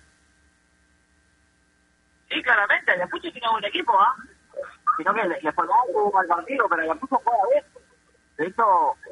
Sí, 2.30 2.42
claramente, 2.42 2.92
Ayacucho 2.92 3.32
tiene 3.32 3.48
un 3.48 3.54
buen 3.54 3.66
equipo, 3.66 3.94
¿ah? 4.00 4.16
Sino 4.98 5.14
que 5.14 5.28
le, 5.28 5.42
le 5.42 5.52
formó 5.52 5.74
un 5.88 5.94
poco 5.94 6.20
al 6.20 6.28
partido, 6.28 6.68
pero 6.70 6.82
Ayacucho 6.82 7.22
juega 7.24 7.44
bien. 7.52 7.66
De 8.38 8.48
hecho, 8.48 8.64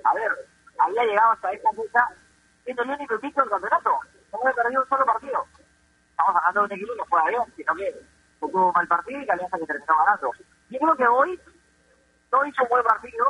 a 0.04 0.14
ver, 0.16 0.32
había 0.80 1.04
llegado 1.04 1.32
hasta 1.34 1.52
esta 1.52 1.70
fecha 1.72 2.08
siendo 2.64 2.84
el 2.84 2.90
único 2.90 3.16
equipo 3.16 3.42
del 3.42 3.50
campeonato. 3.50 4.00
No 4.32 4.40
había 4.42 4.54
perdido 4.54 4.82
un 4.82 4.90
solo 4.90 5.06
partido. 5.06 5.46
Estamos 6.20 6.36
hablando 6.36 6.60
de 6.60 6.66
un 6.66 6.82
equipo 6.82 6.94
que 6.96 7.10
juega 7.10 7.30
bien, 7.30 7.54
sino 7.56 7.76
que 7.76 7.96
un 8.42 8.72
mal 8.74 8.88
partido 8.88 9.22
y 9.22 9.26
que 9.26 9.32
Alianza 9.32 9.58
que 9.58 9.66
terminó 9.66 9.98
ganando. 10.00 10.32
Yo 10.70 10.80
creo 10.80 10.96
que 10.98 11.08
hoy 11.08 11.40
no 12.32 12.46
hizo 12.46 12.64
un 12.64 12.70
buen 12.70 12.84
partido. 12.84 13.26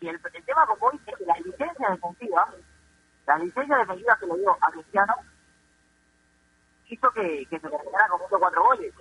Y 0.00 0.08
el, 0.08 0.20
el 0.32 0.44
tema 0.44 0.66
con 0.66 0.78
hoy 0.80 1.00
es 1.06 1.16
que 1.18 1.24
la 1.26 1.34
licencia 1.34 1.90
defensiva, 1.90 2.48
la 3.26 3.36
licencia 3.36 3.76
defensiva 3.76 4.16
que 4.18 4.26
le 4.26 4.38
dio 4.38 4.56
a 4.58 4.70
Cristiano, 4.70 5.14
hizo 6.86 7.10
que, 7.10 7.46
que 7.50 7.60
se 7.60 7.68
terminara 7.68 8.08
con 8.08 8.20
muchos 8.22 8.38
cuatro 8.38 8.62
goles. 8.62 8.94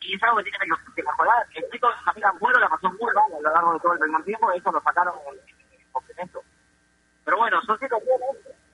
Y 0.00 0.14
es 0.14 0.22
algo 0.22 0.38
que 0.38 0.44
tiene 0.44 0.58
que, 0.94 1.02
mejorar. 1.02 1.46
El 1.54 1.70
chico 1.70 1.88
Camila 2.06 2.28
Ampuero 2.30 2.58
la 2.58 2.68
pasó 2.70 2.88
muy 2.88 3.12
mal 3.12 3.32
a 3.34 3.40
lo 3.40 3.52
largo 3.52 3.74
de 3.74 3.80
todo 3.80 3.92
el 3.92 3.98
primer 3.98 4.24
tiempo, 4.24 4.50
eso 4.50 4.72
lo 4.72 4.80
sacaron 4.80 5.14
en, 5.28 5.78
el 5.78 5.86
complemento. 5.92 6.42
Pero 7.22 7.36
bueno, 7.36 7.60
son 7.62 7.78
situaciones 7.78 8.30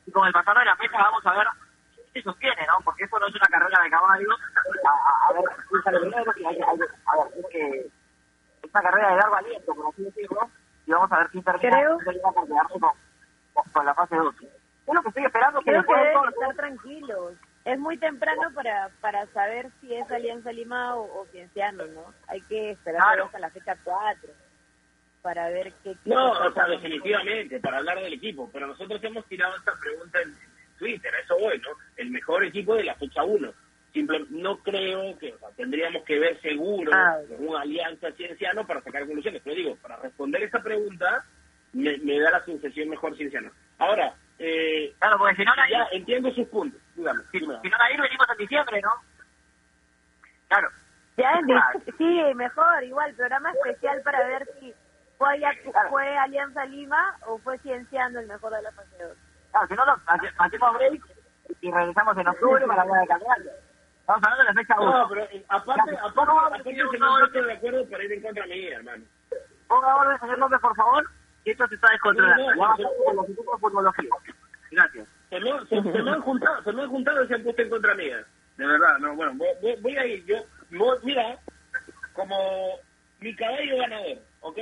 y 0.07 0.13
con 0.13 0.25
el 0.29 0.33
pasar 0.33 0.57
de 0.57 0.65
la 0.67 0.77
fecha 0.77 0.99
vamos 0.99 1.27
a 1.27 1.33
ver 1.33 1.47
se 2.13 2.23
sostiene, 2.23 2.67
¿no? 2.67 2.85
Porque 2.85 3.05
esto 3.05 3.19
no 3.19 3.27
es 3.29 3.35
una 3.35 3.47
carrera 3.47 3.83
de 3.85 3.91
caballos. 3.91 4.37
A, 4.85 4.91
a, 4.91 5.29
a 5.29 5.33
ver, 5.33 5.45
quién 5.69 5.83
sale 5.83 6.01
primero, 6.01 6.33
y 6.37 6.45
hay, 6.45 6.55
hay, 6.57 6.63
a 6.63 6.73
ver, 7.25 7.39
es 7.39 7.47
que 7.53 7.79
es 8.63 8.71
una 8.75 8.83
carrera 8.83 9.11
de 9.11 9.17
largo 9.17 9.35
aliento, 9.37 9.75
por 9.75 9.87
así 9.93 10.03
decirlo, 10.05 10.51
y 10.87 10.91
vamos 10.93 11.13
a 11.13 11.19
ver 11.19 11.29
quién 11.31 11.45
termina, 11.45 11.71
Creo- 11.79 11.97
quién 11.99 12.05
termina 12.07 12.33
por 12.33 12.47
quedarse 12.47 12.81
con, 12.81 12.91
con, 13.55 13.65
con 13.73 13.87
la 13.87 13.95
fase 13.95 14.17
2. 14.17 14.35
Es 14.43 14.95
lo 14.95 15.03
que 15.03 15.09
estoy 15.09 15.25
esperando, 15.25 15.61
que 15.61 15.71
Creo 15.71 15.85
que 15.85 15.95
deben 15.95 16.13
todo 16.15 16.23
que- 16.25 16.29
estar 16.31 16.55
tranquilos. 16.57 17.35
Es 17.65 17.79
muy 17.79 17.99
temprano 17.99 18.51
para 18.55 18.89
para 19.03 19.27
saber 19.27 19.71
si 19.81 19.95
es 19.95 20.11
Alianza 20.11 20.51
Lima 20.51 20.97
o, 20.97 21.21
o 21.21 21.27
Cienciano, 21.27 21.85
¿no? 21.87 22.15
Hay 22.27 22.41
que 22.43 22.71
esperar 22.73 23.03
Claro. 23.03 23.25
hasta 23.27 23.39
la 23.39 23.51
fecha 23.51 23.77
4 23.85 24.31
para 25.23 25.51
ver 25.51 25.73
qué... 25.85 25.93
qué 26.03 26.11
No, 26.11 26.31
o 26.31 26.51
sea, 26.53 26.65
definitivamente, 26.67 27.61
para 27.61 27.77
hablar 27.77 27.99
del 28.01 28.15
equipo. 28.15 28.49
Pero 28.51 28.67
nosotros 28.67 28.99
hemos 29.05 29.27
tirado 29.27 29.55
esta 29.57 29.73
pregunta 29.79 30.19
en 30.23 30.35
Twitter, 30.81 31.15
a 31.15 31.19
eso 31.21 31.39
voy, 31.39 31.59
¿no? 31.59 31.69
El 31.97 32.11
mejor 32.11 32.43
equipo 32.45 32.75
de 32.75 32.85
la 32.85 32.95
fecha 32.97 33.23
1. 33.23 33.53
Simple, 33.93 34.25
no 34.31 34.57
creo 34.59 35.17
que, 35.19 35.35
o 35.35 35.39
sea, 35.39 35.51
tendríamos 35.57 36.03
que 36.05 36.19
ver 36.19 36.41
seguro 36.41 36.91
Ah. 36.95 37.19
una 37.39 37.61
alianza 37.61 38.11
cienciano 38.13 38.67
para 38.67 38.81
sacar 38.83 39.05
conclusiones. 39.05 39.43
Pero 39.45 39.57
digo, 39.57 39.77
para 39.77 39.97
responder 39.97 40.43
esa 40.43 40.63
pregunta, 40.63 41.25
me, 41.73 41.99
me 41.99 42.19
da 42.19 42.31
la 42.31 42.45
sensación 42.45 42.89
mejor 42.89 43.17
cienciano. 43.17 43.51
Ahora, 43.79 44.15
eh, 44.39 44.95
Claro, 44.99 45.19
porque 45.19 45.37
si 45.37 45.45
no, 45.45 45.53
ya 45.71 45.87
entiendo 45.93 46.31
sus 46.33 46.49
puntos. 46.49 46.81
Dígame, 46.97 47.23
si, 47.31 47.41
no, 47.41 47.53
Nair, 47.53 48.01
venimos 48.01 48.27
en 48.33 48.39
diciembre, 48.39 48.81
¿no? 48.81 48.91
Claro. 50.49 50.69
Ya 51.17 51.33
en 51.33 51.47
sí, 51.99 52.35
mejor, 52.35 52.83
igual, 52.85 53.15
programa 53.15 53.53
especial 53.53 54.01
para 54.03 54.27
ver 54.27 54.49
si 54.59 54.73
fue, 55.19 56.17
Alianza 56.17 56.65
Lima 56.65 57.19
o 57.27 57.39
fue 57.39 57.59
Cienciano 57.59 58.21
el 58.21 58.27
mejor 58.27 58.55
de 58.55 58.63
la 58.63 58.73
fase 58.73 58.97
2. 59.03 59.17
Claro, 59.51 59.67
si 59.69 59.75
no, 59.75 59.83
hace- 60.07 60.33
hacemos 60.39 60.75
break 60.75 61.03
y 61.61 61.71
regresamos 61.73 62.17
en 62.19 62.29
octubre 62.29 62.67
para 62.67 62.83
hablar 62.83 63.01
de 63.01 63.07
campeonato. 63.09 63.43
Estamos 64.01 64.23
hablando 64.25 64.37
de 64.39 64.45
la 64.45 64.55
fecha 64.61 64.81
1. 64.81 64.99
No, 64.99 65.09
pero 65.09 65.23
eh, 65.25 65.45
aparte, 65.49 65.91
Claro. 65.91 66.07
aparte, 66.09 66.33
No, 66.33 66.41
aparte 66.41 66.63
señor, 66.65 66.91
se 66.91 66.99
no, 66.99 67.25
estoy 67.27 67.45
de 67.45 67.53
acuerdo 67.53 67.89
para 67.91 68.05
ir 68.05 68.13
en 68.13 68.23
contra 68.23 68.47
mía, 68.47 68.77
hermano. 68.77 69.05
Ponga 69.69 69.97
orden, 69.97 70.21
señor 70.21 70.39
López, 70.39 70.61
por 70.61 70.77
favor, 70.77 71.05
que 71.45 71.51
esto 71.53 71.67
se 71.69 71.75
está 71.77 71.91
descontrolando. 71.91 72.43
No, 72.45 72.55
no, 72.55 72.61
Vamos 72.61 72.81
a 72.81 72.83
no. 72.83 72.89
con 73.05 73.17
los 73.17 73.25
equipos 73.29 73.61
futbología. 73.61 74.11
Gracias. 74.73 75.09
Se 75.31 75.41
me, 75.41 75.51
se, 75.67 75.93
se 75.93 76.03
me 76.03 76.11
han 76.11 76.21
juntado, 76.23 76.63
se 76.65 76.73
me 76.73 76.83
han 76.83 76.89
juntado 76.89 77.25
y 77.25 77.29
se 77.29 77.35
han 77.35 77.43
puesto 77.45 77.63
en 77.63 77.71
contra 77.71 77.95
mía. 77.95 78.25
De 78.57 78.67
verdad, 78.67 78.99
no, 78.99 79.15
bueno, 79.15 79.33
voy, 79.37 79.77
voy- 79.81 79.97
a 79.97 80.07
ir, 80.07 80.25
yo, 80.27 80.37
voy- 80.73 80.99
mira, 81.05 81.39
como 82.13 82.37
mi 83.21 83.35
caballo 83.37 83.77
ganador, 83.79 84.19
¿ok? 84.41 84.59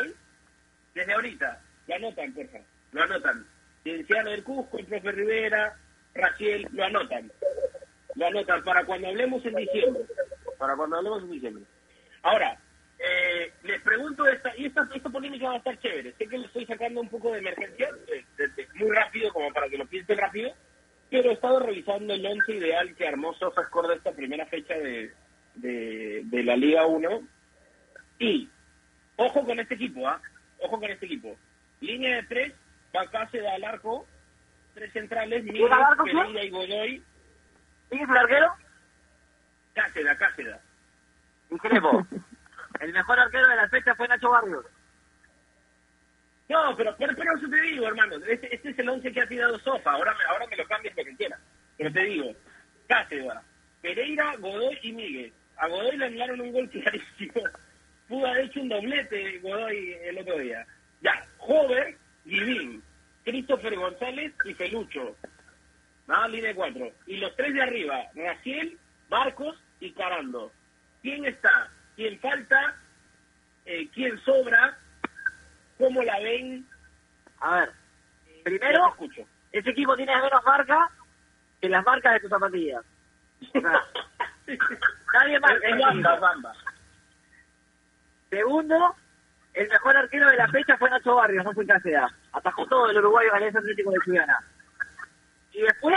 Desde 0.94 1.12
ahorita, 1.14 1.60
lo 1.86 1.94
anotan, 1.94 2.32
por 2.34 2.46
favor, 2.48 2.66
lo 2.92 3.02
anotan. 3.02 3.46
Cienciano 3.94 4.30
del 4.30 4.44
Cusco, 4.44 4.78
el 4.78 4.86
profe 4.86 5.12
Rivera, 5.12 5.76
Raciel, 6.14 6.66
lo 6.72 6.84
anotan. 6.84 7.30
Lo 8.16 8.26
anotan 8.26 8.62
para 8.64 8.84
cuando 8.84 9.08
hablemos 9.08 9.44
en 9.46 9.54
diciembre. 9.54 10.02
Para 10.58 10.76
cuando 10.76 10.96
hablemos 10.96 11.22
en 11.22 11.30
diciembre. 11.30 11.64
Ahora, 12.22 12.58
eh, 12.98 13.52
les 13.62 13.80
pregunto 13.82 14.26
esta, 14.26 14.54
y 14.56 14.66
esta, 14.66 14.88
esta 14.94 15.08
polémica 15.08 15.46
va 15.48 15.54
a 15.54 15.58
estar 15.58 15.78
chévere. 15.78 16.12
Sé 16.18 16.26
que 16.26 16.36
lo 16.38 16.46
estoy 16.46 16.66
sacando 16.66 17.00
un 17.00 17.08
poco 17.08 17.32
de 17.32 17.38
emergencia, 17.38 17.88
eh, 18.08 18.24
de- 18.36 18.48
de- 18.48 18.68
muy 18.74 18.90
rápido, 18.94 19.32
como 19.32 19.50
para 19.52 19.68
que 19.68 19.78
lo 19.78 19.86
piensen 19.86 20.18
rápido, 20.18 20.52
pero 21.10 21.30
he 21.30 21.34
estado 21.34 21.60
revisando 21.60 22.12
el 22.12 22.26
once 22.26 22.52
ideal 22.52 22.94
que 22.96 23.06
armó 23.08 23.32
SofaScore 23.34 23.88
de 23.88 23.94
esta 23.94 24.12
primera 24.12 24.44
fecha 24.46 24.74
de, 24.74 25.12
de, 25.54 26.22
de 26.24 26.42
la 26.42 26.56
Liga 26.56 26.84
1. 26.86 27.22
Y, 28.18 28.48
ojo 29.16 29.44
con 29.44 29.60
este 29.60 29.74
equipo, 29.76 30.06
¿ah? 30.08 30.20
Ojo 30.58 30.78
con 30.80 30.90
este 30.90 31.06
equipo. 31.06 31.36
Línea 31.80 32.16
de 32.16 32.22
tres, 32.24 32.52
Bacáceda 32.92 33.54
al 33.54 33.64
arco, 33.64 34.06
tres 34.74 34.92
centrales, 34.92 35.44
Miguel, 35.44 35.68
quién? 36.04 36.16
Pereira 36.16 36.44
y 36.44 36.50
Godoy, 36.50 37.04
¿Sigue 37.90 38.04
el 38.04 38.16
arquero? 38.16 38.54
Cáceda, 39.74 40.16
Cáceda. 40.16 40.60
Discrepo. 41.50 42.06
el 42.80 42.92
mejor 42.92 43.18
arquero 43.18 43.48
de 43.48 43.56
la 43.56 43.68
fecha 43.68 43.94
fue 43.94 44.08
Nacho 44.08 44.30
Barrios. 44.30 44.64
No, 46.48 46.74
pero, 46.76 46.94
pero, 46.98 47.14
pero 47.14 47.36
eso 47.36 47.48
te 47.48 47.60
digo, 47.60 47.86
hermano. 47.86 48.16
Este, 48.26 48.54
este 48.54 48.70
es 48.70 48.78
el 48.78 48.88
once 48.88 49.12
que 49.12 49.20
ha 49.20 49.28
tirado 49.28 49.58
Sofa. 49.58 49.90
Ahora 49.90 50.14
me, 50.14 50.24
ahora 50.24 50.46
me 50.46 50.56
lo 50.56 50.66
cambies 50.66 50.96
lo 50.96 51.04
que 51.04 51.16
quieras. 51.16 51.40
Pero 51.76 51.92
te 51.92 52.04
digo, 52.04 52.34
Cáceres, 52.88 53.32
Pereira, 53.82 54.34
Godoy 54.38 54.78
y 54.82 54.92
Miguel. 54.92 55.32
A 55.58 55.68
Godoy 55.68 55.96
le 55.96 56.06
anularon 56.06 56.40
un 56.40 56.52
gol 56.52 56.68
clarísimo. 56.70 57.42
Pudo 58.08 58.26
haber 58.26 58.46
hecho 58.46 58.60
un 58.60 58.68
doblete 58.68 59.38
Godoy 59.40 59.92
el 60.02 60.18
otro 60.18 60.38
día. 60.38 60.66
Ya, 61.02 61.26
Jover, 61.36 61.96
Guivín, 62.28 62.82
Christopher 63.24 63.74
González 63.76 64.32
y 64.44 64.54
Felucho. 64.54 65.16
Nada, 66.06 66.28
línea 66.28 66.50
de 66.50 66.54
cuatro. 66.54 66.90
Y 67.06 67.16
los 67.16 67.34
tres 67.36 67.54
de 67.54 67.62
arriba, 67.62 68.04
Raciel, 68.14 68.78
Marcos 69.10 69.56
y 69.80 69.92
Carando. 69.92 70.52
¿Quién 71.02 71.24
está? 71.24 71.70
¿Quién 71.96 72.18
falta? 72.20 72.76
Eh, 73.64 73.88
¿Quién 73.94 74.18
sobra? 74.24 74.78
¿Cómo 75.78 76.02
la 76.02 76.18
ven? 76.20 76.66
A 77.40 77.60
ver, 77.60 77.72
Ya 78.36 78.42
primero, 78.44 78.88
escucho. 78.88 79.22
ese 79.52 79.70
equipo 79.70 79.96
tiene 79.96 80.14
menos 80.16 80.44
marca 80.44 80.90
que 81.60 81.68
las 81.68 81.84
marcas 81.84 82.14
de 82.14 82.20
tus 82.20 82.30
zapatillas. 82.30 82.84
O 83.54 83.60
sea, 83.60 83.82
nadie 85.14 85.40
más. 85.40 85.52
Es 85.62 85.78
bamba, 85.78 86.18
bamba. 86.18 86.52
Segundo, 88.30 88.94
el 89.58 89.68
mejor 89.68 89.96
arquero 89.96 90.30
de 90.30 90.36
la 90.36 90.46
fecha 90.48 90.76
fue 90.76 90.88
Nacho 90.88 91.16
Barrios, 91.16 91.44
no 91.44 91.52
fue 91.52 91.66
Cáceres. 91.66 92.00
Atajó 92.32 92.64
todo 92.66 92.88
el 92.90 92.98
uruguayo 92.98 93.34
Alianza 93.34 93.58
Atlético 93.58 93.90
de 93.90 93.98
Ciudadana. 94.04 94.38
Y 95.52 95.62
después, 95.62 95.96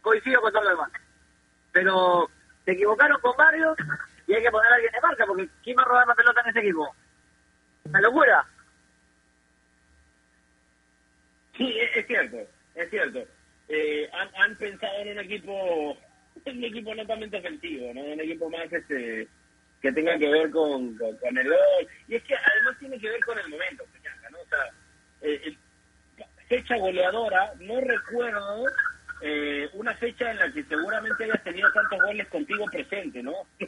coincido 0.00 0.40
con 0.40 0.50
todo 0.50 0.64
lo 0.64 0.70
demás. 0.70 0.90
Pero 1.72 2.30
se 2.64 2.72
equivocaron 2.72 3.20
con 3.20 3.36
Barrios 3.36 3.76
y 4.26 4.32
hay 4.32 4.42
que 4.42 4.50
poner 4.50 4.72
a 4.72 4.74
alguien 4.76 4.92
de 4.92 5.00
marca, 5.02 5.26
porque 5.26 5.48
¿quién 5.62 5.76
va 5.76 5.82
a 5.82 5.84
robar 5.84 6.06
la 6.06 6.14
pelota 6.14 6.40
en 6.40 6.48
ese 6.48 6.60
equipo? 6.60 6.96
Una 7.84 8.00
locura. 8.00 8.46
Sí, 11.58 11.78
es, 11.78 12.06
cierto, 12.06 12.38
es 12.74 12.88
cierto. 12.88 13.24
Eh, 13.68 14.10
han, 14.10 14.30
han 14.36 14.56
pensado 14.56 14.96
en 15.00 15.18
un 15.18 15.24
equipo, 15.24 15.98
en 16.46 16.56
un 16.56 16.64
equipo 16.64 16.94
netamente 16.94 17.36
ofensivo, 17.36 17.92
¿no? 17.92 18.00
Un 18.00 18.20
equipo 18.20 18.48
más 18.48 18.72
este 18.72 19.28
que 19.84 19.92
tenga 19.92 20.16
que 20.16 20.30
ver 20.30 20.50
con, 20.50 20.96
con, 20.96 21.36
el 21.36 21.46
gol. 21.46 21.88
Y 22.08 22.14
es 22.14 22.22
que 22.24 22.34
además 22.34 22.78
tiene 22.78 22.98
que 22.98 23.10
ver 23.10 23.20
con 23.20 23.38
el 23.38 23.50
momento, 23.50 23.84
¿no? 24.30 24.38
O 24.38 24.46
sea, 24.46 24.70
eh, 25.20 25.58
fecha 26.48 26.78
goleadora, 26.78 27.52
no 27.60 27.78
recuerdo 27.82 28.64
eh, 29.20 29.68
una 29.74 29.94
fecha 29.96 30.30
en 30.30 30.38
la 30.38 30.50
que 30.50 30.64
seguramente 30.64 31.24
hayas 31.24 31.44
tenido 31.44 31.70
tantos 31.70 32.00
goles 32.00 32.26
contigo 32.28 32.64
presente, 32.64 33.22
¿no? 33.22 33.34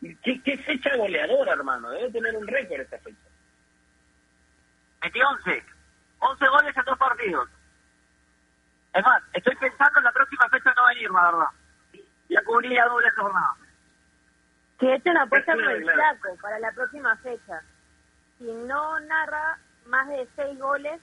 ¿Qué, 0.00 0.40
qué 0.42 0.56
fecha 0.56 0.96
goleadora, 0.96 1.52
hermano? 1.52 1.90
Debe 1.90 2.12
tener 2.12 2.34
un 2.34 2.46
récord 2.46 2.80
esta 2.80 2.98
fecha. 3.00 3.28
Metí 5.02 5.20
11. 5.20 5.64
11 6.20 6.48
goles 6.48 6.76
en 6.78 6.84
dos 6.86 6.98
partidos. 6.98 7.48
Es 8.94 9.02
más, 9.04 9.22
estoy 9.34 9.54
pensando 9.56 9.98
en 9.98 10.04
la 10.04 10.12
próxima 10.12 10.48
fecha 10.48 10.72
no 10.74 10.86
venir, 10.86 11.10
la 11.10 11.30
verdad. 11.30 12.06
Ya 12.30 12.42
cubría 12.44 12.86
doble 12.86 13.10
jornada. 13.10 13.67
Que 14.78 14.94
eche 14.94 15.10
una 15.10 15.22
apuesta 15.22 15.52
por 15.52 15.64
el 15.64 15.82
flaco 15.82 16.36
para 16.40 16.58
la 16.60 16.72
próxima 16.72 17.16
fecha. 17.16 17.62
Si 18.38 18.44
no 18.44 19.00
narra 19.00 19.58
más 19.86 20.08
de 20.08 20.28
seis 20.36 20.58
goles, 20.58 21.00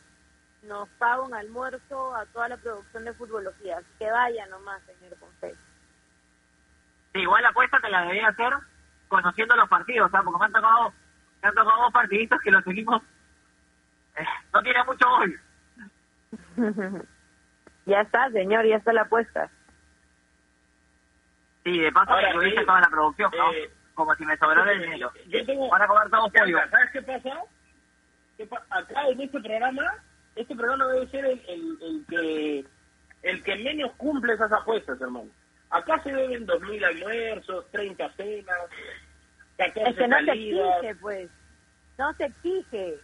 nos 0.64 0.88
paga 0.98 1.22
un 1.22 1.34
almuerzo 1.34 2.16
a 2.16 2.26
toda 2.28 2.50
la 2.50 2.58
producción 2.58 3.06
de 3.06 3.14
futbología. 3.14 3.78
Así 3.78 3.88
que 4.00 4.10
vaya 4.10 4.46
nomás, 4.48 4.82
señor 4.84 5.18
Ponce. 5.18 5.56
Sí, 7.14 7.20
igual 7.20 7.44
la 7.44 7.50
apuesta 7.50 7.80
te 7.80 7.90
la 7.90 8.06
debía 8.06 8.30
hacer 8.30 8.54
conociendo 9.08 9.56
los 9.56 9.70
partidos, 9.70 10.12
¿sabes? 10.12 10.26
Porque 10.26 10.40
me 10.40 10.46
han 10.46 10.52
tocado, 10.52 10.94
me 11.42 11.50
han 11.50 11.56
tocado 11.56 11.82
dos 11.84 11.94
partidistas 11.94 12.40
que 12.42 12.52
los 12.52 12.64
seguimos. 12.64 13.02
eh, 14.16 14.26
no 14.54 14.62
tiene 14.62 14.84
mucho 14.84 15.10
gol. 15.10 15.40
ya 17.86 18.02
está, 18.02 18.30
señor, 18.32 18.66
ya 18.66 18.78
está 18.78 18.94
la 18.94 19.04
apuesta. 19.04 19.50
Sí, 21.66 21.80
de 21.80 21.92
paso 21.92 22.12
Ahora, 22.12 22.32
que 22.32 22.48
hice 22.48 22.64
toda 22.66 22.80
la 22.80 22.90
producción, 22.90 23.32
¿no? 23.36 23.52
eh, 23.52 23.70
Como 23.96 24.14
si 24.16 24.24
me 24.26 24.38
sobrara 24.38 24.72
el 24.72 24.82
dinero. 24.82 25.12
Yo 25.28 25.46
tengo... 25.46 25.68
Van 25.70 25.82
a 25.82 25.88
comer 25.88 26.10
todos 26.12 26.32
pollo. 26.32 26.46
Bianca, 26.46 26.70
¿Sabes 26.70 26.90
qué 26.92 27.02
pasa? 27.02 27.42
¿Qué 28.38 28.46
pa- 28.46 28.66
Acá 28.70 29.08
en 29.10 29.22
este 29.22 29.40
programa, 29.40 29.84
este 30.36 30.56
programa 30.56 30.86
debe 30.88 31.08
ser 31.08 31.26
el, 31.26 31.42
el, 31.48 31.78
el 31.82 32.06
que 32.08 32.66
el 33.24 33.44
que 33.44 33.56
menos 33.56 33.92
cumple 33.98 34.34
esas 34.34 34.52
apuestas, 34.52 35.02
hermano. 35.02 35.30
Acá 35.72 36.00
se 36.04 36.14
deben 36.14 36.46
2.000 36.46 36.86
almuerzos, 36.86 37.72
30 37.72 38.12
cenas, 38.14 38.56
14 39.58 39.90
Es 39.90 39.96
que 39.98 40.08
no 40.08 40.18
se 40.20 40.26
salidas. 40.28 40.76
exige, 40.76 40.96
pues. 41.02 41.30
No 41.98 42.14
se 42.14 42.26
exige. 42.26 42.96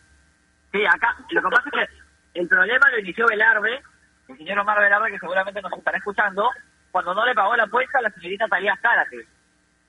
Sí, 0.72 0.86
acá, 0.86 1.18
lo 1.32 1.42
que 1.42 1.50
pasa 1.50 1.64
es 1.74 1.90
que 1.90 2.40
el 2.42 2.48
problema 2.48 2.90
lo 2.92 3.00
inició 3.00 3.26
Velarde, 3.28 3.82
el 4.28 4.38
señor 4.38 4.60
Omar 4.60 4.80
Velarde, 4.80 5.12
que 5.12 5.20
seguramente 5.20 5.62
nos 5.64 5.74
estará 5.74 5.98
escuchando, 5.98 6.50
cuando 6.92 7.14
no 7.14 7.26
le 7.26 7.34
pagó 7.34 7.56
la 7.56 7.64
apuesta 7.64 8.00
a 8.00 8.02
la 8.02 8.12
señorita 8.12 8.48
Talía 8.48 8.78
Zárate. 8.82 9.26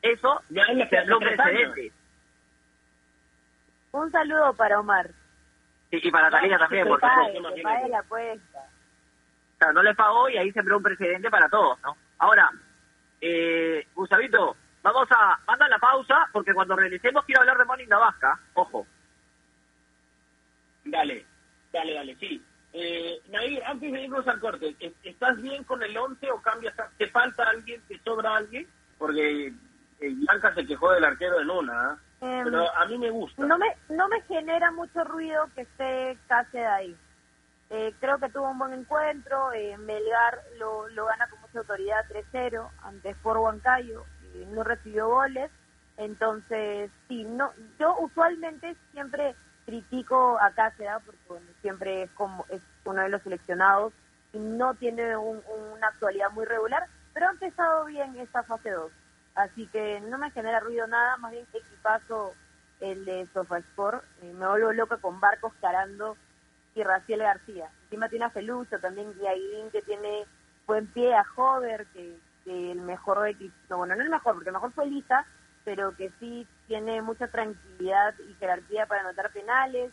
Eso 0.02 0.42
Ya 0.48 0.62
es 0.62 0.76
lo 1.08 1.16
años. 1.16 1.18
precedente. 1.20 1.92
Un 3.92 4.10
saludo 4.10 4.54
para 4.54 4.80
Omar. 4.80 5.10
Y, 5.90 6.08
y 6.08 6.10
para 6.10 6.30
Talía 6.30 6.58
también, 6.58 6.84
Que 6.84 6.90
porque 6.90 7.62
pague, 7.62 7.88
la 7.88 7.98
apuesta. 7.98 8.58
o 8.58 9.58
sea, 9.58 9.72
no 9.72 9.82
le 9.82 9.94
pagó 9.94 10.28
y 10.30 10.38
ahí 10.38 10.50
sembró 10.52 10.78
un 10.78 10.82
precedente 10.82 11.30
para 11.30 11.48
todos, 11.48 11.78
¿no? 11.82 11.96
Ahora, 12.18 12.50
eh, 13.20 13.86
Gustavito, 13.94 14.56
vamos 14.82 15.08
a 15.10 15.38
mandar 15.46 15.68
la 15.68 15.78
pausa, 15.78 16.28
porque 16.32 16.54
cuando 16.54 16.74
regresemos 16.76 17.24
quiero 17.24 17.42
hablar 17.42 17.58
de 17.58 17.64
Morning 17.64 17.88
Vasca, 17.88 18.38
ojo. 18.54 18.86
Dale, 20.84 21.24
dale, 21.72 21.94
dale, 21.94 22.16
sí. 22.16 22.42
Eh, 22.72 23.20
Nair, 23.28 23.62
antes 23.64 23.92
de 23.92 24.00
irnos 24.02 24.26
al 24.26 24.40
corte, 24.40 24.74
¿es- 24.80 24.94
¿estás 25.02 25.36
bien 25.42 25.62
con 25.64 25.82
el 25.82 25.96
11 25.96 26.30
o 26.30 26.40
cambias? 26.40 26.78
a- 26.78 26.90
¿Te 26.96 27.08
falta 27.10 27.44
alguien? 27.44 27.82
¿Te 27.86 27.98
sobra 28.00 28.36
alguien? 28.36 28.66
Porque 28.98 29.48
eh, 30.00 30.14
Blanca 30.14 30.54
se 30.54 30.66
quejó 30.66 30.90
del 30.92 31.04
arquero 31.04 31.38
en 31.40 31.50
una, 31.50 31.90
¿ah? 31.92 31.98
Em, 32.20 32.44
pero 32.44 32.74
a 32.76 32.86
mí 32.86 32.98
me 32.98 33.10
gusta. 33.10 33.44
No 33.46 33.58
me, 33.58 33.66
no 33.90 34.08
me 34.08 34.22
genera 34.22 34.70
mucho 34.72 35.04
ruido 35.04 35.48
que 35.54 35.62
esté 35.62 36.18
Cáceres 36.26 36.66
ahí. 36.68 36.96
Eh, 37.70 37.94
creo 38.00 38.18
que 38.18 38.28
tuvo 38.30 38.50
un 38.50 38.58
buen 38.58 38.72
encuentro. 38.72 39.52
eh, 39.52 39.76
Melgar 39.78 40.40
lo, 40.58 40.88
lo 40.88 41.06
gana 41.06 41.26
con 41.28 41.40
mucha 41.40 41.58
autoridad 41.60 42.04
3-0 42.08 42.70
ante 42.82 43.10
Sport 43.10 43.40
Huancayo. 43.40 44.06
eh, 44.34 44.44
no 44.48 44.62
recibió 44.64 45.08
goles. 45.08 45.50
Entonces, 45.96 46.90
sí, 47.06 47.24
no, 47.24 47.52
yo 47.78 47.96
usualmente 47.98 48.76
siempre 48.90 49.36
critico 49.64 50.38
a 50.40 50.50
Cáceres 50.52 50.94
porque 51.04 51.20
bueno, 51.28 51.46
siempre 51.60 52.02
es 52.02 52.10
como 52.12 52.44
es 52.48 52.62
uno 52.84 53.02
de 53.02 53.08
los 53.08 53.22
seleccionados 53.22 53.92
y 54.32 54.38
no 54.38 54.74
tiene 54.74 55.16
un- 55.16 55.42
una 55.74 55.88
actualidad 55.88 56.30
muy 56.30 56.44
regular, 56.44 56.86
pero 57.12 57.28
ha 57.28 57.32
empezado 57.32 57.84
bien 57.86 58.16
esta 58.18 58.42
fase 58.42 58.70
2. 58.70 58.90
Así 59.34 59.66
que 59.68 60.00
no 60.00 60.18
me 60.18 60.30
genera 60.30 60.60
ruido 60.60 60.86
nada, 60.86 61.16
más 61.18 61.32
bien 61.32 61.46
equipazo 61.52 62.32
el 62.80 63.04
de 63.04 63.26
SofaSport. 63.32 64.02
Eh, 64.22 64.32
me 64.32 64.46
vuelvo 64.48 64.72
loca 64.72 64.96
con 64.98 65.20
Barcos 65.20 65.52
Carando 65.60 66.16
y 66.74 66.82
Raciel 66.82 67.20
García. 67.20 67.70
Encima 67.84 68.08
tiene 68.08 68.24
a 68.26 68.30
Felucho, 68.30 68.78
también 68.80 69.12
Guiaguín, 69.14 69.70
que 69.70 69.82
tiene 69.82 70.24
buen 70.66 70.86
pie, 70.88 71.14
a 71.14 71.24
Hover, 71.36 71.86
que, 71.92 72.18
que 72.44 72.72
el 72.72 72.80
mejor 72.80 73.26
equipo, 73.28 73.54
no, 73.68 73.78
bueno, 73.78 73.94
no 73.94 74.02
el 74.02 74.10
mejor, 74.10 74.34
porque 74.34 74.48
el 74.48 74.54
mejor 74.54 74.72
fue 74.72 74.86
Lisa, 74.86 75.24
pero 75.64 75.94
que 75.96 76.10
sí 76.18 76.46
tiene 76.72 77.02
mucha 77.02 77.28
tranquilidad 77.28 78.14
y 78.26 78.32
jerarquía 78.36 78.86
para 78.86 79.02
anotar 79.02 79.30
penales. 79.30 79.92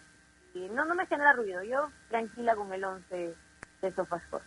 Y 0.53 0.69
no, 0.69 0.85
no 0.85 0.95
me 0.95 1.05
genera 1.07 1.33
ruido. 1.33 1.61
Yo 1.63 1.89
tranquila 2.07 2.55
con 2.55 2.71
el 2.71 2.81
11 2.85 3.35
de 3.81 3.91
SofaSport. 3.91 4.45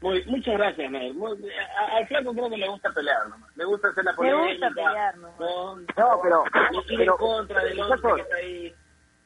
Muy, 0.00 0.24
muchas 0.24 0.54
gracias, 0.54 0.90
Nair. 0.90 1.12
Muy- 1.12 1.38
a- 1.76 1.96
al 1.98 2.08
flaco 2.08 2.32
creo 2.32 2.48
que 2.48 2.56
le 2.56 2.68
gusta 2.70 2.90
pelear 2.90 3.28
nomás. 3.28 3.54
Le 3.54 3.64
gusta 3.66 3.88
hacer 3.88 4.02
la 4.02 4.12
Me 4.12 4.16
polémica. 4.16 4.68
gusta 4.68 4.82
pelear, 4.82 5.16
¿no? 5.18 5.34
Pero- 5.36 5.80
ir 5.82 5.86
pero- 6.22 6.44
en 7.02 7.06
contra 7.18 7.64
del 7.64 7.80
11 7.80 7.94
muchachos, 7.96 8.16
que 8.16 8.22
está 8.22 8.36
ahí. 8.36 8.74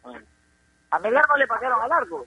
Bueno. 0.03 0.27
A 0.91 0.99
Melgar 0.99 1.25
no 1.29 1.37
le 1.37 1.47
patearon 1.47 1.81
al 1.81 1.93
arco. 1.93 2.27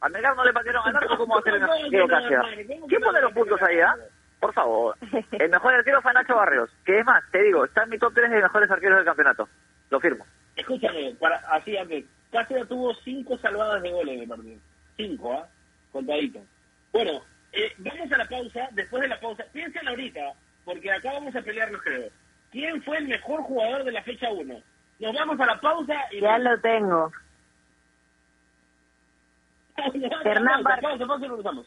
A 0.00 0.08
Melgar 0.10 0.36
no 0.36 0.44
le 0.44 0.52
patearon 0.52 0.86
al 0.86 0.96
arco, 0.96 1.16
¿cómo 1.16 1.34
va 1.34 1.40
a 1.40 1.42
ser 1.42 1.54
el 1.54 1.60
mejor 1.60 1.76
arquero 1.76 2.06
Cáceres? 2.08 2.66
¿Quién 2.88 3.02
pone 3.02 3.20
los 3.20 3.32
puntos 3.32 3.62
ahí, 3.62 3.80
ah? 3.80 3.96
Por 4.42 4.52
favor. 4.54 4.96
El 5.30 5.50
mejor 5.50 5.72
arquero 5.72 6.02
fue 6.02 6.12
Nacho 6.12 6.34
Barrios. 6.34 6.68
Que 6.84 6.98
es 6.98 7.06
más, 7.06 7.22
te 7.30 7.40
digo, 7.44 7.64
está 7.64 7.84
en 7.84 7.90
mi 7.90 7.98
top 7.98 8.12
3 8.12 8.28
de 8.28 8.42
mejores 8.42 8.68
arqueros 8.68 8.96
del 8.96 9.04
campeonato. 9.04 9.48
Lo 9.88 10.00
firmo. 10.00 10.26
Escúchame, 10.56 11.14
para, 11.20 11.36
así 11.52 11.76
antes, 11.76 12.04
Cáceres 12.32 12.66
tuvo 12.66 12.92
cinco 13.04 13.38
salvadas 13.38 13.80
de 13.84 13.92
goles 13.92 14.20
el 14.20 14.28
partido. 14.28 14.58
Cinco, 14.96 15.32
¿ah? 15.32 15.46
Contadito. 15.92 16.40
Bueno, 16.92 17.22
eh, 17.52 17.72
vamos 17.78 18.10
a 18.10 18.18
la 18.18 18.24
pausa. 18.24 18.68
Después 18.72 19.02
de 19.02 19.08
la 19.10 19.20
pausa, 19.20 19.44
piensen 19.52 19.86
ahorita, 19.86 20.32
porque 20.64 20.90
acá 20.90 21.12
vamos 21.12 21.36
a 21.36 21.42
pelearnos, 21.42 21.80
creo. 21.80 22.10
¿Quién 22.50 22.82
fue 22.82 22.98
el 22.98 23.06
mejor 23.06 23.42
jugador 23.42 23.84
de 23.84 23.92
la 23.92 24.02
fecha 24.02 24.28
1? 24.28 24.60
Nos 24.98 25.14
vamos 25.14 25.38
a 25.38 25.46
la 25.46 25.60
pausa 25.60 25.94
y... 26.10 26.20
Ya 26.20 26.36
lo 26.38 26.60
tengo. 26.60 27.12
Hernán 30.24 30.64
pausa, 30.64 30.80
Vargas. 30.80 30.80
pausa, 30.82 31.06
pausa 31.06 31.26
y 31.26 31.28
regresamos. 31.28 31.66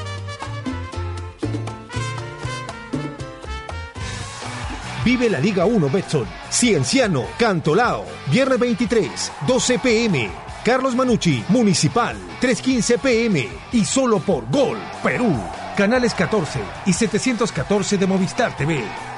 Vive 5.03 5.29
la 5.29 5.39
Liga 5.39 5.65
1 5.65 5.89
Betson. 5.89 6.27
Cienciano, 6.49 7.25
Cantolao. 7.37 8.05
Viernes 8.27 8.59
23, 8.59 9.31
12 9.47 9.79
pm. 9.79 10.29
Carlos 10.63 10.95
Manucci, 10.95 11.43
Municipal, 11.49 12.15
3.15 12.39 12.99
pm. 12.99 13.49
Y 13.71 13.83
solo 13.83 14.19
por 14.19 14.49
Gol, 14.51 14.77
Perú. 15.01 15.35
Canales 15.75 16.13
14 16.13 16.59
y 16.85 16.93
714 16.93 17.97
de 17.97 18.05
Movistar 18.05 18.55
TV. 18.55 19.10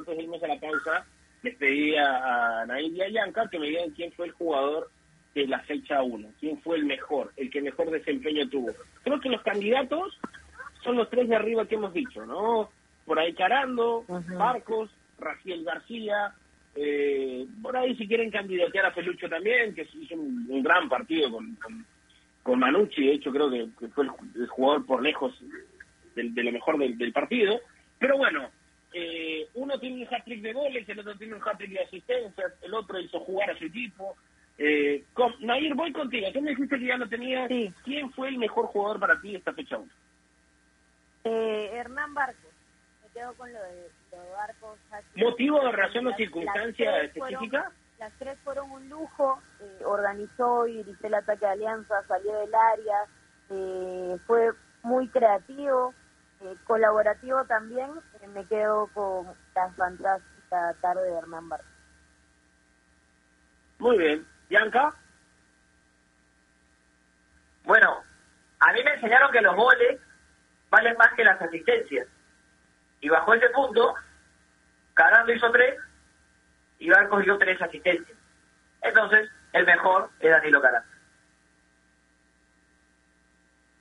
Antes 0.00 0.16
de 0.16 0.22
irnos 0.24 0.42
a 0.42 0.48
la 0.48 0.58
pausa, 0.60 1.06
les 1.42 1.56
pedí 1.56 1.94
a, 1.96 2.60
a 2.62 2.66
Nair 2.66 2.92
y 2.92 3.02
a 3.02 3.08
Yanka 3.08 3.48
que 3.50 3.58
me 3.58 3.68
digan 3.68 3.90
quién 3.90 4.12
fue 4.12 4.26
el 4.26 4.32
jugador 4.32 4.90
de 5.34 5.46
la 5.46 5.60
fecha 5.60 6.02
1, 6.02 6.28
quién 6.40 6.60
fue 6.60 6.76
el 6.76 6.84
mejor, 6.84 7.32
el 7.36 7.48
que 7.50 7.62
mejor 7.62 7.90
desempeño 7.90 8.48
tuvo. 8.48 8.72
Creo 9.04 9.20
que 9.20 9.28
los 9.28 9.42
candidatos 9.42 10.18
son 10.84 10.96
los 10.96 11.08
tres 11.08 11.28
de 11.28 11.36
arriba 11.36 11.66
que 11.66 11.76
hemos 11.76 11.94
dicho, 11.94 12.26
¿no? 12.26 12.70
Por 13.06 13.18
ahí 13.18 13.32
Carando, 13.34 14.04
Marcos, 14.36 14.90
Raciel 15.18 15.64
García, 15.64 16.34
Eh, 16.76 17.46
por 17.62 17.76
ahí 17.76 17.96
si 17.96 18.06
quieren 18.06 18.30
candidatear 18.30 18.86
a 18.86 18.94
Pelucho 18.94 19.28
también, 19.28 19.74
que 19.74 19.82
hizo 19.92 20.14
un, 20.14 20.46
un 20.48 20.62
gran 20.62 20.88
partido 20.88 21.28
con, 21.32 21.56
con, 21.56 21.84
con 22.44 22.58
Manucci, 22.60 23.06
de 23.06 23.14
hecho 23.14 23.32
creo 23.32 23.50
que, 23.50 23.66
que 23.78 23.88
fue 23.88 24.04
el, 24.04 24.10
el 24.36 24.46
jugador 24.46 24.86
por 24.86 25.02
lejos 25.02 25.32
del- 26.14 26.32
de, 26.32 26.44
lo 26.44 26.52
mejor 26.52 26.78
del, 26.78 26.96
del 26.96 27.12
partido. 27.12 27.58
Pero 27.98 28.16
bueno, 28.18 28.50
eh, 28.92 29.48
uno 29.54 29.78
tiene 29.78 30.02
un 30.06 30.14
hat-trick 30.14 30.42
de 30.42 30.52
goles, 30.52 30.88
el 30.88 30.98
otro 31.00 31.14
tiene 31.16 31.34
un 31.34 31.42
hat-trick 31.42 31.70
de 31.70 31.80
asistencias, 31.84 32.52
el 32.62 32.74
otro 32.74 32.98
hizo 32.98 33.20
jugar 33.20 33.50
a 33.50 33.58
su 33.58 33.64
equipo. 33.64 34.16
Eh, 34.58 35.04
con, 35.14 35.32
Nair, 35.40 35.74
voy 35.74 35.92
contigo. 35.92 36.26
Tú 36.32 36.42
me 36.42 36.50
dijiste 36.50 36.78
que 36.78 36.86
ya 36.86 36.96
lo 36.98 37.08
tenías. 37.08 37.48
Sí. 37.48 37.72
¿Quién 37.84 38.10
fue 38.12 38.28
el 38.28 38.36
mejor 38.38 38.66
jugador 38.66 39.00
para 39.00 39.20
ti 39.20 39.34
esta 39.34 39.52
fecha 39.54 39.78
1? 39.78 39.88
Eh, 41.24 41.70
Hernán 41.74 42.14
Barcos. 42.14 42.50
Me 43.02 43.08
quedo 43.12 43.34
con 43.34 43.52
lo 43.52 43.58
de, 43.62 43.90
lo 44.12 44.22
de 44.22 44.30
Barcos. 44.30 44.78
¿Motivo 45.16 45.60
de 45.64 45.72
razón 45.72 46.06
o 46.06 46.14
circunstancia 46.16 46.90
las 46.90 47.00
tres 47.00 47.12
fueron- 47.14 47.34
específica? 47.44 47.72
las 47.98 48.12
tres 48.18 48.38
fueron 48.44 48.70
un 48.70 48.88
lujo. 48.88 49.40
eh, 49.60 49.84
organizó 49.84 50.66
y 50.66 50.78
dirigió 50.82 51.06
el 51.08 51.14
ataque 51.14 51.44
de 51.44 51.52
Alianza, 51.52 52.02
salió 52.06 52.38
del 52.38 52.54
área. 52.54 53.04
eh, 53.50 54.16
fue 54.26 54.52
muy 54.82 55.08
creativo, 55.08 55.92
eh, 56.40 56.56
colaborativo 56.64 57.44
también. 57.44 57.90
eh, 58.20 58.26
me 58.28 58.46
quedo 58.46 58.88
con 58.88 59.26
la 59.54 59.70
fantástica 59.72 60.74
tarde 60.80 61.02
de 61.02 61.18
Hernán 61.18 61.48
Barcos. 61.48 61.68
Muy 63.78 63.98
bien. 63.98 64.26
Bianca. 64.48 64.94
Bueno, 67.64 68.02
a 68.58 68.72
mí 68.72 68.82
me 68.82 68.94
enseñaron 68.94 69.30
que 69.32 69.40
los 69.40 69.54
goles 69.54 70.00
valen 70.70 70.96
más 70.96 71.12
que 71.14 71.24
las 71.24 71.40
asistencias. 71.40 72.06
Y 73.00 73.08
bajo 73.08 73.32
ese 73.34 73.48
punto, 73.50 73.94
Carando 74.94 75.32
hizo 75.32 75.50
tres 75.50 75.78
y 76.78 76.90
Barcos 76.90 77.24
dio 77.24 77.38
tres 77.38 77.60
asistencias. 77.62 78.18
Entonces, 78.82 79.30
el 79.52 79.64
mejor 79.64 80.10
es 80.20 80.30
Danilo 80.30 80.60
Carando. 80.60 80.88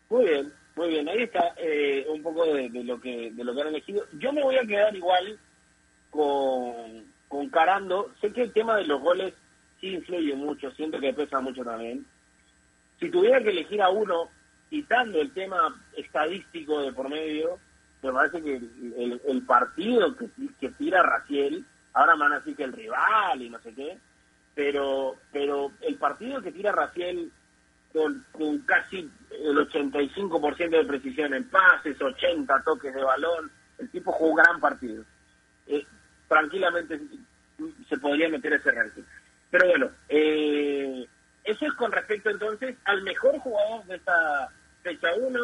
Muy 0.10 0.26
bien, 0.26 0.53
muy 0.80 0.92
bien. 0.92 1.10
Ahí 1.10 1.24
está 1.24 1.54
eh, 1.58 2.06
un 2.08 2.24
poco 2.24 2.46
de, 2.46 2.70
lo 2.70 3.02
que 3.02 3.32
de 3.32 3.44
lo 3.44 3.54
que 3.54 3.62
han 3.62 3.68
elegido. 3.68 4.06
Yo 4.14 4.32
me 4.32 4.42
voy 4.42 4.56
a 4.56 4.66
quedar 4.66 4.96
igual 4.96 5.38
con, 6.10 7.04
con 7.28 7.50
Carando. 7.50 8.14
Sé 8.22 8.32
que 8.32 8.44
el 8.44 8.54
tema 8.54 8.78
de 8.78 8.86
los 8.86 9.02
goles 9.02 9.34
sí 9.82 9.88
influye 9.88 10.34
mucho, 10.36 10.72
siento 10.72 10.98
que 11.02 11.14
pesa 11.14 11.42
mucho 11.42 11.66
también. 11.66 12.06
Si 12.98 13.12
tuviera 13.12 13.44
que 13.44 13.50
elegir 13.50 13.82
a 13.82 13.90
uno, 13.90 14.30
quitando 14.70 15.20
el 15.20 15.34
tema 15.34 15.76
estadístico 15.98 16.82
de 16.82 16.94
por 16.94 17.10
medio, 17.10 17.60
me 18.02 18.14
parece 18.14 18.42
que 18.42 18.56
el 18.56 19.44
partido 19.46 20.16
que, 20.16 20.30
que 20.62 20.70
tira 20.70 21.04
Raciel, 21.04 21.66
ahora 21.92 22.16
me 22.16 22.22
van 22.22 22.34
a 22.34 22.40
decir 22.40 22.56
que 22.56 22.64
el 22.64 22.72
rival 22.72 23.42
y 23.42 23.50
no 23.50 23.60
sé 23.60 23.74
qué, 23.74 23.98
pero 24.56 25.18
pero 25.34 25.74
el 25.82 25.96
partido 25.96 26.42
que 26.42 26.54
tira 26.54 26.72
Raciel 26.72 27.34
con, 27.92 28.26
con 28.32 28.60
casi 28.60 29.10
el 29.32 29.58
85% 29.58 30.70
de 30.70 30.86
precisión 30.86 31.34
en 31.34 31.50
pases, 31.50 32.02
80 32.02 32.64
toques 32.64 32.94
de 32.94 33.04
balón, 33.04 33.52
el 33.78 33.90
tipo 33.90 34.12
jugó 34.12 34.32
un 34.32 34.38
gran 34.38 34.60
partido. 34.60 35.04
Eh, 35.68 35.86
tranquilamente 36.28 37.00
se 37.88 37.98
podría 37.98 38.30
meter 38.30 38.54
ese 38.54 38.72
ranking. 38.72 39.04
Pero 39.52 39.68
bueno, 39.68 39.92
eh, 40.08 41.08
eso 41.44 41.66
es 41.66 41.74
con 41.74 41.92
respecto 41.92 42.30
entonces 42.30 42.76
al 42.86 43.02
mejor 43.04 43.38
jugador 43.40 43.86
de 43.86 43.96
esta 43.96 44.50
fecha 44.84 45.08
1, 45.16 45.40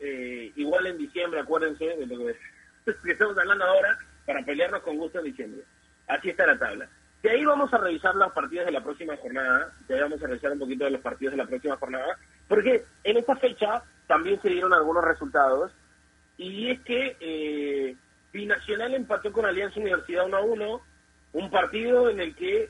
eh, 0.00 0.52
igual 0.56 0.86
en 0.86 0.98
diciembre, 0.98 1.40
acuérdense 1.40 1.84
de 1.84 2.06
lo 2.06 2.26
que, 2.26 3.12
estamos 3.12 3.36
hablando 3.36 3.64
ahora, 3.64 3.98
para 4.26 4.44
pelearnos 4.44 4.82
con 4.82 4.96
gusto 4.96 5.18
en 5.18 5.24
diciembre. 5.24 5.62
Así 6.06 6.30
está 6.30 6.46
la 6.46 6.58
tabla. 6.58 6.88
De 7.22 7.30
ahí 7.30 7.44
vamos 7.44 7.72
a 7.74 7.78
revisar 7.78 8.14
los 8.14 8.32
partidos 8.32 8.66
de 8.66 8.72
la 8.72 8.82
próxima 8.82 9.16
jornada, 9.16 9.72
de 9.86 9.94
ahí 9.94 10.00
vamos 10.00 10.22
a 10.22 10.26
revisar 10.26 10.52
un 10.52 10.58
poquito 10.58 10.84
de 10.84 10.92
los 10.92 11.02
partidos 11.02 11.32
de 11.32 11.38
la 11.38 11.46
próxima 11.46 11.76
jornada, 11.76 12.18
porque 12.50 12.84
en 13.04 13.16
esta 13.16 13.36
fecha 13.36 13.84
también 14.08 14.42
se 14.42 14.48
dieron 14.48 14.74
algunos 14.74 15.04
resultados, 15.04 15.70
y 16.36 16.72
es 16.72 16.80
que 16.80 17.16
eh, 17.20 17.96
Binacional 18.32 18.92
empató 18.92 19.30
con 19.30 19.46
Alianza 19.46 19.78
Universidad 19.78 20.26
1 20.26 20.36
a 20.36 20.40
1, 20.40 20.82
un 21.34 21.50
partido 21.52 22.10
en 22.10 22.18
el 22.18 22.34
que 22.34 22.68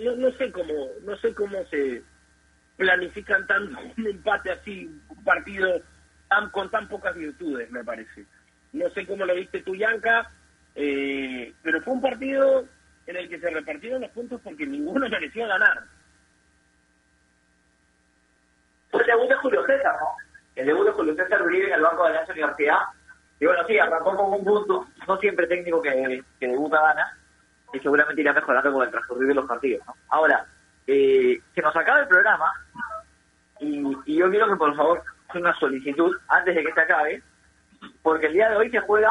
no, 0.00 0.16
no, 0.16 0.32
sé 0.38 0.50
cómo 0.52 0.72
no 1.02 1.16
sé 1.18 1.34
cómo 1.34 1.62
se 1.66 2.02
planifican 2.78 3.46
tanto 3.46 3.78
un 3.98 4.06
empate 4.06 4.52
así, 4.52 4.86
un 4.86 5.22
partido 5.22 5.82
tan, 6.30 6.48
con 6.48 6.70
tan 6.70 6.88
pocas 6.88 7.14
virtudes, 7.14 7.70
me 7.70 7.84
parece. 7.84 8.24
No 8.72 8.88
sé 8.90 9.06
cómo 9.06 9.26
lo 9.26 9.34
viste 9.34 9.60
tú, 9.60 9.74
Yanka, 9.74 10.30
eh, 10.76 11.52
pero 11.62 11.82
fue 11.82 11.92
un 11.92 12.00
partido 12.00 12.66
en 13.06 13.16
el 13.16 13.28
que 13.28 13.38
se 13.38 13.50
repartieron 13.50 14.00
los 14.00 14.10
puntos 14.12 14.40
porque 14.42 14.64
ninguno 14.66 15.06
mereció 15.10 15.46
ganar. 15.46 15.84
Fue 18.90 19.00
el 19.02 19.06
debut 19.06 19.28
de 19.28 19.29
Julio 19.40 19.64
¿no? 19.66 20.16
El 20.56 20.66
debut 20.66 20.86
de 20.86 20.92
Julio 20.92 21.14
César 21.14 21.42
Uribe 21.42 21.68
en 21.68 21.74
el 21.74 21.82
banco 21.82 22.06
de 22.06 22.14
la 22.14 22.24
Universidad. 22.28 22.78
Y 23.38 23.46
bueno, 23.46 23.62
sí, 23.66 23.78
arrancó 23.78 24.16
con 24.16 24.32
un 24.32 24.44
punto. 24.44 24.86
No 25.06 25.16
siempre 25.18 25.46
técnico 25.46 25.80
que, 25.80 26.22
debuta 26.40 26.80
gana. 26.82 27.18
Y 27.72 27.78
seguramente 27.78 28.20
irá 28.20 28.32
mejorando 28.32 28.72
con 28.72 28.82
el 28.82 28.90
transcurrir 28.90 29.28
de 29.28 29.34
los 29.34 29.46
partidos, 29.46 29.86
¿no? 29.86 29.94
Ahora, 30.08 30.44
eh, 30.86 31.40
se 31.54 31.62
nos 31.62 31.74
acaba 31.74 32.00
el 32.00 32.08
programa. 32.08 32.52
Y, 33.60 33.96
y 34.06 34.16
yo 34.16 34.28
quiero 34.28 34.48
que 34.48 34.56
por 34.56 34.74
favor 34.74 35.02
haga 35.28 35.40
una 35.40 35.54
solicitud 35.58 36.16
antes 36.28 36.54
de 36.54 36.64
que 36.64 36.72
se 36.72 36.80
acabe. 36.80 37.22
Porque 38.02 38.26
el 38.26 38.34
día 38.34 38.50
de 38.50 38.56
hoy 38.56 38.70
se 38.70 38.80
juega, 38.80 39.08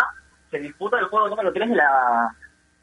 se 0.51 0.59
disputa 0.59 0.99
el 0.99 1.05
juego 1.05 1.29
número 1.29 1.51
3 1.51 1.69
de 1.69 1.75
la. 1.75 2.35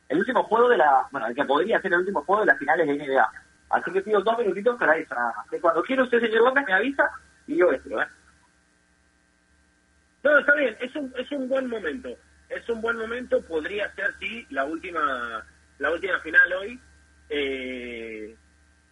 El 0.09 0.19
último 0.19 0.43
juego 0.45 0.69
de 0.69 0.79
la. 0.79 1.07
Bueno, 1.11 1.27
el 1.27 1.35
que 1.35 1.45
podría 1.45 1.81
ser 1.81 1.93
el 1.93 2.01
último 2.01 2.25
juego 2.25 2.41
de 2.41 2.47
las 2.47 2.59
finales 2.59 2.87
de 2.87 2.95
NBA. 2.95 3.31
Así 3.71 3.93
que 3.93 4.01
pido 4.01 4.21
dos 4.21 4.39
minutitos 4.39 4.77
para 4.79 4.97
eso 4.97 5.15
cuando 5.61 5.83
quiera 5.83 6.03
usted, 6.03 6.21
señor 6.21 6.45
López, 6.45 6.65
me 6.67 6.75
avisa 6.75 7.11
y 7.47 7.61
¿eh? 7.61 7.81
No, 10.23 10.39
está 10.39 10.55
bien, 10.55 10.77
es 10.81 10.95
un, 10.97 11.13
es 11.17 11.31
un 11.31 11.49
buen 11.49 11.69
momento. 11.69 12.09
Es 12.49 12.69
un 12.69 12.81
buen 12.81 12.97
momento, 12.97 13.41
podría 13.43 13.93
ser, 13.95 14.15
sí, 14.19 14.47
la 14.51 14.65
última 14.65 15.45
la 15.79 15.91
última 15.91 16.19
final 16.21 16.53
hoy. 16.55 16.81
Eh, 17.29 18.37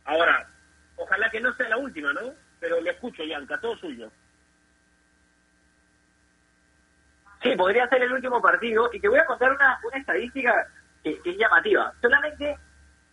ahora, 0.05 0.49
ojalá 0.97 1.31
que 1.31 1.41
no 1.41 1.53
sea 1.55 1.69
la 1.69 1.77
última, 1.77 2.13
¿no? 2.13 2.35
Pero 2.61 2.81
le 2.81 2.91
escucho, 2.91 3.25
Yanka, 3.25 3.59
todo 3.61 3.77
suyo. 3.77 4.11
Sí, 7.43 7.55
podría 7.57 7.89
ser 7.89 8.03
el 8.03 8.13
último 8.13 8.41
partido. 8.41 8.91
Y 8.93 9.01
te 9.01 9.09
voy 9.09 9.19
a 9.19 9.27
contar 9.27 9.53
una, 9.53 9.79
una 9.85 9.99
estadística 9.99 10.67
que 11.03 11.21
es 11.25 11.37
llamativa. 11.37 11.93
Solamente 12.01 12.57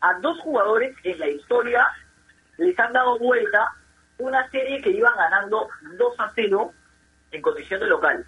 a 0.02 0.14
dos 0.20 0.40
jugadores 0.40 0.96
en 1.04 1.20
la 1.20 1.28
historia 1.28 1.86
les 2.58 2.78
han 2.80 2.94
dado 2.94 3.20
vuelta 3.20 3.76
una 4.22 4.50
serie 4.50 4.82
que 4.82 4.92
iban 4.92 5.16
ganando 5.16 5.70
2 5.98 6.20
a 6.20 6.32
0 6.36 6.74
en 7.32 7.42
condición 7.42 7.80
de 7.80 7.88
local. 7.88 8.26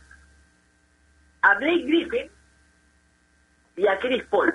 A 1.41 1.55
Blake 1.55 1.83
Griffin 1.83 2.31
y 3.75 3.87
a 3.87 3.99
Chris 3.99 4.23
Paul. 4.25 4.53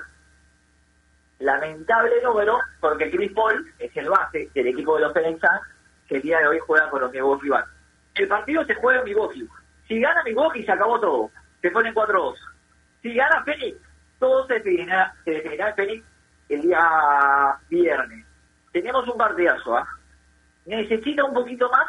Lamentable 1.38 2.22
número, 2.22 2.58
porque 2.80 3.10
Chris 3.10 3.32
Paul 3.32 3.72
es 3.78 3.96
el 3.96 4.08
base 4.08 4.50
del 4.54 4.66
equipo 4.66 4.96
de 4.96 5.02
los 5.02 5.12
Phoenix 5.12 5.40
que 6.08 6.16
el 6.16 6.22
día 6.22 6.38
de 6.38 6.48
hoy 6.48 6.58
juega 6.58 6.90
con 6.90 7.02
los 7.02 7.12
Milwaukee 7.12 7.48
Bucks. 7.48 7.70
El 8.14 8.28
partido 8.28 8.64
se 8.64 8.74
juega 8.74 9.00
en 9.00 9.04
Milwaukee. 9.04 9.48
Si 9.86 10.00
gana 10.00 10.22
Milwaukee, 10.24 10.64
se 10.64 10.72
acabó 10.72 10.98
todo. 10.98 11.30
Se 11.62 11.70
ponen 11.70 11.94
4-2. 11.94 12.34
Si 13.02 13.14
gana 13.14 13.44
Phoenix, 13.44 13.78
todo 14.18 14.46
se 14.46 14.54
definirá, 14.54 15.14
se 15.24 15.36
en 15.36 15.74
Phoenix 15.74 16.04
el 16.48 16.62
día 16.62 17.58
viernes. 17.68 18.26
Tenemos 18.72 19.06
un 19.06 19.16
partidazo, 19.16 19.76
¿ah? 19.76 19.97
Necesita 20.68 21.24
un 21.24 21.32
poquito 21.32 21.70
más 21.70 21.86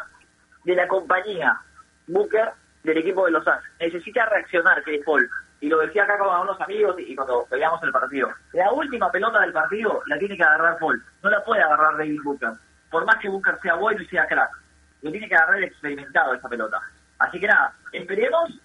de 0.64 0.74
la 0.74 0.88
compañía 0.88 1.60
Booker 2.06 2.50
del 2.82 2.96
equipo 2.96 3.26
de 3.26 3.32
los 3.32 3.44
Suns. 3.44 3.62
Necesita 3.78 4.24
reaccionar 4.24 4.82
Chris 4.82 5.04
Paul. 5.04 5.28
Y 5.60 5.68
lo 5.68 5.78
decía 5.80 6.04
acá 6.04 6.16
con 6.16 6.28
unos 6.28 6.58
amigos 6.62 6.96
y 6.98 7.14
cuando 7.14 7.46
veíamos 7.50 7.82
el 7.82 7.92
partido. 7.92 8.30
La 8.54 8.72
última 8.72 9.12
pelota 9.12 9.40
del 9.40 9.52
partido 9.52 10.02
la 10.06 10.18
tiene 10.18 10.34
que 10.34 10.42
agarrar 10.42 10.78
Paul. 10.78 11.04
No 11.22 11.28
la 11.28 11.44
puede 11.44 11.62
agarrar 11.62 11.98
David 11.98 12.22
Booker. 12.24 12.52
Por 12.90 13.04
más 13.04 13.16
que 13.18 13.28
Booker 13.28 13.58
sea 13.60 13.74
bueno 13.74 14.00
y 14.00 14.06
sea 14.06 14.26
crack. 14.26 14.50
Lo 15.02 15.10
tiene 15.10 15.28
que 15.28 15.34
agarrar 15.34 15.58
el 15.58 15.64
experimentado 15.64 16.32
esa 16.32 16.48
pelota. 16.48 16.80
Así 17.18 17.38
que 17.38 17.48
nada, 17.48 17.74
esperemos 17.92 18.58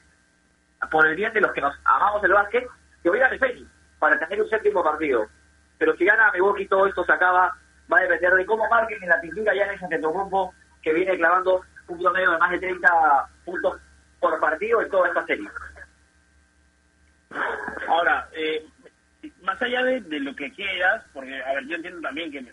por 0.89 1.05
el 1.07 1.15
bien 1.17 1.33
de 1.33 1.41
los 1.41 1.51
que 1.51 1.59
nos 1.59 1.75
amamos 1.83 2.23
el 2.23 2.31
básquet, 2.31 2.65
que 3.03 3.09
vayan 3.09 3.33
el 3.33 3.39
Fenix 3.39 3.69
para 3.99 4.17
tener 4.17 4.41
un 4.41 4.49
séptimo 4.49 4.81
partido. 4.81 5.27
Pero 5.77 5.93
si 5.97 6.05
gana 6.05 6.31
Milwaukee 6.31 6.67
todo 6.67 6.87
esto 6.87 7.03
se 7.03 7.11
acaba, 7.11 7.57
va 7.91 7.97
a 7.99 8.01
depender 8.01 8.33
de 8.33 8.45
cómo 8.45 8.67
marquen 8.69 9.01
en 9.03 9.09
la 9.09 9.21
pintura 9.21 9.53
ya 9.55 9.63
en 9.65 9.71
ese 9.75 9.97
grupo 9.97 10.53
que 10.81 10.93
viene 10.93 11.17
clavando 11.17 11.61
un 11.87 11.99
promedio 12.01 12.31
de 12.31 12.37
más 12.37 12.51
de 12.51 12.59
30 12.59 12.89
puntos 13.45 13.81
por 14.19 14.39
partido 14.39 14.81
en 14.81 14.89
toda 14.89 15.07
esta 15.07 15.25
serie. 15.25 15.47
Ahora, 17.87 18.27
eh, 18.33 18.65
más 19.41 19.61
allá 19.61 19.83
de, 19.83 20.01
de 20.01 20.19
lo 20.19 20.35
que 20.35 20.51
quieras, 20.53 21.03
porque, 21.13 21.41
a 21.43 21.53
ver, 21.53 21.65
yo 21.67 21.75
entiendo 21.75 22.01
también 22.01 22.31
que 22.31 22.45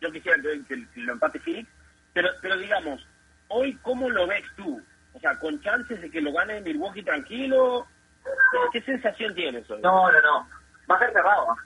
yo 0.00 0.12
quisiera 0.12 0.40
que, 0.40 0.64
que- 0.66 0.88
que 0.90 1.00
lo 1.00 1.12
empate 1.14 1.38
Phoenix, 1.40 1.68
pero, 2.12 2.28
pero 2.40 2.56
digamos, 2.56 3.06
hoy, 3.48 3.74
¿cómo 3.82 4.08
lo 4.10 4.26
ves 4.26 4.44
tú? 4.56 4.82
O 5.14 5.20
sea, 5.20 5.38
con 5.38 5.60
chances 5.60 6.00
de 6.00 6.10
que 6.10 6.20
lo 6.20 6.32
gane 6.32 6.60
Milwaukee 6.60 7.02
tranquilo, 7.02 7.86
¿qué, 8.24 8.58
qué 8.72 8.82
sensación 8.82 9.34
tienes 9.34 9.68
hoy? 9.70 9.80
No, 9.82 10.10
no, 10.12 10.20
no. 10.20 10.48
Va 10.90 10.96
a 10.96 10.98
ser 11.00 11.12
cerrado. 11.12 11.50
¿ah? 11.50 11.56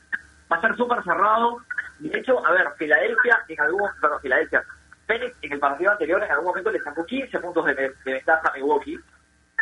va 0.50 0.56
a 0.56 0.60
ser 0.60 0.76
súper 0.76 1.02
cerrado. 1.04 1.58
De 2.02 2.18
hecho, 2.18 2.44
a 2.44 2.50
ver, 2.52 2.66
Filadelfia 2.76 3.44
en 3.48 3.60
algún, 3.60 3.88
perdón, 4.00 4.20
Filadelfia, 4.20 4.64
Phoenix 5.06 5.36
en 5.42 5.52
el 5.52 5.60
partido 5.60 5.92
anterior 5.92 6.22
en 6.22 6.30
algún 6.30 6.46
momento 6.46 6.70
le 6.70 6.80
sacó 6.80 7.04
15 7.04 7.38
puntos 7.38 7.64
de, 7.66 7.74
de 7.74 8.12
ventaja 8.12 8.48
a 8.48 8.52
Milwaukee 8.54 8.98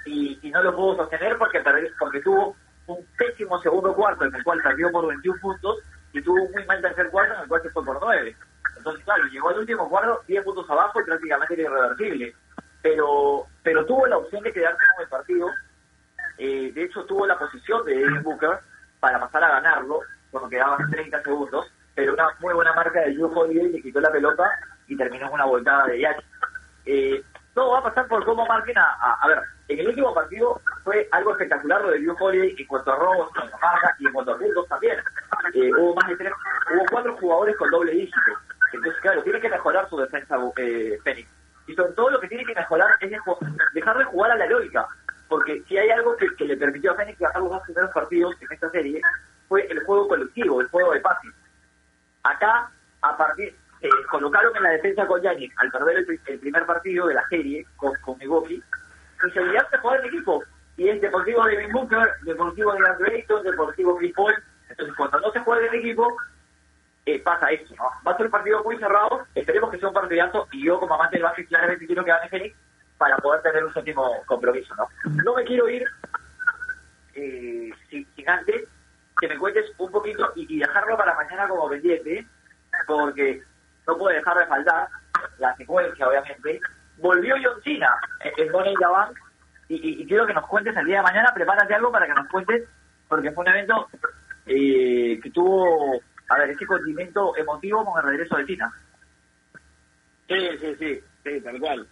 y, 0.06 0.50
no 0.50 0.62
lo 0.62 0.74
pudo 0.74 0.96
sostener 0.96 1.36
porque 1.36 1.62
porque 1.98 2.20
tuvo 2.20 2.56
un 2.86 3.06
pésimo 3.16 3.60
segundo 3.60 3.94
cuarto 3.94 4.24
en 4.24 4.34
el 4.34 4.42
cual 4.42 4.60
perdió 4.62 4.90
por 4.90 5.06
21 5.06 5.40
puntos 5.40 5.78
y 6.12 6.22
tuvo 6.22 6.42
un 6.42 6.52
muy 6.52 6.64
mal 6.64 6.80
tercer 6.80 7.10
cuarto 7.10 7.34
en 7.34 7.40
el 7.42 7.48
cual 7.48 7.62
se 7.62 7.70
fue 7.70 7.84
por 7.84 8.00
9. 8.00 8.36
Entonces, 8.78 9.04
claro, 9.04 9.24
llegó 9.26 9.50
al 9.50 9.58
último 9.58 9.88
cuarto 9.88 10.22
10 10.26 10.44
puntos 10.44 10.70
abajo 10.70 11.00
y 11.00 11.04
prácticamente 11.04 11.54
era 11.54 11.62
irreversible. 11.64 12.34
Pero, 12.82 13.46
pero 13.62 13.84
tuvo 13.84 14.06
la 14.06 14.16
opción 14.16 14.42
de 14.42 14.52
quedarse 14.52 14.82
con 14.96 15.04
el 15.04 15.10
partido. 15.10 15.48
Eh, 16.38 16.72
de 16.72 16.84
hecho, 16.84 17.04
tuvo 17.04 17.26
la 17.26 17.38
posición 17.38 17.84
de 17.84 17.96
Devin 17.96 18.22
Booker 18.22 18.58
para 18.98 19.20
pasar 19.20 19.44
a 19.44 19.60
ganarlo 19.60 20.00
cuando 20.30 20.48
quedaban 20.48 20.90
30 20.90 21.22
segundos. 21.22 21.70
Pero 22.00 22.14
una 22.14 22.30
muy 22.40 22.54
buena 22.54 22.72
marca 22.72 22.98
de 22.98 23.12
Drew 23.12 23.30
Holiday 23.30 23.72
le 23.72 23.82
quitó 23.82 24.00
la 24.00 24.10
pelota 24.10 24.50
y 24.88 24.96
terminó 24.96 25.26
con 25.26 25.34
una 25.34 25.44
voltada 25.44 25.84
de 25.84 26.00
Yachi. 26.00 26.24
Eh, 26.86 27.22
todo 27.52 27.72
va 27.72 27.80
a 27.80 27.82
pasar 27.82 28.08
por 28.08 28.24
cómo 28.24 28.46
marquen 28.46 28.78
a, 28.78 29.18
a, 29.20 29.28
ver, 29.28 29.38
en 29.68 29.80
el 29.80 29.88
último 29.88 30.14
partido 30.14 30.62
fue 30.82 31.06
algo 31.12 31.32
espectacular 31.32 31.82
lo 31.82 31.90
de 31.90 31.98
Drew 31.98 32.16
Holiday 32.18 32.54
en 32.58 32.66
cuanto 32.66 32.90
a 32.90 32.96
robos, 32.96 33.28
en 33.28 33.34
cuanto 33.34 33.56
a 33.56 33.70
marca 33.70 33.96
y 33.98 34.06
en 34.06 34.12
cuanto 34.14 34.32
a 34.32 34.38
puntos 34.38 34.68
también. 34.68 34.96
Eh, 35.52 35.70
hubo 35.78 35.94
más 35.94 36.08
de 36.08 36.16
tres, 36.16 36.32
hubo 36.74 36.84
cuatro 36.90 37.16
jugadores 37.18 37.56
con 37.58 37.70
doble 37.70 37.92
dígito. 37.92 38.32
Entonces, 38.72 39.00
claro, 39.02 39.22
tiene 39.22 39.40
que 39.40 39.50
mejorar 39.50 39.90
su 39.90 39.98
defensa 39.98 40.38
eh, 40.56 40.98
Fénix. 41.04 41.28
Y 41.66 41.74
sobre 41.74 41.92
todo 41.92 42.08
lo 42.08 42.20
que 42.20 42.28
tiene 42.28 42.46
que 42.46 42.54
mejorar 42.54 42.92
es 43.00 43.10
dejar 43.74 43.98
de 43.98 44.04
jugar 44.04 44.30
a 44.30 44.36
la 44.36 44.46
lógica. 44.46 44.86
Porque 45.28 45.62
si 45.68 45.76
hay 45.76 45.90
algo 45.90 46.16
que, 46.16 46.34
que 46.34 46.46
le 46.46 46.56
permitió 46.56 46.92
a 46.92 46.94
Fénix 46.94 47.18
ganar 47.18 47.42
los 47.42 47.50
dos 47.50 47.62
primeros 47.64 47.90
partidos 47.90 48.34
en 48.40 48.48
esta 48.50 48.70
serie, 48.70 49.02
fue 49.50 49.66
el 49.66 49.84
juego 49.84 50.06
colectivo, 50.06 50.60
el 50.60 50.68
juego 50.68 50.92
de 50.92 51.00
pase. 51.00 51.26
Acá, 52.22 52.70
a 53.02 53.16
partir, 53.16 53.52
eh, 53.80 53.88
colocaron 54.08 54.56
en 54.56 54.62
la 54.62 54.69
defensa 54.80 55.06
con 55.06 55.20
Yannick 55.22 55.52
al 55.56 55.70
perder 55.70 56.04
el, 56.26 56.38
primer 56.38 56.66
partido 56.66 57.06
de 57.06 57.14
la 57.14 57.28
serie 57.28 57.66
con, 57.76 57.92
con 58.02 58.18
Milwaukee 58.18 58.62
olvidaron 59.22 59.70
de 59.70 59.78
jugar 59.78 60.00
en 60.00 60.06
equipo. 60.06 60.44
Y 60.76 60.88
es 60.88 61.00
Deportivo 61.00 61.44
de 61.44 61.56
Ben 61.56 61.72
Booker, 61.72 62.14
Deportivo 62.22 62.72
de 62.72 62.88
Andreyton, 62.88 63.42
Deportivo 63.42 63.96
Chris 63.96 64.14
Paul. 64.14 64.34
Entonces, 64.68 64.96
cuando 64.96 65.20
no 65.20 65.30
se 65.32 65.40
juega 65.40 65.66
en 65.66 65.74
equipo, 65.74 66.16
eh, 67.06 67.18
pasa 67.20 67.50
esto. 67.50 67.74
Va 68.06 68.12
a 68.12 68.16
ser 68.16 68.26
un 68.26 68.32
partido 68.32 68.62
muy 68.64 68.78
cerrado. 68.78 69.26
Esperemos 69.34 69.70
que 69.70 69.78
sea 69.78 69.88
un 69.88 69.94
partidazo. 69.94 70.48
Y 70.52 70.64
yo, 70.64 70.80
como 70.80 70.94
amante 70.94 71.16
del 71.16 71.24
básquet, 71.24 71.48
claramente 71.48 71.86
quiero 71.86 72.04
que 72.04 72.10
gane 72.10 72.28
Félix 72.28 72.56
para 72.96 73.16
poder 73.18 73.42
tener 73.42 73.64
un 73.64 73.74
séptimo 73.74 74.22
compromiso. 74.26 74.74
No, 74.76 74.88
no 75.24 75.34
me 75.34 75.44
quiero 75.44 75.68
ir 75.68 75.84
eh, 77.14 77.70
sin, 77.88 78.06
antes 78.26 78.68
que 79.18 79.28
me 79.28 79.38
cuentes 79.38 79.70
un 79.76 79.90
poquito 79.90 80.32
y, 80.36 80.54
y 80.54 80.58
dejarlo 80.60 80.96
para 80.96 81.14
mañana 81.14 81.48
como 81.48 81.68
pendiente, 81.68 82.26
porque 82.86 83.42
no 83.86 83.98
puede 83.98 84.16
dejar 84.16 84.38
de 84.38 84.46
faltar 84.46 84.88
la 85.38 85.54
secuencia, 85.56 86.08
obviamente. 86.08 86.60
Volvió 86.98 87.34
John 87.42 87.62
Cena 87.62 87.98
en 88.36 88.52
Bonnie 88.52 88.74
Bank 88.78 89.16
y, 89.68 90.02
y, 90.02 90.06
el 90.76 90.86
día 90.86 90.98
de 90.98 91.02
mañana. 91.02 91.32
Prepárate 91.34 91.74
algo 91.74 91.90
para 91.90 92.06
que 92.06 92.14
nos 92.14 92.28
cuentes, 92.28 92.68
porque 93.08 93.30
fue 93.32 93.44
un 93.44 93.50
evento 93.50 93.88
eh, 94.46 95.18
que 95.22 95.30
tuvo, 95.30 96.00
a 96.28 96.38
ver, 96.38 96.50
ese 96.50 96.66
condimento 96.66 97.36
emotivo 97.36 97.84
con 97.84 97.98
el 98.00 98.10
regreso 98.10 98.36
de 98.36 98.46
Cena. 98.46 98.72
Sí, 100.28 100.48
sí, 100.60 100.74
sí, 100.78 101.00
sí, 101.24 101.40
tal 101.40 101.58
cual. 101.58 101.86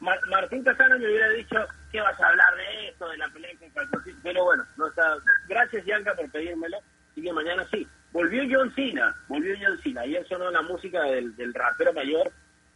Martín 0.00 0.64
Casano 0.64 0.98
me 0.98 1.06
hubiera 1.06 1.28
dicho 1.30 1.56
que 1.90 2.00
vas 2.00 2.20
a 2.20 2.28
hablar 2.28 2.54
de 2.56 2.88
esto, 2.88 3.08
de 3.08 3.16
la 3.16 3.28
pelea 3.28 3.50
con 3.72 4.04
pero 4.22 4.44
bueno, 4.44 4.64
no 4.76 4.86
está. 4.86 5.16
Gracias, 5.48 5.84
Bianca, 5.84 6.14
por 6.14 6.30
pedírmelo. 6.30 6.78
Así 7.10 7.22
que 7.22 7.32
mañana 7.32 7.66
sí 7.70 7.88
volvió 8.12 8.42
John 8.50 8.72
Cena, 8.74 9.14
volvió 9.28 9.54
John 9.60 9.78
Cena, 9.82 10.04
eso 10.04 10.28
sonó 10.28 10.50
la 10.50 10.62
música 10.62 11.02
del, 11.02 11.34
del 11.36 11.54
rapero 11.54 11.92
mayor 11.92 12.30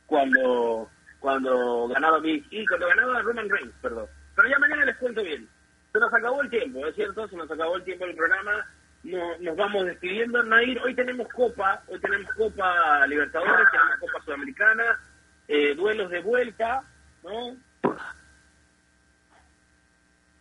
cuando 0.07 0.89
cuando 1.21 1.89
ganaba 1.89 2.19
Big 2.19 2.45
y 2.51 2.67
cuando 2.67 2.89
ganaba 2.89 3.23
Roman 3.23 3.49
Reigns, 3.49 3.75
perdón. 3.81 4.07
Pero 4.35 4.49
ya 4.49 4.59
mañana 4.59 4.85
les 4.85 4.97
cuento 4.97 5.23
bien. 5.23 5.49
Se 5.93 5.99
nos 5.99 6.13
acabó 6.13 6.43
el 6.43 6.51
tiempo, 6.51 6.87
¿es 6.87 6.95
cierto? 6.95 7.29
Se 7.29 7.37
nos 7.37 7.51
acabó 7.51 7.77
el 7.77 7.85
tiempo 7.85 8.07
del 8.07 8.17
programa. 8.17 8.67
No, 9.05 9.39
nos 9.41 9.57
vamos 9.57 9.85
despidiendo. 9.85 10.43
Nair, 10.43 10.81
hoy 10.83 10.95
tenemos 10.95 11.29
Copa, 11.29 11.83
hoy 11.89 12.01
tenemos 12.01 12.33
Copa 12.35 13.07
Libertadores, 13.07 13.71
tenemos 13.71 13.99
Copa 14.01 14.25
Sudamericana, 14.25 15.01
eh, 15.49 15.75
duelos 15.75 16.11
de 16.11 16.21
vuelta, 16.21 16.83
¿no? 17.23 17.57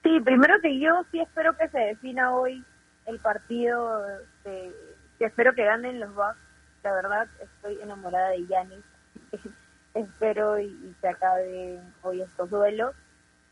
Sí, 0.03 0.19
primero 0.21 0.59
que 0.61 0.79
yo 0.79 1.03
sí 1.11 1.19
espero 1.19 1.55
que 1.57 1.67
se 1.69 1.79
defina 1.79 2.33
hoy 2.33 2.63
el 3.05 3.19
partido 3.19 4.03
de, 4.43 4.71
espero 5.19 5.53
que 5.53 5.65
ganen 5.65 5.99
los 5.99 6.13
Bucks. 6.13 6.37
La 6.83 6.93
verdad, 6.93 7.27
estoy 7.39 7.79
enamorada 7.81 8.29
de 8.29 8.47
Yanis. 8.47 8.83
espero 9.93 10.59
y, 10.59 10.95
se 10.99 11.07
acabe 11.07 11.79
hoy 12.01 12.21
estos 12.21 12.49
duelos. 12.49 12.95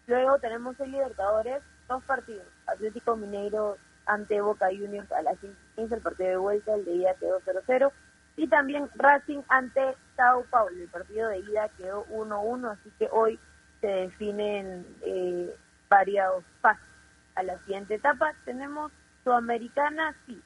Luego 0.10 0.40
tenemos 0.40 0.80
el 0.80 0.92
Libertadores, 0.92 1.62
dos 1.88 2.04
partidos. 2.04 2.48
Atlético 2.66 3.16
Mineiro 3.16 3.78
ante 4.08 4.42
Boca 4.42 4.66
Juniors 4.68 5.12
a 5.12 5.22
las 5.22 5.38
15, 5.76 5.94
el 5.96 6.02
partido 6.02 6.30
de 6.30 6.38
vuelta, 6.38 6.74
el 6.74 6.84
de 6.84 6.94
ida 6.96 7.14
quedó 7.14 7.40
0-0. 7.42 7.92
Y 8.36 8.48
también 8.48 8.90
Racing 8.96 9.42
ante 9.50 9.96
Sao 10.16 10.44
Paulo, 10.50 10.76
el 10.76 10.88
partido 10.88 11.30
de 11.30 11.40
ida 11.40 11.70
quedó 11.78 12.08
1-1, 12.08 12.72
así 12.72 12.92
que 12.98 13.08
hoy 13.12 13.40
se 13.82 13.88
definen 13.88 14.84
eh, 15.04 15.56
varios 15.88 16.44
pasos. 16.62 16.84
A 17.36 17.44
la 17.44 17.60
siguiente 17.60 17.96
etapa 17.96 18.34
tenemos 18.46 18.92
Sudamericana, 19.24 20.16
sí, 20.26 20.42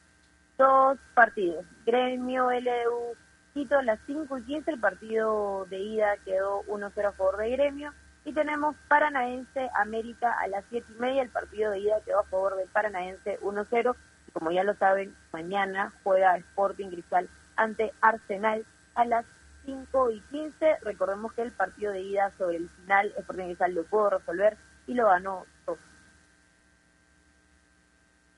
dos 0.58 1.00
partidos. 1.16 1.64
Gremio 1.86 2.52
LDU 2.52 3.16
Quito 3.54 3.78
a 3.78 3.84
las 3.84 4.00
5 4.08 4.36
y 4.40 4.44
15, 4.46 4.72
el 4.72 4.80
partido 4.80 5.68
de 5.70 5.78
ida 5.78 6.18
quedó 6.26 6.64
1-0 6.64 7.06
a 7.06 7.12
favor 7.12 7.38
de 7.38 7.52
Gremio. 7.52 7.94
Y 8.26 8.34
tenemos 8.34 8.76
Paranaense 8.88 9.70
América 9.76 10.34
a 10.40 10.48
las 10.48 10.64
7 10.70 10.86
y 10.96 11.02
media, 11.02 11.22
el 11.24 11.30
partido 11.30 11.72
de 11.72 11.80
ida 11.80 12.02
quedó 12.06 12.20
a 12.20 12.26
favor 12.26 12.56
del 12.56 12.70
Paranaense 12.70 13.40
1-0. 13.42 13.96
Y 14.28 14.32
como 14.32 14.52
ya 14.52 14.64
lo 14.64 14.76
saben, 14.76 15.16
mañana 15.32 15.92
juega 16.04 16.38
Sporting 16.38 16.90
Cristal 16.90 17.30
ante 17.56 17.92
Arsenal 18.02 18.66
a 18.96 19.06
las 19.06 19.26
5 19.66 20.12
y 20.12 20.20
15. 20.22 20.78
Recordemos 20.82 21.34
que 21.34 21.42
el 21.42 21.52
partido 21.52 21.92
de 21.92 22.02
ida 22.02 22.32
sobre 22.38 22.58
el 22.58 22.70
final, 22.70 23.14
Sporting 23.18 23.46
Cristal 23.46 23.76
lo 23.76 23.84
pudo 23.84 24.10
resolver 24.12 24.58
y 24.88 24.94
lo 24.94 25.08
ganó 25.08 25.46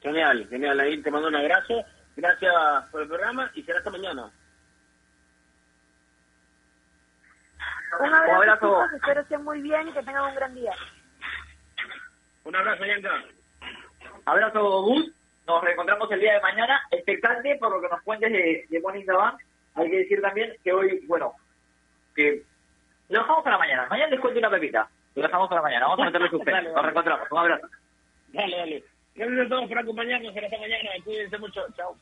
Genial, 0.02 0.48
genial. 0.50 0.80
Ahí 0.80 1.02
te 1.02 1.10
mando 1.10 1.30
un 1.30 1.36
abrazo. 1.36 1.84
Gracias 2.16 2.54
por 2.92 3.02
el 3.02 3.08
programa 3.08 3.50
y 3.56 3.64
será 3.64 3.80
hasta 3.80 3.90
mañana. 3.90 4.30
Un 8.00 8.14
abrazo, 8.14 8.80
un 8.80 8.96
espero 8.96 9.22
estén 9.22 9.44
muy 9.44 9.62
bien 9.62 9.88
y 9.88 9.94
que 9.94 10.04
tengan 10.04 10.30
un 10.30 10.36
gran 10.36 10.54
día. 10.56 10.74
Un 12.44 12.56
abrazo, 12.56 12.86
Yanka. 12.86 13.24
Abrazo, 14.26 14.82
Gus. 14.84 15.12
Nos 15.48 15.64
reencontramos 15.64 16.12
el 16.12 16.20
día 16.20 16.34
de 16.34 16.42
mañana. 16.42 16.82
Expectante 16.92 17.56
por 17.58 17.72
lo 17.72 17.82
que 17.82 17.90
nos 17.90 18.02
cuentes 18.02 18.32
de, 18.32 18.66
de 18.70 18.80
Morning 18.82 19.06
Hay 19.76 19.90
que 19.90 19.98
decir 19.98 20.22
también 20.22 20.54
que 20.64 20.74
hoy, 20.74 21.06
bueno, 21.08 21.34
que 22.16 22.44
lo 23.10 23.20
dejamos 23.20 23.44
para 23.44 23.58
mañana. 23.58 23.88
Mañana 23.90 24.10
les 24.10 24.20
cuento 24.20 24.40
una 24.40 24.50
pepita. 24.50 24.88
Lo 25.16 25.22
dejamos 25.22 25.48
para 25.48 25.62
mañana. 25.62 25.88
Vamos 25.88 26.02
a 26.02 26.06
meterle 26.06 26.30
suspense. 26.30 26.72
Nos 26.72 26.82
reencontramos. 26.82 27.32
Un 27.32 27.38
abrazo. 27.38 27.68
Dale, 28.30 28.58
dale. 28.58 28.84
Gracias 29.16 29.46
a 29.46 29.50
todos 29.50 29.70
por 29.70 29.80
acompañarnos 29.80 30.36
en 30.36 30.44
esta 30.44 30.58
mañana. 30.58 30.90
Cuídense 31.04 31.38
mucho. 31.38 31.62
Chao. 31.76 31.96